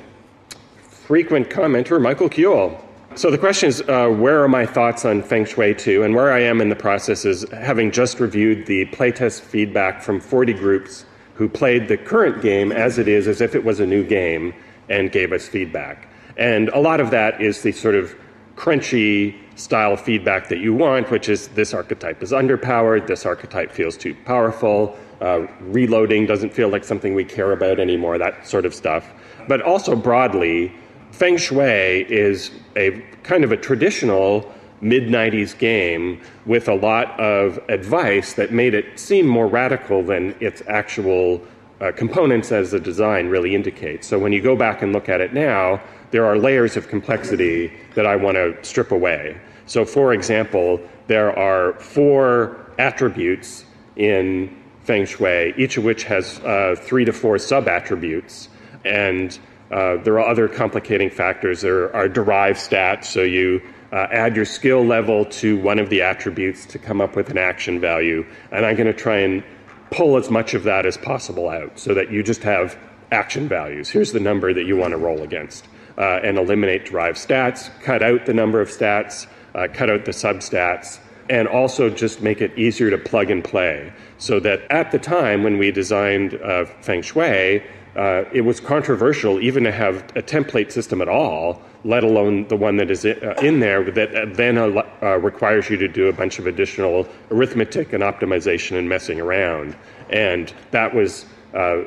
Frequent 0.89 1.51
commenter 1.51 2.01
Michael 2.01 2.31
Kuehl. 2.31 2.81
So 3.19 3.33
the 3.33 3.37
question 3.37 3.69
is, 3.69 3.81
uh, 3.81 4.11
where 4.11 4.45
are 4.45 4.49
my 4.49 4.65
thoughts 4.65 5.05
on 5.05 5.25
Feng 5.25 5.45
Shui 5.45 5.75
2? 5.75 6.05
And 6.05 6.15
where 6.15 6.33
I 6.33 6.39
am 6.39 6.61
in 6.61 6.69
the 6.69 6.77
process 6.77 7.25
is 7.25 7.45
having 7.51 7.91
just 7.91 8.21
reviewed 8.21 8.67
the 8.67 8.87
playtest 8.93 9.41
feedback 9.41 10.01
from 10.03 10.21
40 10.21 10.53
groups 10.53 11.05
who 11.35 11.49
played 11.49 11.89
the 11.89 11.97
current 11.97 12.41
game 12.41 12.71
as 12.71 12.97
it 12.97 13.09
is, 13.09 13.27
as 13.27 13.41
if 13.41 13.57
it 13.57 13.65
was 13.65 13.81
a 13.81 13.87
new 13.87 14.05
game, 14.05 14.55
and 14.89 15.11
gave 15.11 15.33
us 15.33 15.49
feedback. 15.49 16.07
And 16.37 16.69
a 16.69 16.79
lot 16.79 17.01
of 17.01 17.11
that 17.11 17.43
is 17.43 17.61
the 17.61 17.73
sort 17.73 17.97
of 17.97 18.15
crunchy 18.55 19.35
style 19.57 19.97
feedback 19.97 20.49
that 20.49 20.59
you 20.61 20.73
want, 20.73 21.11
which 21.11 21.29
is 21.29 21.49
this 21.49 21.75
archetype 21.75 22.23
is 22.23 22.31
underpowered, 22.31 23.09
this 23.09 23.27
archetype 23.27 23.73
feels 23.73 23.97
too 23.97 24.15
powerful, 24.27 24.97
uh, 25.21 25.45
reloading 25.63 26.25
doesn't 26.25 26.55
feel 26.55 26.69
like 26.69 26.85
something 26.85 27.17
we 27.17 27.25
care 27.25 27.51
about 27.51 27.81
anymore, 27.81 28.17
that 28.17 28.47
sort 28.47 28.65
of 28.65 28.73
stuff. 28.73 29.11
But 29.49 29.61
also 29.61 29.97
broadly, 29.97 30.73
Feng 31.11 31.37
Shui 31.37 32.07
is 32.13 32.53
a 32.77 32.91
kind 33.29 33.45
of 33.45 33.53
a 33.53 33.57
traditional 33.57 34.51
mid 34.81 35.05
90s 35.05 35.57
game 35.59 36.21
with 36.47 36.67
a 36.67 36.75
lot 36.75 37.19
of 37.21 37.61
advice 37.69 38.33
that 38.33 38.53
made 38.53 38.73
it 38.73 38.99
seem 38.99 39.27
more 39.27 39.47
radical 39.47 40.03
than 40.03 40.35
its 40.41 40.63
actual 40.67 41.41
uh, 41.81 41.93
components 41.93 42.51
as 42.53 42.71
the 42.71 42.81
design 42.81 43.29
really 43.29 43.55
indicates. 43.55 44.09
So 44.09 44.19
when 44.19 44.33
you 44.33 44.41
go 44.41 44.57
back 44.57 44.81
and 44.83 44.93
look 44.95 45.11
at 45.11 45.21
it 45.21 45.35
now, 45.35 45.81
there 46.11 46.25
are 46.25 46.39
layers 46.39 46.77
of 46.77 46.89
complexity 46.89 47.71
that 47.95 48.07
I 48.07 48.17
want 48.17 48.37
to 48.37 48.57
strip 48.63 48.93
away. 48.93 49.39
So, 49.67 49.85
for 49.85 50.15
example, 50.15 50.81
there 51.07 51.39
are 51.39 51.75
four 51.75 52.57
attributes 52.79 53.67
in 53.97 54.57
Feng 54.85 55.05
Shui, 55.05 55.53
each 55.59 55.77
of 55.77 55.85
which 55.85 56.05
has 56.05 56.39
uh, 56.41 56.77
three 56.79 57.05
to 57.05 57.13
four 57.13 57.39
sub 57.39 57.69
attributes. 57.69 58.49
And 58.87 59.39
uh, 59.71 59.97
there 59.99 60.19
are 60.19 60.29
other 60.29 60.49
complicating 60.49 61.11
factors. 61.11 61.61
There 61.61 61.95
are 61.95 62.09
derived 62.09 62.59
stats, 62.59 63.05
so 63.05 63.23
you 63.23 63.61
uh, 63.93 64.07
add 64.11 64.37
your 64.37 64.45
skill 64.45 64.85
level 64.85 65.25
to 65.25 65.59
one 65.59 65.79
of 65.79 65.91
the 65.91 66.03
attributes 66.03 66.67
to 66.67 66.79
come 66.79 67.01
up 67.01 67.17
with 67.17 67.31
an 67.31 67.39
action 67.39 67.81
value. 67.81 68.25
And 68.51 68.65
I'm 68.65 68.77
going 68.77 68.87
to 68.87 68.99
try 68.99 69.19
and 69.19 69.43
pull 69.91 70.17
as 70.17 70.31
much 70.31 70.55
of 70.55 70.65
that 70.65 70.87
as 70.87 70.97
possible 70.97 71.49
out 71.49 71.79
so 71.79 71.95
that 71.95 72.11
you 72.11 72.23
just 72.23 72.43
have 72.43 72.79
action 73.11 73.49
values. 73.49 73.89
Here's 73.89 74.13
the 74.13 74.21
number 74.21 74.53
that 74.53 74.65
you 74.65 74.77
want 74.77 74.93
to 74.93 74.99
roll 74.99 75.23
against. 75.23 75.67
Uh, 75.97 76.21
and 76.23 76.39
eliminate 76.39 76.85
derived 76.85 77.19
stats, 77.19 77.71
cut 77.83 78.05
out 78.05 78.25
the 78.25 78.33
number 78.33 78.61
of 78.61 78.69
stats, 78.69 79.27
uh, 79.57 79.67
cut 79.73 79.91
out 79.91 80.05
the 80.05 80.13
substats, 80.13 81.01
and 81.29 81.49
also 81.49 81.91
just 81.91 82.23
make 82.23 82.41
it 82.41 82.57
easier 82.57 82.89
to 82.89 82.99
plug 82.99 83.33
and 83.33 83.43
play. 83.43 83.93
So 84.19 84.39
that 84.41 84.63
at 84.71 84.93
the 84.93 85.01
time 85.01 85.43
when 85.43 85.59
we 85.59 85.73
designed 85.73 86.35
uh, 86.35 86.67
Feng 86.83 87.03
Shui, 87.03 87.65
uh, 87.99 88.25
it 88.33 88.43
was 88.43 88.61
controversial 88.61 89.41
even 89.41 89.65
to 89.65 89.73
have 89.73 89.97
a 90.15 90.23
template 90.23 90.71
system 90.71 91.03
at 91.03 91.09
all, 91.09 91.61
let 91.85 92.05
alone 92.05 92.47
the 92.47 92.57
one 92.57 92.77
that 92.77 92.93
is 92.93 93.05
uh, 93.05 93.35
in 93.43 93.59
there 93.59 93.91
that 93.91 94.15
uh, 94.15 94.25
then 94.35 94.57
uh, 94.57 95.19
requires 95.19 95.69
you 95.69 95.77
to 95.77 95.89
do 95.89 96.07
a 96.07 96.13
bunch 96.13 96.39
of 96.39 96.47
additional 96.47 97.09
arithmetic 97.33 97.93
and 97.93 98.05
optimization 98.05 98.79
and 98.79 98.89
messing 98.89 99.21
around. 99.21 99.77
And 100.11 100.55
that 100.71 100.95
was, 100.95 101.27
uh, 101.55 101.83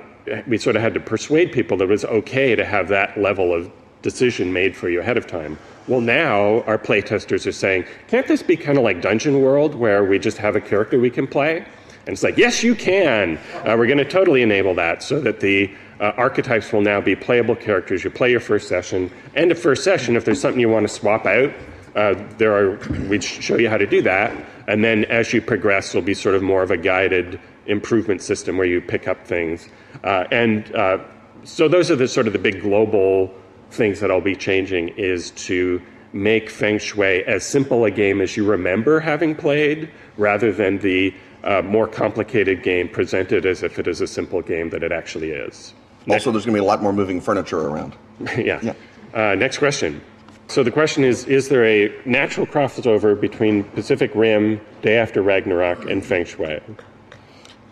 we 0.48 0.58
sort 0.58 0.76
of 0.76 0.82
had 0.82 0.94
to 0.96 1.00
persuade 1.00 1.54
people 1.54 1.78
that 1.78 1.86
it 1.86 1.90
was 1.90 2.04
okay 2.04 2.56
to 2.56 2.66
have 2.66 2.90
that 2.90 3.18
level 3.18 3.54
of 3.54 3.72
decision 4.02 4.52
made 4.52 4.76
for 4.76 4.90
you 4.90 5.00
ahead 5.00 5.16
of 5.16 5.28
time. 5.28 5.58
Well, 5.88 6.02
now 6.02 6.62
our 6.64 6.78
playtesters 6.78 7.48
are 7.48 7.54
saying, 7.54 7.86
can't 8.08 8.28
this 8.28 8.44
be 8.44 8.58
kind 8.58 8.78
of 8.78 8.84
like 8.84 9.02
Dungeon 9.02 9.42
World 9.42 9.76
where 9.76 10.04
we 10.04 10.20
just 10.20 10.38
have 10.40 10.58
a 10.58 10.62
character 10.62 11.00
we 11.00 11.10
can 11.10 11.26
play? 11.26 11.66
And 12.06 12.14
it's 12.14 12.24
like, 12.24 12.38
yes, 12.38 12.64
you 12.64 12.74
can. 12.74 13.38
Uh, 13.58 13.76
we're 13.78 13.86
going 13.86 14.00
to 14.00 14.06
totally 14.06 14.42
enable 14.42 14.74
that 14.76 15.04
so 15.04 15.20
that 15.22 15.40
the 15.40 15.72
uh, 16.02 16.12
archetypes 16.18 16.74
will 16.74 16.82
now 16.82 17.00
be 17.00 17.16
playable 17.16 17.56
characters. 17.56 18.04
You 18.04 18.10
play 18.10 18.32
your 18.32 18.40
first 18.40 18.68
session. 18.68 19.12
End 19.36 19.52
of 19.52 19.60
first 19.60 19.84
session, 19.84 20.16
if 20.16 20.26
there's 20.26 20.42
something 20.42 20.60
you 20.60 20.68
want 20.68 20.88
to 20.88 20.94
swap 20.94 21.26
out, 21.28 21.54
uh, 21.96 22.16
there 22.38 22.54
are 22.54 22.78
we 23.08 23.22
show 23.22 23.58
you 23.58 23.70
how 23.70 23.78
to 23.78 23.86
do 23.86 24.02
that. 24.02 24.36
And 24.68 24.84
then 24.84 25.06
as 25.06 25.32
you 25.32 25.42
progress, 25.42 25.90
it'll 25.90 26.02
be 26.02 26.14
sort 26.14 26.36
of 26.36 26.42
more 26.42 26.64
of 26.64 26.72
a 26.72 26.78
guided 26.78 27.40
improvement 27.68 28.22
system 28.22 28.58
where 28.58 28.66
you 28.66 28.82
pick 28.82 29.08
up 29.08 29.28
things. 29.28 29.70
Uh, 30.04 30.26
and 30.32 30.74
uh, 30.76 30.98
so 31.44 31.68
those 31.68 31.92
are 31.92 31.96
the 31.96 32.08
sort 32.08 32.28
of 32.28 32.34
the 32.34 32.40
big 32.40 32.62
global 32.62 33.32
things 33.70 34.00
that 34.00 34.10
I'll 34.10 34.22
be 34.22 34.36
changing 34.36 34.90
is 34.90 35.32
to 35.32 35.82
make 36.14 36.50
Feng 36.50 36.80
Shui 36.80 37.24
as 37.26 37.46
simple 37.46 37.86
a 37.86 37.92
game 37.92 38.22
as 38.22 38.36
you 38.36 38.44
remember 38.46 39.00
having 39.00 39.36
played, 39.36 39.90
rather 40.18 40.52
than 40.52 40.80
the 40.80 41.14
uh, 41.44 41.62
more 41.62 41.88
complicated 41.88 42.64
game 42.64 42.90
presented 42.90 43.46
as 43.46 43.64
if 43.64 43.80
it 43.80 43.88
is 43.88 44.02
a 44.02 44.08
simple 44.08 44.42
game 44.42 44.70
that 44.72 44.84
it 44.84 44.92
actually 44.92 45.32
is. 45.32 45.74
Also, 46.10 46.32
there's 46.32 46.46
going 46.46 46.56
to 46.56 46.62
be 46.62 46.66
a 46.66 46.68
lot 46.68 46.82
more 46.82 46.94
moving 46.94 47.22
furniture 47.22 47.60
around. 47.60 47.96
yeah. 48.38 48.60
yeah. 48.62 48.74
Uh, 49.14 49.36
next 49.36 49.58
question. 49.58 50.02
So 50.48 50.64
the 50.64 50.72
question 50.72 51.04
is: 51.04 51.26
Is 51.26 51.50
there 51.50 51.64
a 51.64 51.94
natural 52.06 52.46
crossover 52.46 53.20
between 53.20 53.64
Pacific 53.64 54.12
Rim, 54.16 54.60
Day 54.82 54.98
After 54.98 55.22
Ragnarok, 55.22 55.90
and 55.90 56.06
Feng 56.06 56.26
Shui? 56.26 56.60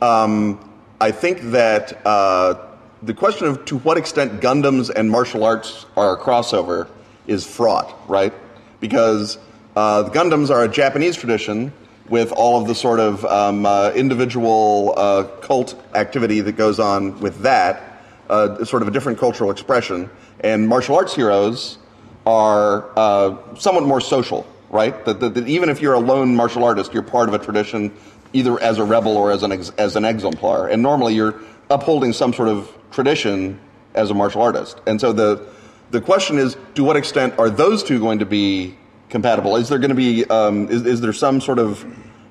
Um, 0.02 0.72
I 1.02 1.12
think 1.12 1.42
that 1.52 2.06
uh, 2.06 2.56
the 3.04 3.14
question 3.14 3.48
of 3.48 3.66
to 3.66 3.78
what 3.80 3.98
extent 3.98 4.42
Gundams 4.42 4.90
and 4.90 5.10
martial 5.10 5.44
arts 5.44 5.86
are 5.98 6.16
a 6.16 6.20
crossover 6.20 6.88
is 7.28 7.46
fraught, 7.46 7.94
right? 8.10 8.34
Because 8.80 9.38
uh, 9.76 10.04
the 10.04 10.12
Gundams 10.12 10.50
are 10.50 10.64
a 10.64 10.68
Japanese 10.68 11.16
tradition 11.16 11.72
with 12.10 12.32
all 12.32 12.62
of 12.62 12.68
the 12.68 12.76
sort 12.76 13.00
of 13.00 13.24
um, 13.26 13.66
uh, 13.66 13.92
individual 13.92 14.94
uh, 14.98 15.24
cult 15.42 15.82
activity 15.94 16.42
that 16.42 16.54
goes 16.54 16.80
on 16.80 17.20
with 17.20 17.42
that, 17.42 17.89
uh, 18.30 18.64
sort 18.66 18.82
of 18.82 18.88
a 18.88 18.92
different 18.92 19.20
cultural 19.20 19.52
expression. 19.52 20.10
And 20.42 20.68
martial 20.68 20.96
arts 20.96 21.16
heroes 21.16 21.78
are 22.26 22.90
uh, 22.98 23.56
somewhat 23.56 23.84
more 23.84 24.02
social, 24.02 24.46
right? 24.70 25.04
That, 25.06 25.20
that, 25.20 25.34
that, 25.34 25.48
even 25.48 25.70
if 25.70 25.82
you're 25.82 25.94
a 25.94 26.00
lone 26.00 26.36
martial 26.36 26.64
artist, 26.64 26.94
you're 26.94 27.04
part 27.04 27.28
of 27.28 27.34
a 27.34 27.40
tradition, 27.40 27.92
either 28.34 28.60
as 28.62 28.78
a 28.78 28.84
rebel 28.84 29.18
or 29.18 29.32
as 29.32 29.44
an 29.44 29.52
ex- 29.52 29.72
as 29.78 29.96
an 29.96 30.06
exemplar. 30.06 30.68
And 30.68 30.82
normally, 30.82 31.16
you're 31.16 31.36
upholding 31.70 32.14
some 32.14 32.34
sort 32.34 32.50
of 32.50 32.72
tradition 32.92 33.60
as 33.96 34.12
a 34.12 34.14
martial 34.14 34.42
artist. 34.42 34.80
And 34.86 35.02
so 35.02 35.14
the 35.14 35.48
the 35.92 36.02
question 36.02 36.38
is, 36.38 36.56
to 36.76 36.84
what 36.84 36.96
extent 36.96 37.40
are 37.40 37.50
those 37.50 37.84
two 37.84 38.00
going 38.00 38.20
to 38.20 38.26
be 38.26 38.78
compatible? 39.10 39.56
Is 39.56 39.70
there 39.70 39.80
going 39.80 39.90
to 39.90 39.96
be 39.96 40.26
um, 40.26 40.70
is, 40.70 40.86
is 40.86 41.02
there 41.02 41.14
some 41.14 41.42
sort 41.42 41.58
of 41.58 41.86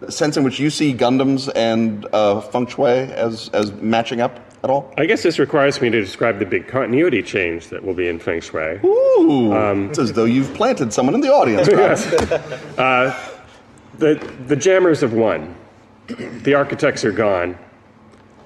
sense 0.09 0.37
in 0.37 0.45
which 0.45 0.61
you 0.61 0.71
see 0.71 0.95
Gundams 0.95 1.51
and 1.57 2.07
uh, 2.13 2.41
Feng 2.41 2.67
Shui 2.67 2.89
as 2.89 3.49
as 3.53 3.73
matching 3.73 4.21
up 4.21 4.48
at 4.63 4.71
all? 4.71 4.93
I 4.97 5.07
guess 5.07 5.23
this 5.23 5.39
requires 5.39 5.81
me 5.81 5.91
to 5.91 6.01
describe 6.01 6.39
the 6.39 6.47
big 6.47 6.67
continuity 6.69 7.23
change 7.23 7.69
that 7.69 7.85
will 7.85 7.95
be 7.95 8.09
in 8.09 8.19
Feng 8.19 8.41
Shui. 8.41 8.81
Ooh, 8.85 9.53
um, 9.53 9.91
it's 9.91 9.99
as 9.99 10.13
though 10.13 10.25
you've 10.25 10.53
planted 10.55 10.93
someone 10.93 11.15
in 11.15 11.21
the 11.21 11.33
audience. 11.33 11.69
uh, 12.79 13.35
the 13.99 14.15
the 14.47 14.57
jammers 14.57 15.01
have 15.01 15.13
won. 15.13 15.55
The 16.07 16.55
architects 16.55 17.05
are 17.05 17.13
gone 17.13 17.59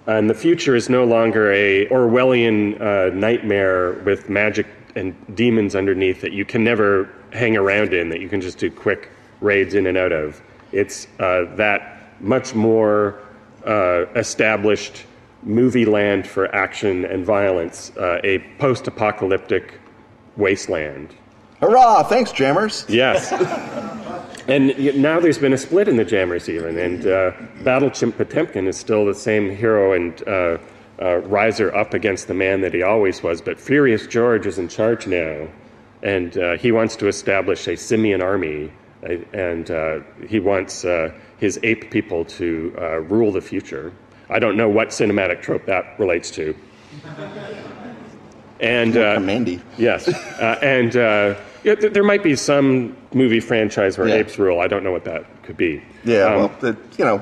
and 0.06 0.28
the 0.28 0.34
future 0.34 0.74
is 0.74 0.88
no 0.88 1.04
longer 1.04 1.52
a 1.52 1.86
Orwellian 1.86 2.80
uh, 2.80 3.14
nightmare 3.14 3.92
with 4.04 4.28
magic 4.28 4.66
and 4.96 5.14
demons 5.36 5.74
underneath 5.74 6.20
that 6.20 6.32
you 6.32 6.44
can 6.44 6.64
never 6.64 7.08
hang 7.32 7.56
around 7.56 7.94
in, 7.94 8.08
that 8.08 8.20
you 8.20 8.28
can 8.28 8.40
just 8.40 8.58
do 8.58 8.70
quick 8.70 9.10
raids 9.40 9.74
in 9.74 9.86
and 9.86 9.96
out 9.96 10.12
of. 10.12 10.42
It's 10.72 11.06
uh, 11.18 11.54
that 11.56 12.20
much 12.20 12.54
more 12.54 13.20
uh, 13.64 14.06
established 14.16 15.04
movie 15.42 15.84
land 15.84 16.26
for 16.26 16.54
action 16.54 17.04
and 17.04 17.24
violence, 17.24 17.92
uh, 17.96 18.20
a 18.24 18.38
post 18.58 18.86
apocalyptic 18.86 19.80
wasteland. 20.36 21.14
Hurrah! 21.60 22.02
Thanks, 22.04 22.32
Jammers. 22.32 22.84
Yes. 22.88 23.32
And 24.48 25.00
now 25.00 25.20
there's 25.20 25.38
been 25.38 25.52
a 25.52 25.58
split 25.58 25.86
in 25.86 25.96
the 25.96 26.04
Jammers 26.04 26.48
even, 26.48 26.76
and 26.76 27.06
uh, 27.06 27.30
Battle 27.62 27.90
Chimp 27.90 28.16
Potemkin 28.16 28.66
is 28.66 28.76
still 28.76 29.06
the 29.06 29.14
same 29.14 29.54
hero 29.54 29.92
and 29.92 30.28
uh, 30.28 30.58
uh, 31.00 31.18
riser 31.18 31.74
up 31.76 31.94
against 31.94 32.26
the 32.26 32.34
man 32.34 32.60
that 32.62 32.74
he 32.74 32.82
always 32.82 33.22
was. 33.22 33.40
But 33.40 33.60
Furious 33.60 34.08
George 34.08 34.46
is 34.46 34.58
in 34.58 34.66
charge 34.66 35.06
now, 35.06 35.46
and 36.02 36.36
uh, 36.36 36.56
he 36.56 36.72
wants 36.72 36.96
to 36.96 37.06
establish 37.06 37.68
a 37.68 37.76
simian 37.76 38.20
army, 38.20 38.72
uh, 39.04 39.14
and 39.32 39.70
uh, 39.70 40.00
he 40.28 40.40
wants 40.40 40.84
uh, 40.84 41.12
his 41.38 41.60
ape 41.62 41.92
people 41.92 42.24
to 42.24 42.74
uh, 42.78 42.98
rule 42.98 43.30
the 43.30 43.40
future. 43.40 43.92
I 44.32 44.38
don't 44.38 44.56
know 44.56 44.68
what 44.68 44.88
cinematic 44.88 45.42
trope 45.42 45.66
that 45.66 45.94
relates 45.98 46.30
to. 46.32 46.54
And 48.60 48.96
uh, 48.96 49.18
Mandy. 49.20 49.60
yes, 49.76 50.08
uh, 50.08 50.58
and 50.62 50.96
uh, 50.96 51.34
yeah, 51.64 51.74
th- 51.74 51.92
there 51.92 52.04
might 52.04 52.22
be 52.22 52.36
some 52.36 52.96
movie 53.12 53.40
franchise 53.40 53.98
where 53.98 54.06
Yeah. 54.08 54.16
apes 54.16 54.38
rule. 54.38 54.60
I 54.60 54.68
don't 54.68 54.84
know 54.84 54.92
what 54.92 55.04
that 55.04 55.24
could 55.42 55.56
be. 55.56 55.82
Yeah, 56.04 56.26
Um, 56.26 56.50
well, 56.62 56.76
you 56.96 57.04
know, 57.04 57.20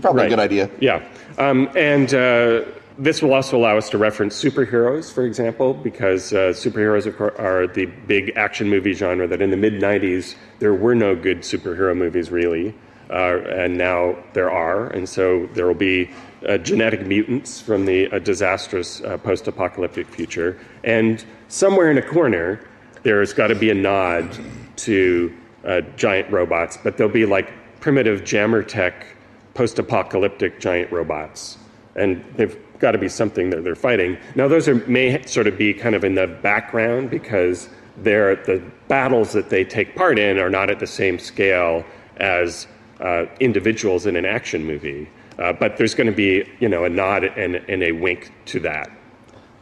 probably 0.00 0.22
Right. 0.22 0.26
a 0.26 0.30
good 0.30 0.38
idea. 0.38 0.70
Yeah. 0.78 1.02
Um, 1.38 1.68
and 1.76 2.14
uh, 2.14 2.62
this 2.98 3.20
will 3.20 3.34
also 3.34 3.56
allow 3.58 3.76
us 3.76 3.90
to 3.90 3.98
reference 3.98 4.40
superheroes, 4.40 5.12
for 5.12 5.24
example, 5.26 5.74
because 5.74 6.32
uh, 6.32 6.52
superheroes 6.54 7.04
of 7.06 7.16
course, 7.16 7.34
are 7.36 7.66
the 7.66 7.86
big 8.06 8.32
action 8.36 8.68
movie 8.70 8.92
genre 8.92 9.26
that 9.26 9.42
in 9.42 9.50
the 9.50 9.56
mid 9.56 9.74
90s 9.82 10.36
there 10.60 10.72
were 10.74 10.94
no 10.94 11.16
good 11.16 11.40
superhero 11.40 11.96
movies 11.96 12.30
really. 12.30 12.72
Uh, 13.10 13.38
and 13.48 13.76
now 13.76 14.16
there 14.34 14.50
are, 14.50 14.88
and 14.88 15.08
so 15.08 15.46
there 15.54 15.66
will 15.66 15.74
be 15.74 16.10
uh, 16.46 16.58
genetic 16.58 17.06
mutants 17.06 17.60
from 17.60 17.84
the 17.84 18.10
uh, 18.10 18.18
disastrous 18.18 19.00
uh, 19.02 19.18
post 19.18 19.48
apocalyptic 19.48 20.06
future. 20.08 20.58
And 20.84 21.24
somewhere 21.48 21.90
in 21.90 21.98
a 21.98 22.02
corner, 22.02 22.60
there's 23.02 23.32
got 23.32 23.48
to 23.48 23.54
be 23.54 23.70
a 23.70 23.74
nod 23.74 24.36
to 24.76 25.34
uh, 25.64 25.80
giant 25.96 26.30
robots, 26.30 26.76
but 26.76 26.96
they'll 26.96 27.08
be 27.08 27.26
like 27.26 27.52
primitive 27.80 28.24
jammer 28.24 28.62
tech 28.62 29.06
post 29.54 29.78
apocalyptic 29.78 30.60
giant 30.60 30.90
robots. 30.92 31.58
And 31.94 32.24
they've 32.36 32.56
got 32.78 32.92
to 32.92 32.98
be 32.98 33.08
something 33.08 33.50
that 33.50 33.64
they're 33.64 33.74
fighting. 33.74 34.18
Now, 34.34 34.48
those 34.48 34.68
are, 34.68 34.74
may 34.86 35.24
sort 35.24 35.46
of 35.46 35.56
be 35.56 35.72
kind 35.72 35.94
of 35.94 36.04
in 36.04 36.14
the 36.14 36.26
background 36.26 37.10
because 37.10 37.68
they're, 37.96 38.36
the 38.36 38.62
battles 38.88 39.32
that 39.32 39.48
they 39.48 39.64
take 39.64 39.96
part 39.96 40.18
in 40.18 40.38
are 40.38 40.50
not 40.50 40.70
at 40.70 40.78
the 40.78 40.86
same 40.86 41.18
scale 41.18 41.84
as 42.18 42.66
uh, 43.00 43.24
individuals 43.40 44.06
in 44.06 44.16
an 44.16 44.24
action 44.26 44.64
movie. 44.64 45.08
Uh, 45.38 45.52
but 45.52 45.76
there's 45.76 45.94
going 45.94 46.06
to 46.06 46.16
be, 46.16 46.48
you 46.60 46.68
know, 46.68 46.84
a 46.84 46.88
nod 46.88 47.24
and, 47.24 47.56
and 47.56 47.82
a 47.82 47.92
wink 47.92 48.32
to 48.46 48.60
that. 48.60 48.90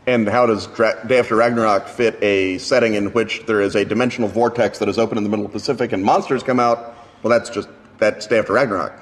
And 0.07 0.29
how 0.29 0.47
does 0.47 0.67
Dra- 0.69 1.07
Day 1.07 1.19
After 1.19 1.37
Ragnarok 1.37 1.89
fit 1.89 2.23
a 2.23 2.59
setting 2.59 2.95
in 2.95 3.13
which 3.13 3.45
there 3.47 3.61
is 3.61 3.75
a 3.75 3.85
dimensional 3.85 4.29
vortex 4.29 4.79
that 4.79 4.89
is 4.89 4.99
open 4.99 5.17
in 5.17 5.25
the 5.25 5.31
middle 5.31 5.47
of 5.47 5.53
the 5.53 5.59
Pacific 5.59 5.93
and 5.93 6.05
monsters 6.05 6.43
come 6.43 6.61
out? 6.61 6.95
Well, 7.23 7.31
that's 7.31 7.51
just 7.51 7.69
that's 7.99 8.27
Day 8.27 8.39
After 8.39 8.53
Ragnarok. 8.53 8.93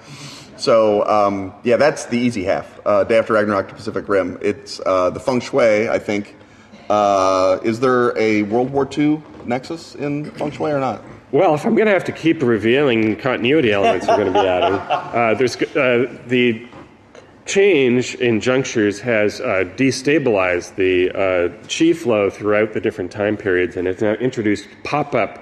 So 0.56 1.04
um, 1.08 1.52
yeah, 1.64 1.76
that's 1.76 2.06
the 2.06 2.18
easy 2.18 2.44
half. 2.44 2.80
Uh, 2.86 3.02
Day 3.04 3.18
After 3.18 3.32
Ragnarok 3.32 3.68
to 3.68 3.74
Pacific 3.74 4.08
Rim. 4.08 4.38
It's 4.40 4.80
uh, 4.86 5.10
the 5.10 5.20
feng 5.20 5.40
shui. 5.40 5.88
I 5.88 5.98
think. 5.98 6.36
Uh, 6.88 7.58
is 7.64 7.80
there 7.80 8.16
a 8.18 8.42
World 8.44 8.70
War 8.70 8.88
II 8.96 9.22
nexus 9.44 9.94
in 9.96 10.30
feng 10.32 10.50
shui 10.52 10.70
or 10.70 10.78
not? 10.78 11.02
Well, 11.32 11.54
if 11.54 11.64
I'm 11.64 11.74
going 11.74 11.86
to 11.86 11.92
have 11.92 12.04
to 12.04 12.12
keep 12.12 12.42
revealing 12.42 13.16
continuity 13.16 13.72
elements 13.72 14.06
we're 14.06 14.16
going 14.16 14.32
to 14.34 14.42
be 14.42 14.46
adding, 14.46 14.74
uh, 14.78 15.34
there's 15.34 15.56
uh, 15.56 16.18
the 16.26 16.68
change 17.46 18.14
in 18.16 18.38
junctures 18.38 19.00
has 19.00 19.40
uh, 19.40 19.64
destabilized 19.76 20.76
the 20.76 21.10
uh, 21.10 21.48
chi 21.68 21.94
flow 21.94 22.28
throughout 22.28 22.74
the 22.74 22.80
different 22.80 23.10
time 23.10 23.38
periods, 23.38 23.78
and 23.78 23.88
it's 23.88 24.02
now 24.02 24.12
introduced 24.12 24.68
pop-up 24.84 25.38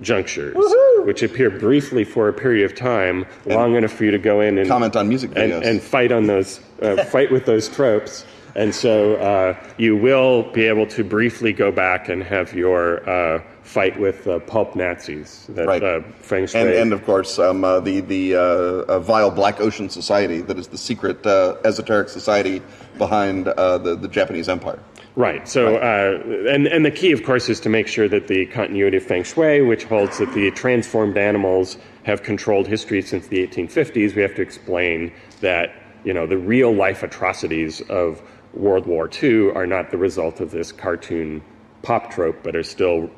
junctures, 0.00 0.56
which 1.04 1.22
appear 1.22 1.50
briefly 1.50 2.02
for 2.02 2.28
a 2.28 2.32
period 2.32 2.68
of 2.68 2.76
time, 2.76 3.24
long 3.46 3.76
enough 3.76 3.92
for 3.92 4.04
you 4.04 4.10
to 4.10 4.18
go 4.18 4.40
in 4.40 4.58
and 4.58 4.68
Comment 4.68 4.96
on 4.96 5.08
music 5.08 5.30
and, 5.36 5.52
videos. 5.52 5.66
and 5.66 5.80
fight 5.80 6.10
on 6.10 6.26
those, 6.26 6.60
uh, 6.82 7.04
fight 7.04 7.30
with 7.30 7.46
those 7.46 7.68
tropes. 7.68 8.24
And 8.58 8.74
so 8.74 9.14
uh, 9.16 9.56
you 9.76 9.96
will 9.96 10.42
be 10.42 10.64
able 10.66 10.86
to 10.88 11.04
briefly 11.04 11.52
go 11.52 11.70
back 11.70 12.08
and 12.08 12.24
have 12.24 12.52
your 12.54 13.08
uh, 13.08 13.40
fight 13.62 13.98
with 14.00 14.26
uh, 14.26 14.40
pulp 14.40 14.74
Nazis 14.74 15.46
that 15.50 15.68
Right. 15.68 15.80
uh, 15.82 16.00
Feng 16.20 16.48
Shui. 16.48 16.62
And, 16.62 16.70
and 16.70 16.92
of 16.92 17.04
course, 17.04 17.38
um, 17.38 17.62
uh, 17.62 17.78
the 17.78 18.00
the 18.00 18.34
uh, 18.34 18.40
uh, 18.40 18.98
vile 18.98 19.30
Black 19.30 19.60
Ocean 19.60 19.88
Society 19.88 20.40
that 20.40 20.58
is 20.58 20.66
the 20.66 20.76
secret 20.76 21.24
uh, 21.24 21.56
esoteric 21.64 22.08
society 22.08 22.60
behind 22.98 23.46
uh, 23.46 23.78
the 23.78 23.94
the 23.94 24.08
Japanese 24.08 24.48
Empire. 24.48 24.80
Right. 25.14 25.48
So, 25.48 25.76
uh, 25.76 26.20
and 26.52 26.66
and 26.66 26.84
the 26.84 26.90
key, 26.90 27.12
of 27.12 27.22
course, 27.22 27.48
is 27.48 27.60
to 27.60 27.68
make 27.68 27.86
sure 27.86 28.08
that 28.08 28.26
the 28.26 28.46
continuity 28.46 28.96
of 28.96 29.04
Feng 29.04 29.22
Shui, 29.22 29.62
which 29.62 29.84
holds 29.84 30.18
that 30.18 30.32
the 30.34 30.50
transformed 30.50 31.16
animals 31.16 31.78
have 32.02 32.24
controlled 32.24 32.66
history 32.66 33.02
since 33.02 33.28
the 33.28 33.46
1850s, 33.46 34.16
we 34.16 34.22
have 34.22 34.34
to 34.34 34.42
explain 34.42 35.12
that 35.42 35.74
you 36.04 36.12
know 36.12 36.26
the 36.26 36.38
real 36.38 36.72
life 36.72 37.04
atrocities 37.04 37.80
of 37.82 38.20
World 38.54 38.86
War 38.86 39.08
II 39.22 39.50
are 39.52 39.66
not 39.66 39.90
the 39.90 39.98
result 39.98 40.40
of 40.40 40.50
this 40.50 40.72
cartoon 40.72 41.42
pop 41.82 42.10
trope, 42.10 42.42
but 42.42 42.56
are 42.56 42.62
still 42.62 43.10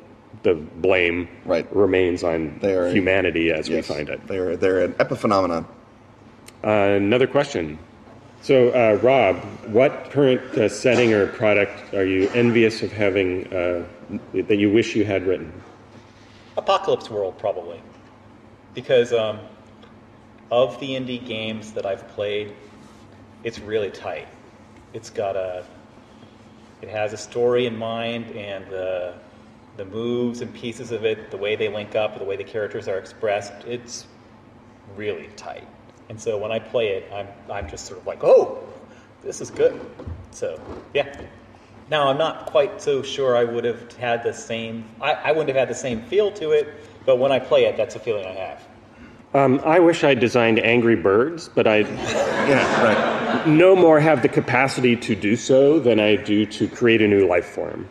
the 0.43 0.53
blame 0.55 1.27
Right. 1.45 1.67
remains 1.75 2.23
on 2.23 2.57
They 2.61 2.73
are- 2.75 2.89
humanity 2.89 3.51
as 3.51 3.67
Yes, 3.69 3.89
we 3.89 3.95
find 3.95 4.09
it. 4.09 4.25
They're 4.27 4.55
they're 4.55 4.79
an 4.81 4.93
epiphenomenon. 4.93 5.65
Uh, 6.63 6.67
another 6.69 7.27
question. 7.27 7.77
So, 8.43 8.69
uh, 8.69 8.97
Rob, 9.03 9.35
what 9.67 10.09
current 10.09 10.41
uh, 10.57 10.67
setting 10.67 11.13
or 11.13 11.27
product 11.27 11.93
are 11.93 12.05
you 12.05 12.27
envious 12.33 12.81
of 12.81 12.91
having 12.91 13.45
uh, 13.53 13.83
that 14.33 14.57
you 14.57 14.71
wish 14.71 14.95
you 14.95 15.05
had 15.05 15.27
written? 15.27 15.51
Apocalypse 16.57 17.09
World, 17.09 17.37
probably. 17.37 17.79
Because 18.73 19.13
um, 19.13 19.39
of 20.49 20.79
the 20.79 20.89
indie 20.89 21.23
games 21.23 21.71
that 21.73 21.85
I've 21.85 22.07
played, 22.09 22.51
it's 23.43 23.59
really 23.59 23.91
tight. 23.91 24.27
It's 24.93 25.09
got 25.09 25.35
a, 25.35 25.65
it 26.81 26.89
has 26.89 27.13
a 27.13 27.17
story 27.17 27.65
in 27.65 27.77
mind, 27.77 28.31
and 28.31 28.65
the, 28.67 29.13
the 29.77 29.85
moves 29.85 30.41
and 30.41 30.53
pieces 30.53 30.91
of 30.91 31.05
it, 31.05 31.31
the 31.31 31.37
way 31.37 31.55
they 31.55 31.69
link 31.69 31.95
up, 31.95 32.17
the 32.17 32.25
way 32.25 32.35
the 32.35 32.43
characters 32.43 32.87
are 32.87 32.97
expressed, 32.97 33.53
it's 33.65 34.05
really 34.95 35.29
tight. 35.35 35.67
And 36.09 36.19
so 36.19 36.37
when 36.37 36.51
I 36.51 36.59
play 36.59 36.89
it, 36.89 37.11
I'm, 37.13 37.27
I'm 37.49 37.69
just 37.69 37.85
sort 37.85 37.99
of 37.99 38.05
like, 38.05 38.23
oh, 38.23 38.67
this 39.23 39.39
is 39.39 39.49
good. 39.49 39.79
So, 40.31 40.59
yeah. 40.93 41.15
Now, 41.89 42.09
I'm 42.09 42.17
not 42.17 42.47
quite 42.47 42.81
so 42.81 43.01
sure 43.01 43.35
I 43.35 43.43
would 43.43 43.63
have 43.63 43.93
had 43.93 44.23
the 44.23 44.33
same, 44.33 44.85
I, 44.99 45.13
I 45.13 45.31
wouldn't 45.31 45.49
have 45.49 45.57
had 45.57 45.69
the 45.69 45.75
same 45.75 46.01
feel 46.03 46.31
to 46.33 46.51
it, 46.51 46.73
but 47.05 47.17
when 47.17 47.31
I 47.31 47.39
play 47.39 47.65
it, 47.65 47.77
that's 47.77 47.95
a 47.95 47.99
feeling 47.99 48.25
I 48.25 48.33
have. 48.33 48.67
Um, 49.33 49.61
I 49.63 49.79
wish 49.79 50.03
I 50.03 50.13
designed 50.13 50.59
Angry 50.59 50.97
Birds, 50.97 51.47
but 51.47 51.65
I 51.65 51.79
Yeah, 51.79 52.83
right. 52.83 53.47
no 53.47 53.75
more 53.75 53.99
have 53.99 54.21
the 54.21 54.27
capacity 54.27 54.97
to 54.97 55.15
do 55.15 55.37
so 55.37 55.79
than 55.79 56.01
I 56.01 56.17
do 56.17 56.45
to 56.47 56.67
create 56.67 57.01
a 57.01 57.07
new 57.07 57.25
life 57.25 57.45
form. 57.45 57.87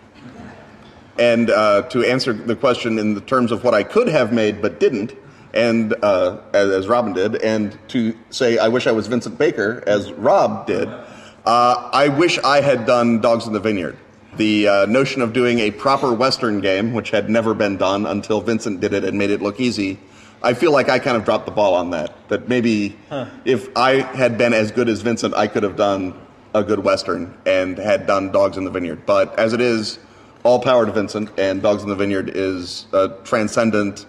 And 1.18 1.50
uh, 1.50 1.82
to 1.88 2.04
answer 2.04 2.32
the 2.32 2.56
question 2.56 2.98
in 2.98 3.14
the 3.14 3.20
terms 3.22 3.52
of 3.52 3.64
what 3.64 3.72
I 3.72 3.82
could 3.82 4.08
have 4.08 4.32
made 4.32 4.60
but 4.60 4.80
didn't, 4.80 5.14
and 5.54 5.94
uh, 6.02 6.38
as, 6.52 6.70
as 6.70 6.88
Robin 6.88 7.14
did, 7.14 7.36
and 7.36 7.76
to 7.88 8.14
say 8.28 8.58
I 8.58 8.68
wish 8.68 8.86
I 8.86 8.92
was 8.92 9.06
Vincent 9.06 9.38
Baker 9.38 9.82
as 9.86 10.12
Rob 10.12 10.66
did, 10.66 10.88
uh, 10.88 11.90
I 11.92 12.08
wish 12.08 12.38
I 12.38 12.60
had 12.60 12.84
done 12.84 13.20
Dogs 13.20 13.46
in 13.46 13.54
the 13.54 13.60
Vineyard. 13.60 13.96
The 14.36 14.68
uh, 14.68 14.86
notion 14.86 15.22
of 15.22 15.32
doing 15.32 15.58
a 15.58 15.70
proper 15.70 16.12
Western 16.12 16.60
game, 16.60 16.92
which 16.92 17.10
had 17.10 17.28
never 17.28 17.54
been 17.54 17.78
done 17.78 18.06
until 18.06 18.40
Vincent 18.40 18.80
did 18.80 18.92
it 18.92 19.04
and 19.04 19.18
made 19.18 19.30
it 19.30 19.42
look 19.42 19.58
easy, 19.58 19.98
I 20.42 20.54
feel 20.54 20.72
like 20.72 20.88
I 20.88 20.98
kind 20.98 21.16
of 21.16 21.24
dropped 21.24 21.46
the 21.46 21.52
ball 21.52 21.74
on 21.74 21.90
that. 21.90 22.28
That 22.28 22.48
maybe 22.48 22.96
if 23.44 23.68
I 23.76 24.00
had 24.00 24.38
been 24.38 24.54
as 24.54 24.70
good 24.70 24.88
as 24.88 25.02
Vincent, 25.02 25.34
I 25.34 25.46
could 25.46 25.62
have 25.62 25.76
done 25.76 26.14
a 26.54 26.64
good 26.64 26.80
Western 26.80 27.36
and 27.46 27.78
had 27.78 28.06
done 28.06 28.32
Dogs 28.32 28.56
in 28.56 28.64
the 28.64 28.70
Vineyard. 28.70 29.04
But 29.06 29.38
as 29.38 29.52
it 29.52 29.60
is, 29.60 29.98
all 30.42 30.58
power 30.60 30.86
to 30.86 30.92
Vincent, 30.92 31.30
and 31.38 31.60
Dogs 31.60 31.82
in 31.82 31.88
the 31.88 31.94
Vineyard 31.94 32.32
is 32.34 32.86
a 32.92 33.10
transcendent, 33.24 34.06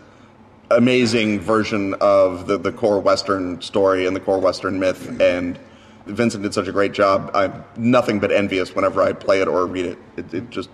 amazing 0.70 1.42
version 1.42 1.96
of 1.96 2.48
the, 2.48 2.58
the 2.58 2.72
core 2.72 3.00
Western 3.00 3.62
story 3.62 4.06
and 4.08 4.16
the 4.16 4.22
core 4.22 4.40
Western 4.40 4.80
myth. 4.80 5.20
And 5.20 5.60
Vincent 6.06 6.44
did 6.44 6.54
such 6.54 6.68
a 6.68 6.72
great 6.72 6.94
job. 6.94 7.30
I'm 7.34 7.66
nothing 7.76 8.20
but 8.20 8.32
envious 8.32 8.74
whenever 8.74 9.02
I 9.02 9.12
play 9.12 9.42
it 9.42 9.48
or 9.50 9.66
read 9.66 9.86
it. 9.86 9.98
It, 10.16 10.34
it 10.34 10.50
just, 10.50 10.70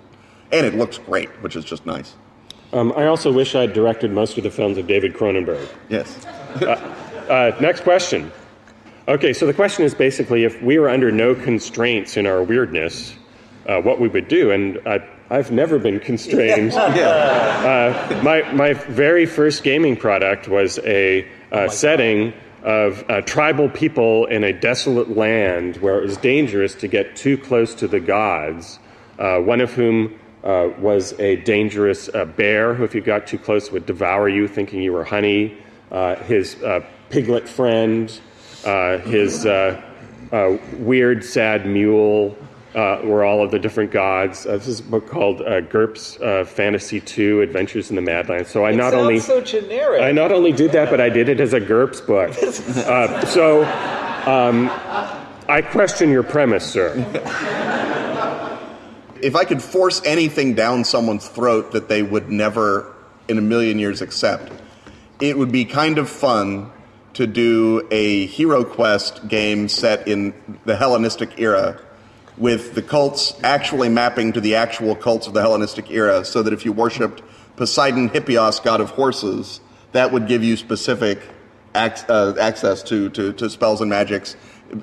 and 0.52 0.66
it 0.66 0.76
looks 0.76 1.00
great, 1.00 1.30
which 1.42 1.56
is 1.56 1.66
just 1.66 1.86
nice. 1.86 2.14
Um, 2.74 2.94
I 2.96 3.06
also 3.06 3.32
wish 3.32 3.56
I'd 3.56 3.74
directed 3.74 4.12
most 4.12 4.38
of 4.38 4.44
the 4.44 4.52
films 4.52 4.78
of 4.78 4.88
David 4.88 5.14
Cronenberg. 5.14 5.68
Yes. 5.90 6.26
Uh, 6.56 7.56
next 7.60 7.82
question. 7.82 8.32
Okay, 9.08 9.32
so 9.32 9.46
the 9.46 9.54
question 9.54 9.86
is 9.86 9.94
basically 9.94 10.44
if 10.44 10.62
we 10.62 10.78
were 10.80 10.90
under 10.90 11.12
no 11.12 11.34
constraints 11.34 12.18
in 12.18 12.28
our 12.28 12.44
weirdness, 12.44 13.16
uh, 13.68 13.82
what 13.82 14.00
we 14.00 14.08
would 14.08 14.28
do. 14.28 14.52
And 14.52 14.80
I, 14.86 15.06
I've 15.30 15.52
never 15.52 15.80
been 15.80 16.00
constrained. 16.00 16.74
Uh, 17.68 18.22
my, 18.24 18.50
my 18.54 18.74
very 18.74 19.26
first 19.26 19.62
gaming 19.62 19.98
product 19.98 20.48
was 20.48 20.80
a 20.86 21.28
uh, 21.52 21.68
setting 21.68 22.32
of 22.64 23.04
uh, 23.10 23.20
tribal 23.22 23.68
people 23.68 24.26
in 24.28 24.46
a 24.46 24.54
desolate 24.54 25.18
land 25.18 25.76
where 25.78 25.98
it 25.98 26.04
was 26.04 26.16
dangerous 26.18 26.74
to 26.76 26.88
get 26.88 27.16
too 27.16 27.38
close 27.38 27.76
to 27.76 27.88
the 27.88 28.00
gods, 28.00 28.80
uh, 29.20 29.40
one 29.40 29.60
of 29.60 29.74
whom 29.74 30.18
uh, 30.48 30.70
was 30.80 31.14
a 31.20 31.36
dangerous 31.38 32.10
uh, 32.10 32.24
bear 32.24 32.74
who, 32.74 32.86
if 32.86 32.96
you 32.96 33.02
got 33.02 33.28
too 33.28 33.38
close, 33.38 33.70
would 33.72 33.86
devour 33.86 34.30
you, 34.30 34.48
thinking 34.48 34.82
you 34.82 34.94
were 34.94 35.04
honey. 35.04 35.58
Uh, 35.92 36.16
his 36.16 36.56
uh, 36.64 36.80
piglet 37.10 37.48
friend, 37.48 38.20
uh, 38.66 38.98
his 39.00 39.46
uh, 39.46 39.82
uh, 40.32 40.58
weird, 40.78 41.24
sad 41.24 41.66
mule, 41.66 42.36
uh, 42.76 43.02
were 43.04 43.26
all 43.26 43.44
of 43.44 43.52
the 43.52 43.60
different 43.60 43.92
gods. 43.92 44.46
Uh, 44.46 44.52
this 44.52 44.68
is 44.68 44.80
a 44.80 44.84
book 44.84 45.08
called 45.08 45.42
uh, 45.42 45.62
GURPS 45.62 46.22
uh, 46.22 46.46
Fantasy 46.46 47.02
2 47.02 47.42
Adventures 47.42 47.90
in 47.90 47.96
the 47.96 48.02
Madlands. 48.02 48.50
So 48.50 48.66
I 48.66 48.72
It 48.72 48.78
not 48.78 48.94
only 48.94 49.20
so 49.20 49.42
generic. 49.42 50.02
I 50.02 50.12
not 50.12 50.32
only 50.32 50.52
did 50.54 50.72
that, 50.72 50.90
but 50.90 51.02
I 51.02 51.10
did 51.10 51.28
it 51.28 51.40
as 51.42 51.54
a 51.54 51.60
GURPS 51.60 52.06
book. 52.06 52.36
Uh, 52.88 53.26
so 53.26 53.64
um, 54.26 54.70
I 55.50 55.62
question 55.62 56.10
your 56.10 56.24
premise, 56.24 56.66
sir. 56.66 56.94
If 59.22 59.36
I 59.36 59.46
could 59.46 59.62
force 59.62 60.02
anything 60.06 60.54
down 60.54 60.84
someone's 60.84 61.28
throat 61.28 61.72
that 61.72 61.90
they 61.90 62.04
would 62.04 62.30
never 62.30 62.94
in 63.28 63.38
a 63.38 63.42
million 63.42 63.80
years 63.80 64.02
accept, 64.02 64.52
it 65.20 65.38
would 65.38 65.52
be 65.52 65.66
kind 65.66 65.98
of 65.98 66.10
fun 66.10 66.72
to 67.14 67.26
do 67.26 67.88
a 67.90 68.28
Hero 68.28 68.64
Quest 68.64 69.28
game 69.28 69.68
set 69.68 70.08
in 70.08 70.34
the 70.66 70.76
Hellenistic 70.76 71.40
era 71.40 71.80
with 72.38 72.76
the 72.76 72.82
cults 72.82 73.34
actually 73.44 73.90
mapping 73.90 74.32
to 74.34 74.40
the 74.40 74.54
actual 74.56 74.96
cults 74.96 75.26
of 75.26 75.34
the 75.34 75.42
Hellenistic 75.42 75.90
era 75.90 76.24
so 76.24 76.44
that 76.44 76.54
if 76.54 76.64
you 76.64 76.72
worshipped 76.72 77.24
Poseidon 77.56 78.10
Hippias, 78.10 78.60
god 78.60 78.80
of 78.80 78.92
horses, 78.92 79.60
that 79.94 80.12
would 80.12 80.28
give 80.28 80.44
you 80.44 80.56
specific 80.56 81.20
ac- 81.74 82.06
uh, 82.08 82.36
access 82.40 82.84
to, 82.84 83.10
to, 83.10 83.34
to 83.34 83.50
spells 83.50 83.82
and 83.82 83.90
magics 83.90 84.36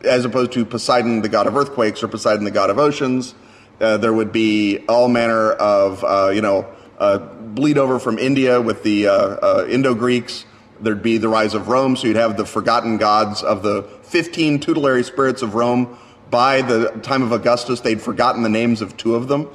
as 0.02 0.24
opposed 0.24 0.52
to 0.52 0.64
Poseidon, 0.64 1.22
the 1.22 1.28
god 1.28 1.46
of 1.46 1.56
earthquakes, 1.56 2.02
or 2.02 2.08
Poseidon, 2.08 2.44
the 2.44 2.50
god 2.50 2.70
of 2.70 2.78
oceans. 2.78 3.34
Uh, 3.80 3.96
there 3.96 4.12
would 4.12 4.32
be 4.32 4.78
all 4.88 5.08
manner 5.08 5.52
of, 5.52 6.04
uh, 6.04 6.30
you 6.32 6.40
know, 6.40 6.66
uh, 6.98 7.18
bleed 7.18 7.78
over 7.78 7.98
from 7.98 8.18
India 8.18 8.60
with 8.60 8.82
the 8.82 9.08
uh, 9.08 9.12
uh, 9.12 9.66
Indo 9.68 9.94
Greeks. 9.94 10.44
There'd 10.80 11.02
be 11.02 11.18
the 11.18 11.28
rise 11.28 11.54
of 11.54 11.68
Rome, 11.68 11.96
so 11.96 12.06
you'd 12.06 12.16
have 12.16 12.36
the 12.36 12.46
forgotten 12.46 12.98
gods 12.98 13.42
of 13.42 13.62
the 13.62 13.82
15 14.02 14.60
tutelary 14.60 15.02
spirits 15.02 15.42
of 15.42 15.54
Rome. 15.54 15.98
By 16.30 16.62
the 16.62 16.90
time 17.02 17.22
of 17.22 17.32
Augustus, 17.32 17.80
they'd 17.80 18.00
forgotten 18.00 18.42
the 18.42 18.48
names 18.48 18.80
of 18.80 18.96
two 18.96 19.14
of 19.14 19.28
them 19.28 19.48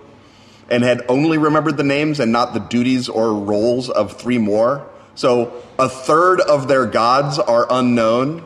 and 0.69 0.83
had 0.83 1.03
only 1.09 1.37
remembered 1.37 1.77
the 1.77 1.83
names 1.83 2.19
and 2.19 2.31
not 2.31 2.53
the 2.53 2.59
duties 2.59 3.09
or 3.09 3.33
roles 3.33 3.89
of 3.89 4.13
three 4.13 4.37
more. 4.37 4.87
So 5.15 5.51
a 5.77 5.89
third 5.89 6.39
of 6.41 6.67
their 6.67 6.85
gods 6.85 7.39
are 7.39 7.67
unknown. 7.69 8.45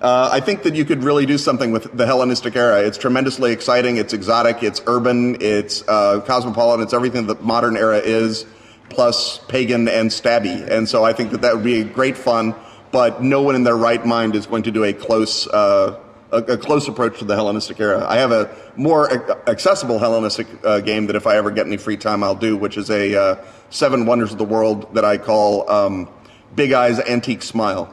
Uh, 0.00 0.28
I 0.30 0.40
think 0.40 0.62
that 0.64 0.74
you 0.74 0.84
could 0.84 1.02
really 1.02 1.24
do 1.24 1.38
something 1.38 1.72
with 1.72 1.96
the 1.96 2.04
Hellenistic 2.04 2.54
era. 2.54 2.82
It's 2.82 2.98
tremendously 2.98 3.52
exciting. 3.52 3.96
It's 3.96 4.12
exotic. 4.12 4.62
It's 4.62 4.82
urban. 4.86 5.40
It's 5.40 5.86
uh, 5.88 6.20
cosmopolitan. 6.20 6.84
It's 6.84 6.92
everything 6.92 7.28
that 7.28 7.42
modern 7.42 7.76
era 7.78 7.98
is, 7.98 8.44
plus 8.90 9.38
pagan 9.48 9.88
and 9.88 10.10
stabby. 10.10 10.68
And 10.68 10.86
so 10.86 11.02
I 11.02 11.14
think 11.14 11.30
that 11.30 11.40
that 11.42 11.54
would 11.54 11.64
be 11.64 11.82
great 11.82 12.18
fun. 12.18 12.54
But 12.92 13.22
no 13.22 13.42
one 13.42 13.54
in 13.54 13.64
their 13.64 13.76
right 13.76 14.04
mind 14.04 14.36
is 14.36 14.46
going 14.46 14.64
to 14.64 14.70
do 14.70 14.84
a 14.84 14.92
close, 14.92 15.46
uh, 15.48 15.98
a, 16.30 16.36
a 16.36 16.58
close 16.58 16.88
approach 16.88 17.18
to 17.20 17.24
the 17.24 17.34
Hellenistic 17.34 17.80
era. 17.80 18.06
I 18.06 18.16
have 18.16 18.32
a 18.32 18.54
more 18.76 19.10
accessible 19.48 19.98
Hellenistic 19.98 20.46
uh, 20.62 20.80
game 20.80 21.06
that 21.06 21.16
if 21.16 21.26
I 21.26 21.36
ever 21.36 21.50
get 21.50 21.66
any 21.66 21.78
free 21.78 21.96
time, 21.96 22.22
I'll 22.22 22.34
do, 22.34 22.56
which 22.56 22.76
is 22.76 22.90
a 22.90 23.14
uh, 23.18 23.44
Seven 23.70 24.04
Wonders 24.04 24.32
of 24.32 24.38
the 24.38 24.44
World 24.44 24.94
that 24.94 25.06
I 25.06 25.16
call 25.16 25.68
um, 25.70 26.08
Big 26.54 26.72
Eyes 26.72 27.00
Antique 27.00 27.42
Smile. 27.42 27.92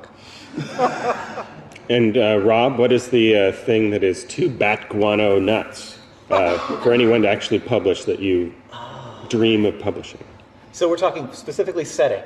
And 1.90 2.18
uh, 2.18 2.40
Rob, 2.42 2.78
what 2.78 2.92
is 2.94 3.10
the 3.10 3.38
uh, 3.38 3.52
thing 3.52 3.90
that 3.90 4.04
is 4.04 4.24
too 4.26 4.50
bat 4.50 4.88
guano 4.88 5.38
nuts 5.38 6.00
uh, 6.30 6.58
for 6.82 6.94
anyone 6.94 7.22
to 7.24 7.30
actually 7.30 7.60
publish 7.60 8.06
that 8.06 8.20
you 8.20 8.54
dream 9.28 9.66
of 9.66 9.78
publishing? 9.80 10.24
So 10.72 10.90
we're 10.90 10.98
talking 10.98 11.32
specifically 11.34 11.86
setting. 11.86 12.24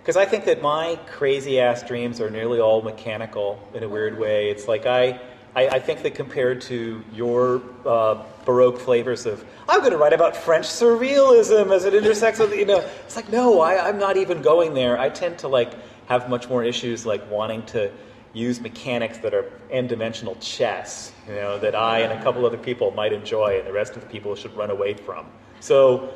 Because 0.00 0.16
I 0.16 0.24
think 0.24 0.44
that 0.44 0.62
my 0.62 0.98
crazy 1.06 1.60
ass 1.60 1.82
dreams 1.82 2.20
are 2.20 2.30
nearly 2.30 2.60
all 2.60 2.82
mechanical 2.82 3.68
in 3.74 3.82
a 3.82 3.88
weird 3.88 4.18
way. 4.18 4.50
It's 4.50 4.68
like 4.68 4.86
I, 4.86 5.20
I, 5.54 5.68
I 5.68 5.78
think 5.80 6.02
that 6.02 6.14
compared 6.14 6.60
to 6.62 7.04
your 7.12 7.62
uh, 7.84 8.22
Baroque 8.44 8.78
flavors 8.78 9.26
of, 9.26 9.44
I'm 9.68 9.80
going 9.80 9.92
to 9.92 9.98
write 9.98 10.12
about 10.12 10.36
French 10.36 10.66
surrealism 10.66 11.72
as 11.72 11.84
it 11.84 11.94
intersects 11.94 12.38
with, 12.40 12.54
you 12.54 12.66
know, 12.66 12.84
it's 13.04 13.16
like, 13.16 13.28
no, 13.28 13.60
I, 13.60 13.88
I'm 13.88 13.98
not 13.98 14.16
even 14.16 14.40
going 14.40 14.74
there. 14.74 14.98
I 14.98 15.08
tend 15.08 15.38
to 15.38 15.48
like 15.48 15.72
have 16.06 16.28
much 16.28 16.48
more 16.48 16.64
issues 16.64 17.04
like 17.04 17.28
wanting 17.30 17.64
to 17.66 17.90
use 18.34 18.60
mechanics 18.60 19.18
that 19.18 19.34
are 19.34 19.50
n-dimensional 19.70 20.36
chess, 20.36 21.12
you 21.28 21.34
know, 21.34 21.58
that 21.58 21.74
I 21.74 22.00
and 22.00 22.18
a 22.18 22.22
couple 22.22 22.46
other 22.46 22.56
people 22.56 22.90
might 22.92 23.12
enjoy 23.12 23.58
and 23.58 23.66
the 23.66 23.72
rest 23.72 23.94
of 23.94 24.02
the 24.02 24.08
people 24.08 24.34
should 24.34 24.56
run 24.56 24.70
away 24.70 24.94
from. 24.94 25.26
So 25.60 26.12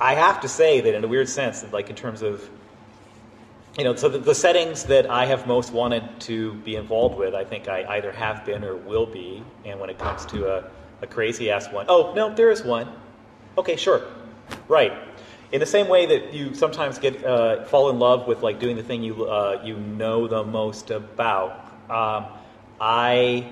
I 0.00 0.14
have 0.14 0.40
to 0.40 0.48
say 0.48 0.80
that 0.80 0.94
in 0.94 1.02
a 1.02 1.08
weird 1.08 1.28
sense, 1.28 1.60
that 1.62 1.72
like 1.72 1.90
in 1.90 1.96
terms 1.96 2.22
of, 2.22 2.48
you 3.76 3.84
know, 3.84 3.94
so 3.96 4.08
the, 4.08 4.18
the 4.18 4.34
settings 4.34 4.84
that 4.84 5.10
I 5.10 5.26
have 5.26 5.46
most 5.46 5.72
wanted 5.72 6.20
to 6.20 6.54
be 6.54 6.76
involved 6.76 7.16
with, 7.18 7.34
I 7.34 7.44
think 7.44 7.68
I 7.68 7.84
either 7.96 8.12
have 8.12 8.44
been 8.44 8.64
or 8.64 8.76
will 8.76 9.06
be. 9.06 9.42
And 9.64 9.80
when 9.80 9.90
it 9.90 9.98
comes 9.98 10.24
to 10.26 10.52
a, 10.52 10.70
a 11.02 11.06
crazy 11.06 11.50
ass 11.50 11.70
one, 11.72 11.86
oh 11.88 12.12
no, 12.14 12.32
there 12.32 12.50
is 12.50 12.62
one. 12.62 12.92
Okay, 13.56 13.74
sure, 13.74 14.02
right. 14.68 14.92
In 15.50 15.60
the 15.60 15.66
same 15.66 15.88
way 15.88 16.04
that 16.04 16.34
you 16.34 16.52
sometimes 16.52 16.98
get 16.98 17.24
uh, 17.24 17.64
fall 17.64 17.88
in 17.88 17.98
love 17.98 18.26
with 18.26 18.42
like 18.42 18.60
doing 18.60 18.76
the 18.76 18.82
thing 18.82 19.02
you 19.02 19.24
uh, 19.24 19.62
you 19.64 19.78
know 19.78 20.28
the 20.28 20.44
most 20.44 20.90
about, 20.90 21.52
um, 21.88 22.26
I 22.78 23.48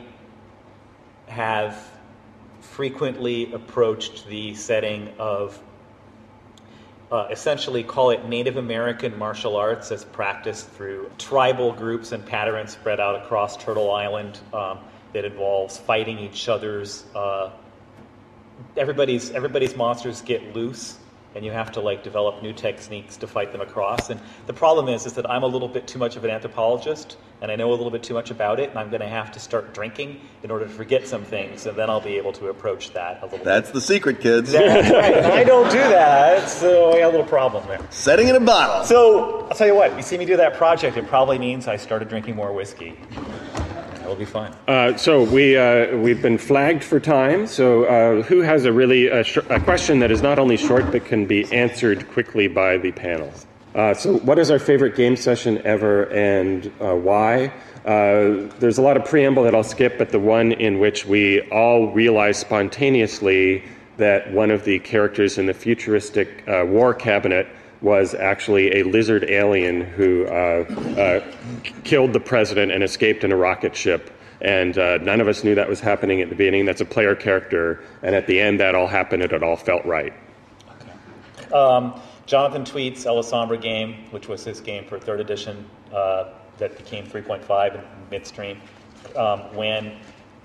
have 1.27 1.91
frequently 2.61 3.53
approached 3.53 4.27
the 4.29 4.55
setting 4.55 5.11
of 5.19 5.59
uh, 7.11 7.29
essentially 7.31 7.83
call 7.83 8.11
it 8.11 8.27
Native 8.27 8.59
American 8.59 9.19
martial 9.19 9.57
arts 9.57 9.91
as 9.91 10.05
practiced 10.05 10.69
through 10.71 11.11
tribal 11.17 11.73
groups 11.73 12.13
and 12.13 12.27
patterns 12.27 12.73
spread 12.73 13.01
out 13.01 13.23
across 13.23 13.57
Turtle 13.57 13.91
Island 13.91 14.39
um, 14.53 14.81
that 15.15 15.25
involves 15.25 15.79
fighting 15.79 16.19
each 16.19 16.49
other's. 16.49 17.05
Uh, 17.15 17.51
everybody's 18.77 19.31
everybody's 19.31 19.75
monsters 19.77 20.21
get 20.21 20.55
loose, 20.55 20.99
and 21.37 21.45
you 21.45 21.53
have 21.53 21.71
to 21.71 21.81
like 21.81 22.03
develop 22.03 22.43
new 22.43 22.55
techniques 22.55 23.19
to 23.19 23.27
fight 23.27 23.53
them 23.53 23.61
across. 23.61 24.09
And 24.09 24.19
the 24.47 24.55
problem 24.55 24.89
is, 24.89 25.05
is 25.05 25.13
that 25.13 25.29
I'm 25.31 25.43
a 25.43 25.47
little 25.47 25.69
bit 25.69 25.87
too 25.87 25.99
much 25.99 26.17
of 26.17 26.25
an 26.25 26.31
anthropologist, 26.31 27.19
and 27.43 27.53
I 27.53 27.57
know 27.57 27.71
a 27.71 27.77
little 27.77 27.91
bit 27.91 28.03
too 28.03 28.15
much 28.15 28.31
about 28.31 28.59
it, 28.59 28.71
and 28.71 28.79
I'm 28.79 28.89
going 28.89 29.03
to 29.03 29.09
have 29.09 29.31
to 29.33 29.39
start 29.39 29.75
drinking 29.75 30.19
in 30.43 30.51
order 30.51 30.65
to 30.65 30.71
forget 30.71 31.07
some 31.07 31.25
things, 31.25 31.67
and 31.67 31.77
then 31.77 31.91
I'll 31.91 32.01
be 32.01 32.17
able 32.17 32.33
to 32.33 32.49
approach 32.49 32.95
that 32.95 33.23
a 33.23 33.27
little. 33.27 33.45
That's 33.45 33.71
the 33.71 33.83
secret, 33.83 34.21
kids. 34.21 34.53
That's 34.53 34.91
right. 34.91 35.25
I 35.41 35.45
don't 35.45 35.71
do 35.71 35.79
that, 35.79 36.49
so 36.49 36.93
I 36.93 37.01
got 37.01 37.09
a 37.09 37.11
little 37.11 37.27
problem 37.27 37.69
there. 37.69 37.87
Setting 37.91 38.29
in 38.29 38.37
a 38.37 38.41
bottle. 38.41 38.87
So 38.87 39.47
I'll 39.51 39.57
tell 39.57 39.67
you 39.67 39.75
what. 39.75 39.95
You 39.95 40.03
see 40.03 40.17
me 40.17 40.25
do 40.25 40.39
that 40.39 40.55
project, 40.55 40.97
it 40.97 41.07
probably 41.07 41.39
means 41.39 41.69
I 41.69 41.77
started 41.77 42.09
drinking 42.09 42.35
more 42.35 42.53
whiskey. 42.55 42.97
That'll 44.07 44.17
be 44.17 44.25
fine. 44.25 44.55
Uh, 44.69 44.97
so 44.97 45.25
we 45.25 45.57
uh, 45.57 45.97
we've 45.97 46.23
been 46.23 46.39
flagged 46.39 46.85
for 46.85 47.01
time. 47.01 47.45
So 47.49 47.87
uh, 47.87 48.23
who 48.23 48.41
has 48.41 48.65
a 48.65 48.73
really 48.73 49.09
a, 49.09 49.25
sh- 49.25 49.39
a 49.51 49.59
question 49.59 49.99
that 49.99 50.13
is 50.13 50.23
not 50.23 50.39
only 50.39 50.57
short 50.57 50.93
but 50.93 51.05
can 51.05 51.27
be 51.27 51.53
answered 51.53 52.09
quickly 52.11 52.47
by 52.47 52.77
the 52.77 52.93
panel? 52.93 53.33
Uh, 53.75 53.95
so 53.95 54.19
what 54.19 54.39
is 54.39 54.49
our 54.49 54.61
favorite 54.61 54.95
game 54.95 55.17
session 55.17 55.61
ever 55.67 56.05
and 56.13 56.71
uh, 56.81 56.95
why? 56.95 57.53
Uh, 57.85 58.49
there's 58.61 58.79
a 58.79 58.83
lot 58.83 58.97
of 58.97 59.05
preamble 59.05 59.43
that 59.43 59.57
I'll 59.57 59.65
skip, 59.65 59.99
but 59.99 60.11
the 60.11 60.21
one 60.21 60.53
in 60.53 60.79
which 60.79 61.05
we 61.05 61.41
all 61.51 61.93
realized 61.93 62.39
spontaneously 62.39 63.65
that 63.97 64.33
one 64.33 64.53
of 64.53 64.65
the 64.65 64.79
characters 64.79 65.37
in 65.37 65.47
the 65.47 65.55
futuristic 65.55 66.45
war 66.47 66.95
cabinet 66.95 67.49
was 67.81 68.15
actually 68.15 68.81
a 68.81 68.85
lizard 68.85 69.25
alien 69.29 69.81
who 69.81 70.27
uh, 70.27 70.65
uh, 70.99 71.33
killed 71.85 72.13
the 72.13 72.21
president 72.21 72.73
and 72.73 72.83
escaped 72.83 73.25
in 73.25 73.33
a 73.33 73.37
rocket 73.37 73.77
ship. 73.77 74.13
And 74.41 74.77
uh, 74.77 74.99
none 74.99 75.21
of 75.21 75.29
us 75.29 75.45
knew 75.45 75.55
that 75.55 75.69
was 75.69 75.81
happening 75.81 76.21
at 76.21 76.29
the 76.29 76.35
beginning. 76.35 76.67
That's 76.67 76.81
a 76.81 76.87
player 76.87 77.15
character. 77.15 77.83
And 78.03 78.15
at 78.15 78.27
the 78.27 78.41
end, 78.41 78.61
that 78.61 78.75
all 78.75 78.87
happened 78.87 79.23
and 79.23 79.33
it 79.33 79.43
all 79.43 79.57
felt 79.57 79.85
right. 79.85 80.13
Um, 81.53 82.01
Jonathan 82.27 82.65
Tweet's 82.65 83.05
Elisambra 83.05 83.61
game, 83.61 84.05
which 84.11 84.29
was 84.29 84.45
his 84.45 84.61
game 84.61 84.85
for 84.85 84.99
third 84.99 85.21
edition 85.21 85.65
uh, 85.93 86.31
that 86.59 86.77
became 86.77 87.07
3.5 87.07 87.75
in 87.75 87.81
midstream, 88.11 88.61
um, 89.17 89.41
when 89.55 89.97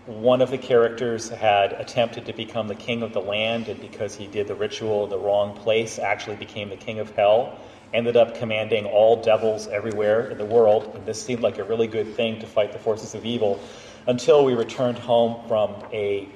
one 0.06 0.42
of 0.42 0.50
the 0.50 0.58
characters 0.58 1.30
had 1.30 1.74
attempted 1.74 2.26
to 2.26 2.34
become 2.34 2.68
the 2.68 2.76
king 2.76 3.04
of 3.04 3.14
the 3.14 3.22
land, 3.22 3.68
and 3.68 3.80
because 3.80 4.16
he 4.16 4.28
did 4.28 4.48
the 4.48 4.56
ritual 4.56 5.04
in 5.04 5.10
the 5.10 5.18
wrong 5.18 5.56
place, 5.56 6.00
actually 6.00 6.36
became 6.36 6.70
the 6.70 6.76
king 6.76 7.00
of 7.00 7.16
hell. 7.16 7.60
Ended 7.94 8.18
up 8.18 8.36
commanding 8.36 8.86
all 8.86 9.22
devils 9.22 9.68
everywhere 9.68 10.30
in 10.30 10.38
the 10.38 10.46
world, 10.46 10.92
and 10.96 11.06
this 11.06 11.22
seemed 11.22 11.42
like 11.42 11.60
a 11.60 11.64
really 11.64 11.88
good 11.88 12.16
thing 12.16 12.40
to 12.40 12.48
fight 12.48 12.72
the 12.72 12.80
forces 12.80 13.14
of 13.14 13.26
evil 13.26 13.60
until 14.08 14.44
we 14.44 14.56
returned 14.56 14.98
home 14.98 15.48
from 15.48 15.76
a 15.94 16.28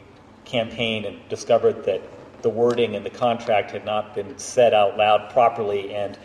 campaign 0.43 1.05
and 1.05 1.17
discovered 1.27 1.83
that 1.85 2.01
the 2.43 2.49
wording 2.49 2.93
in 2.93 3.03
the 3.03 3.09
contract 3.09 3.71
had 3.71 3.83
not 3.83 4.13
been 4.13 4.37
said 4.37 4.73
out 4.73 4.95
loud 4.97 5.31
properly, 5.31 5.95
and 5.95 6.19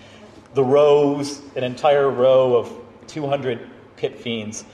the 0.52 0.64
rows, 0.64 1.40
an 1.56 1.64
entire 1.64 2.10
row 2.10 2.54
of 2.56 2.70
200 3.06 3.70
pit 3.96 4.18
fiends, 4.18 4.64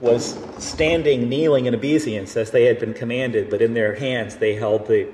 was 0.00 0.38
standing, 0.58 1.28
kneeling 1.28 1.66
in 1.66 1.74
obeisance 1.74 2.36
as 2.36 2.50
they 2.50 2.64
had 2.64 2.78
been 2.78 2.94
commanded, 2.94 3.50
but 3.50 3.62
in 3.62 3.74
their 3.74 3.94
hands 3.94 4.36
they 4.36 4.54
held 4.54 4.86
the 4.86 5.08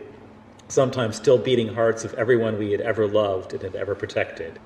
sometimes 0.68 1.16
still 1.16 1.38
beating 1.38 1.74
hearts 1.74 2.04
of 2.04 2.14
everyone 2.14 2.58
we 2.58 2.72
had 2.72 2.80
ever 2.80 3.06
loved 3.06 3.52
and 3.52 3.62
had 3.62 3.76
ever 3.76 3.94
protected. 3.94 4.58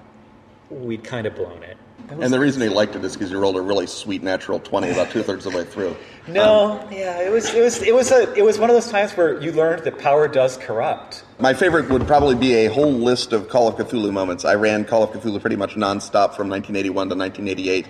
We'd 0.70 1.04
kind 1.04 1.26
of 1.26 1.34
blown 1.34 1.62
it. 1.62 1.76
And 2.08 2.32
the 2.32 2.38
reason 2.38 2.62
he 2.62 2.68
liked 2.68 2.94
it 2.94 3.04
is 3.04 3.14
because 3.14 3.30
he 3.30 3.36
rolled 3.36 3.56
a 3.56 3.60
really 3.60 3.86
sweet 3.86 4.22
natural 4.22 4.60
twenty 4.60 4.90
about 4.90 5.10
two 5.10 5.22
thirds 5.22 5.44
of 5.44 5.52
the 5.52 5.58
way 5.58 5.64
through. 5.64 5.96
No, 6.28 6.80
um, 6.80 6.92
yeah, 6.92 7.20
it 7.20 7.30
was 7.30 7.54
it 7.54 7.62
was 7.62 7.80
it 7.82 7.94
was 7.94 8.10
a 8.10 8.32
it 8.34 8.44
was 8.44 8.58
one 8.58 8.68
of 8.68 8.74
those 8.74 8.90
times 8.90 9.12
where 9.12 9.40
you 9.40 9.52
learned 9.52 9.84
that 9.84 9.96
power 10.00 10.26
does 10.26 10.56
corrupt. 10.56 11.22
My 11.38 11.54
favorite 11.54 11.88
would 11.88 12.04
probably 12.04 12.34
be 12.34 12.66
a 12.66 12.66
whole 12.66 12.90
list 12.90 13.32
of 13.32 13.48
Call 13.48 13.68
of 13.68 13.76
Cthulhu 13.76 14.12
moments. 14.12 14.44
I 14.44 14.56
ran 14.56 14.84
Call 14.84 15.04
of 15.04 15.10
Cthulhu 15.10 15.40
pretty 15.40 15.54
much 15.54 15.76
nonstop 15.76 16.34
from 16.34 16.48
1981 16.48 17.10
to 17.10 17.14
1988. 17.14 17.86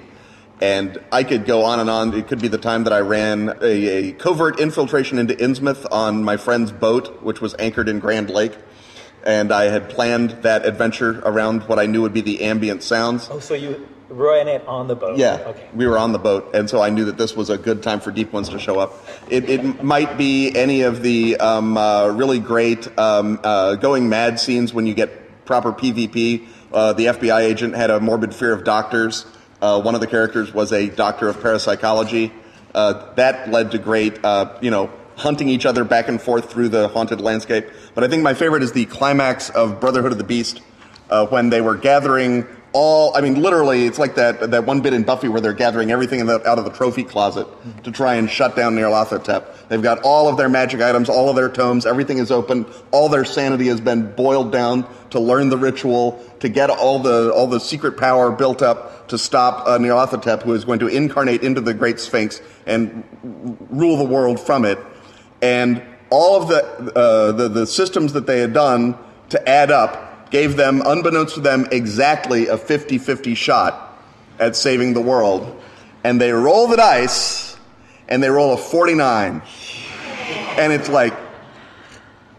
And 0.61 0.98
I 1.12 1.22
could 1.22 1.44
go 1.44 1.64
on 1.64 1.80
and 1.80 1.90
on. 1.90 2.14
It 2.14 2.28
could 2.28 2.40
be 2.40 2.48
the 2.48 2.59
time 2.59 2.84
that 2.84 2.92
I 2.92 3.00
ran 3.00 3.50
a, 3.61 3.64
a 4.09 4.12
covert 4.12 4.59
infiltration 4.59 5.18
into 5.18 5.34
Innsmouth 5.34 5.86
on 5.90 6.24
my 6.24 6.36
friend's 6.38 6.72
boat, 6.72 7.22
which 7.22 7.40
was 7.42 7.54
anchored 7.59 7.88
in 7.88 7.98
Grand 8.00 8.30
Lake. 8.30 8.57
And 9.24 9.52
I 9.52 9.64
had 9.64 9.90
planned 9.90 10.30
that 10.42 10.64
adventure 10.64 11.20
around 11.24 11.64
what 11.64 11.78
I 11.78 11.86
knew 11.86 12.00
would 12.02 12.14
be 12.14 12.20
the 12.22 12.42
ambient 12.44 12.82
sounds. 12.82 13.28
Oh, 13.30 13.38
so 13.40 13.54
you 13.54 13.86
ran 14.09 14.46
it 14.48 14.64
on 14.68 14.86
the 14.86 14.94
boat? 14.94 15.18
Yeah, 15.18 15.42
Okay. 15.48 15.68
we 15.74 15.86
were 15.86 15.98
on 15.98 16.12
the 16.12 16.18
boat, 16.18 16.54
and 16.54 16.70
so 16.70 16.80
I 16.80 16.90
knew 16.90 17.04
that 17.07 17.18
this 17.18 17.34
was 17.34 17.50
a 17.50 17.59
good 17.59 17.82
time 17.82 17.98
for 17.98 18.12
deep 18.12 18.32
ones 18.32 18.48
to 18.50 18.59
show 18.61 18.78
up. 18.78 19.04
It, 19.28 19.50
it 19.50 19.82
might 19.82 20.16
be 20.16 20.54
any 20.57 20.82
of 20.82 21.02
the 21.02 21.36
um, 21.38 21.76
uh, 21.76 22.07
really 22.09 22.38
great 22.38 22.86
um, 22.96 23.40
uh, 23.42 23.74
going 23.74 24.09
mad 24.09 24.38
scenes 24.38 24.72
when 24.72 24.86
you 24.86 24.94
get 24.94 25.44
proper 25.44 25.72
PvP. 25.72 26.46
Uh, 26.72 26.92
the 26.92 27.07
FBI 27.07 27.40
agent 27.40 27.74
had 27.74 27.90
a 27.90 27.98
morbid 27.98 28.32
fear 28.32 28.52
of 28.52 28.62
doctors. 28.62 29.26
Uh, 29.66 29.80
one 29.80 29.96
of 29.96 30.00
the 30.00 30.06
characters 30.06 30.54
was 30.54 30.72
a 30.72 30.88
doctor 30.90 31.28
of 31.28 31.42
parapsychology. 31.42 32.32
Uh, 32.72 33.12
that 33.14 33.50
led 33.50 33.72
to 33.72 33.78
great, 33.78 34.24
uh, 34.24 34.56
you 34.60 34.70
know, 34.70 34.88
hunting 35.16 35.48
each 35.48 35.66
other 35.66 35.82
back 35.82 36.06
and 36.06 36.22
forth 36.22 36.52
through 36.52 36.68
the 36.68 36.86
haunted 36.86 37.20
landscape. 37.20 37.66
But 37.92 38.04
I 38.04 38.08
think 38.08 38.22
my 38.22 38.32
favorite 38.32 38.62
is 38.62 38.70
the 38.70 38.84
climax 38.84 39.50
of 39.50 39.80
Brotherhood 39.80 40.12
of 40.12 40.18
the 40.18 40.24
Beast 40.24 40.60
uh, 41.10 41.26
when 41.26 41.50
they 41.50 41.60
were 41.60 41.74
gathering 41.74 42.46
all. 42.77 43.16
I 43.16 43.22
mean, 43.22 43.41
literally, 43.41 43.87
it's 43.87 43.99
like 43.99 44.16
that 44.16 44.51
that 44.51 44.66
one 44.66 44.83
bit 44.83 44.93
in 44.93 45.03
Buffy 45.03 45.29
where 45.29 45.41
they're 45.41 45.55
gathering 45.55 45.91
everything 45.91 46.20
in 46.20 46.27
the, 46.27 46.47
out 46.47 46.59
of 46.59 46.66
the 46.66 46.70
trophy 46.70 47.03
closet 47.03 47.47
to 47.85 47.91
try 47.91 48.16
and 48.16 48.31
shut 48.31 48.55
down 48.55 48.77
Nyarlathotep. 48.77 49.68
They've 49.68 49.83
got 49.83 50.03
all 50.03 50.29
of 50.29 50.37
their 50.37 50.51
magic 50.51 50.83
items, 50.83 51.09
all 51.09 51.31
of 51.31 51.37
their 51.37 51.49
tomes, 51.49 51.87
everything 51.87 52.18
is 52.18 52.31
open. 52.31 52.66
All 52.91 53.09
their 53.09 53.24
sanity 53.24 53.68
has 53.68 53.81
been 53.81 54.14
boiled 54.14 54.53
down 54.53 54.87
to 55.11 55.18
learn 55.18 55.49
the 55.49 55.57
ritual, 55.57 56.22
to 56.41 56.51
get 56.51 56.68
all 56.68 56.99
the 56.99 57.33
all 57.33 57.47
the 57.47 57.61
secret 57.61 57.97
power 57.97 58.31
built 58.31 58.61
up 58.61 59.09
to 59.09 59.16
stop 59.16 59.66
uh, 59.66 59.79
Nyarlathotep, 59.79 60.43
who 60.43 60.53
is 60.53 60.66
going 60.66 60.81
to 60.81 60.89
incarnate 60.89 61.43
into 61.43 61.62
the 61.62 61.72
Great 61.72 61.99
Sphinx 61.99 62.43
and 62.66 63.03
rule 63.70 63.97
the 63.97 64.05
world 64.05 64.39
from 64.39 64.66
it. 64.66 64.79
And 65.41 65.83
all 66.11 66.43
of 66.43 66.49
the, 66.49 66.93
uh, 66.95 67.33
the 67.33 67.49
the 67.49 67.66
systems 67.66 68.12
that 68.12 68.27
they 68.27 68.41
had 68.41 68.53
done 68.53 68.99
to 69.31 69.49
add 69.49 69.70
up 69.70 70.05
gave 70.31 70.57
them, 70.57 70.83
unbeknownst 70.85 71.35
to 71.35 71.41
them, 71.41 71.66
exactly 71.70 72.49
a 72.49 72.57
50-50 72.57 73.37
shot 73.37 73.99
at 74.39 74.57
saving 74.57 74.95
the 74.95 75.01
world. 75.01 75.62
And 76.05 76.20
they 76.20 76.33
roll 76.33 76.68
the 76.68 76.77
dice, 76.77 77.57
and 78.09 78.22
they 78.22 78.31
roll 78.31 78.55
a 78.55 78.57
49. 78.57 79.43
And 80.59 80.72
it's 80.72 80.89
like, 80.89 81.14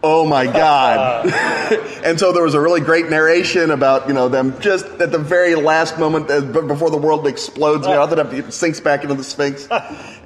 oh 0.02 0.26
my 0.26 0.46
God. 0.46 1.26
and 2.04 2.18
so 2.18 2.32
there 2.32 2.42
was 2.42 2.54
a 2.54 2.60
really 2.60 2.80
great 2.80 3.10
narration 3.10 3.70
about, 3.70 4.08
you 4.08 4.14
know, 4.14 4.28
them 4.28 4.58
just 4.60 4.86
at 4.86 5.12
the 5.12 5.18
very 5.18 5.54
last 5.54 5.98
moment 5.98 6.30
uh, 6.30 6.40
before 6.40 6.90
the 6.90 6.96
world 6.96 7.26
explodes, 7.26 7.86
you 7.86 7.92
know, 7.92 8.04
it 8.04 8.52
sinks 8.52 8.80
back 8.80 9.02
into 9.02 9.14
the 9.14 9.24
Sphinx. 9.24 9.68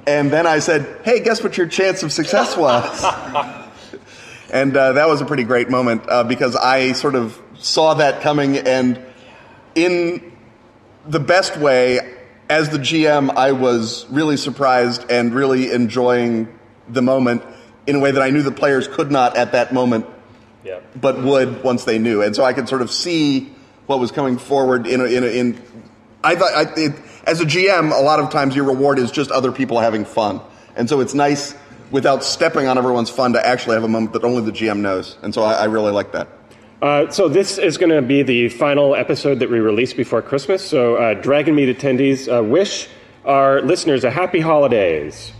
And 0.05 0.31
then 0.31 0.45
I 0.45 0.59
said, 0.59 1.01
hey, 1.03 1.21
guess 1.21 1.43
what 1.43 1.57
your 1.57 1.67
chance 1.67 2.03
of 2.03 2.11
success 2.11 2.55
was? 2.57 3.03
And 4.53 4.77
uh, 4.77 4.93
that 4.93 5.07
was 5.07 5.19
a 5.19 5.25
pretty 5.25 5.45
great 5.45 5.71
moment 5.71 6.03
uh, 6.07 6.23
because 6.23 6.55
I 6.55 6.91
sort 6.91 7.15
of 7.15 7.41
saw 7.63 7.93
that 7.95 8.21
coming, 8.21 8.57
and 8.57 8.99
in 9.73 10.31
the 11.07 11.19
best 11.19 11.57
way, 11.57 11.99
as 12.49 12.69
the 12.69 12.77
GM, 12.77 13.33
I 13.35 13.53
was 13.53 14.05
really 14.09 14.37
surprised 14.37 15.09
and 15.09 15.33
really 15.33 15.71
enjoying 15.71 16.47
the 16.89 17.01
moment 17.01 17.41
in 17.87 17.95
a 17.95 17.99
way 17.99 18.11
that 18.11 18.21
I 18.21 18.29
knew 18.29 18.41
the 18.41 18.51
players 18.51 18.87
could 18.87 19.11
not 19.11 19.37
at 19.37 19.53
that 19.53 19.73
moment, 19.73 20.05
Yeah. 20.63 20.79
but 20.99 21.21
would 21.23 21.63
once 21.63 21.85
they 21.85 21.99
knew. 21.99 22.21
And 22.21 22.35
so 22.35 22.43
I 22.43 22.53
could 22.53 22.67
sort 22.67 22.81
of 22.81 22.91
see 22.91 23.53
what 23.87 23.99
was 23.99 24.11
coming 24.11 24.37
forward 24.37 24.85
in 24.85 25.01
a, 25.01 25.05
in, 25.05 25.23
a, 25.23 25.27
in 25.27 25.61
I 26.23 26.35
thought 26.35 26.53
I, 26.53 26.71
it, 26.79 26.93
as 27.25 27.41
a 27.41 27.45
GM, 27.45 27.91
a 27.97 28.01
lot 28.01 28.19
of 28.19 28.29
times 28.29 28.55
your 28.55 28.65
reward 28.65 28.99
is 28.99 29.11
just 29.11 29.31
other 29.31 29.51
people 29.51 29.79
having 29.79 30.05
fun, 30.05 30.41
and 30.75 30.89
so 30.89 30.99
it's 30.99 31.13
nice 31.13 31.55
without 31.91 32.23
stepping 32.23 32.67
on 32.67 32.77
everyone's 32.77 33.09
fun 33.09 33.33
to 33.33 33.45
actually 33.45 33.75
have 33.75 33.83
a 33.83 33.87
moment 33.87 34.13
that 34.13 34.23
only 34.23 34.41
the 34.41 34.51
GM 34.51 34.79
knows. 34.79 35.17
And 35.21 35.33
so 35.33 35.43
I, 35.43 35.53
I 35.53 35.63
really 35.65 35.91
like 35.91 36.11
that. 36.13 36.27
Uh, 36.83 37.09
so 37.09 37.27
this 37.29 37.57
is 37.57 37.77
going 37.77 37.89
to 37.89 38.01
be 38.01 38.23
the 38.23 38.49
final 38.49 38.93
episode 38.93 39.39
that 39.39 39.49
we 39.49 39.61
release 39.61 39.93
before 39.93 40.21
Christmas. 40.21 40.67
So 40.67 40.97
uh, 40.97 41.15
Dragonmeet 41.15 41.73
attendees, 41.73 42.27
uh, 42.27 42.43
wish 42.43 42.89
our 43.23 43.61
listeners 43.61 44.03
a 44.03 44.11
happy 44.11 44.41
holidays. 44.41 45.31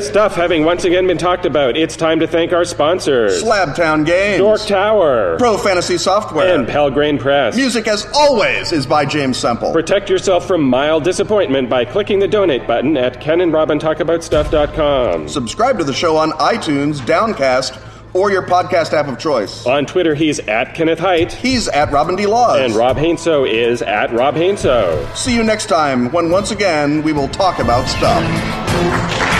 Stuff 0.00 0.36
having 0.36 0.64
once 0.64 0.84
again 0.84 1.06
been 1.06 1.18
talked 1.18 1.44
about, 1.44 1.76
it's 1.76 1.96
time 1.96 2.18
to 2.20 2.26
thank 2.26 2.54
our 2.54 2.64
sponsors: 2.64 3.42
Slabtown 3.42 4.06
Games, 4.06 4.38
Dork 4.38 4.62
Tower, 4.62 5.36
Pro 5.38 5.58
Fantasy 5.58 5.98
Software, 5.98 6.54
and 6.54 6.66
Pelgrane 6.66 7.18
Press. 7.18 7.54
Music, 7.54 7.86
as 7.86 8.06
always, 8.14 8.72
is 8.72 8.86
by 8.86 9.04
James 9.04 9.36
Semple. 9.36 9.70
Protect 9.72 10.08
yourself 10.08 10.48
from 10.48 10.62
mild 10.62 11.04
disappointment 11.04 11.68
by 11.68 11.84
clicking 11.84 12.20
the 12.20 12.28
donate 12.28 12.66
button 12.66 12.96
at 12.96 13.20
kenandrobintalkaboutstuff.com. 13.20 15.28
Subscribe 15.28 15.76
to 15.78 15.84
the 15.84 15.92
show 15.92 16.16
on 16.16 16.30
iTunes, 16.32 17.04
Downcast, 17.04 17.78
or 18.14 18.30
your 18.30 18.42
podcast 18.46 18.92
app 18.92 19.08
of 19.08 19.18
choice. 19.18 19.66
On 19.66 19.84
Twitter, 19.84 20.14
he's 20.14 20.38
at 20.40 20.74
Kenneth 20.74 20.98
Hite, 21.00 21.32
He's 21.32 21.68
at 21.68 21.90
Robin 21.92 22.16
D. 22.16 22.26
Laws. 22.26 22.60
and 22.60 22.74
Rob 22.74 22.96
Heinsoo 22.96 23.48
is 23.50 23.82
at 23.82 24.12
Rob 24.12 24.34
Heinsoo. 24.36 25.14
See 25.16 25.34
you 25.34 25.42
next 25.42 25.66
time 25.66 26.10
when 26.12 26.30
once 26.30 26.50
again 26.50 27.02
we 27.02 27.12
will 27.12 27.28
talk 27.28 27.58
about 27.58 27.86
stuff. 27.88 29.33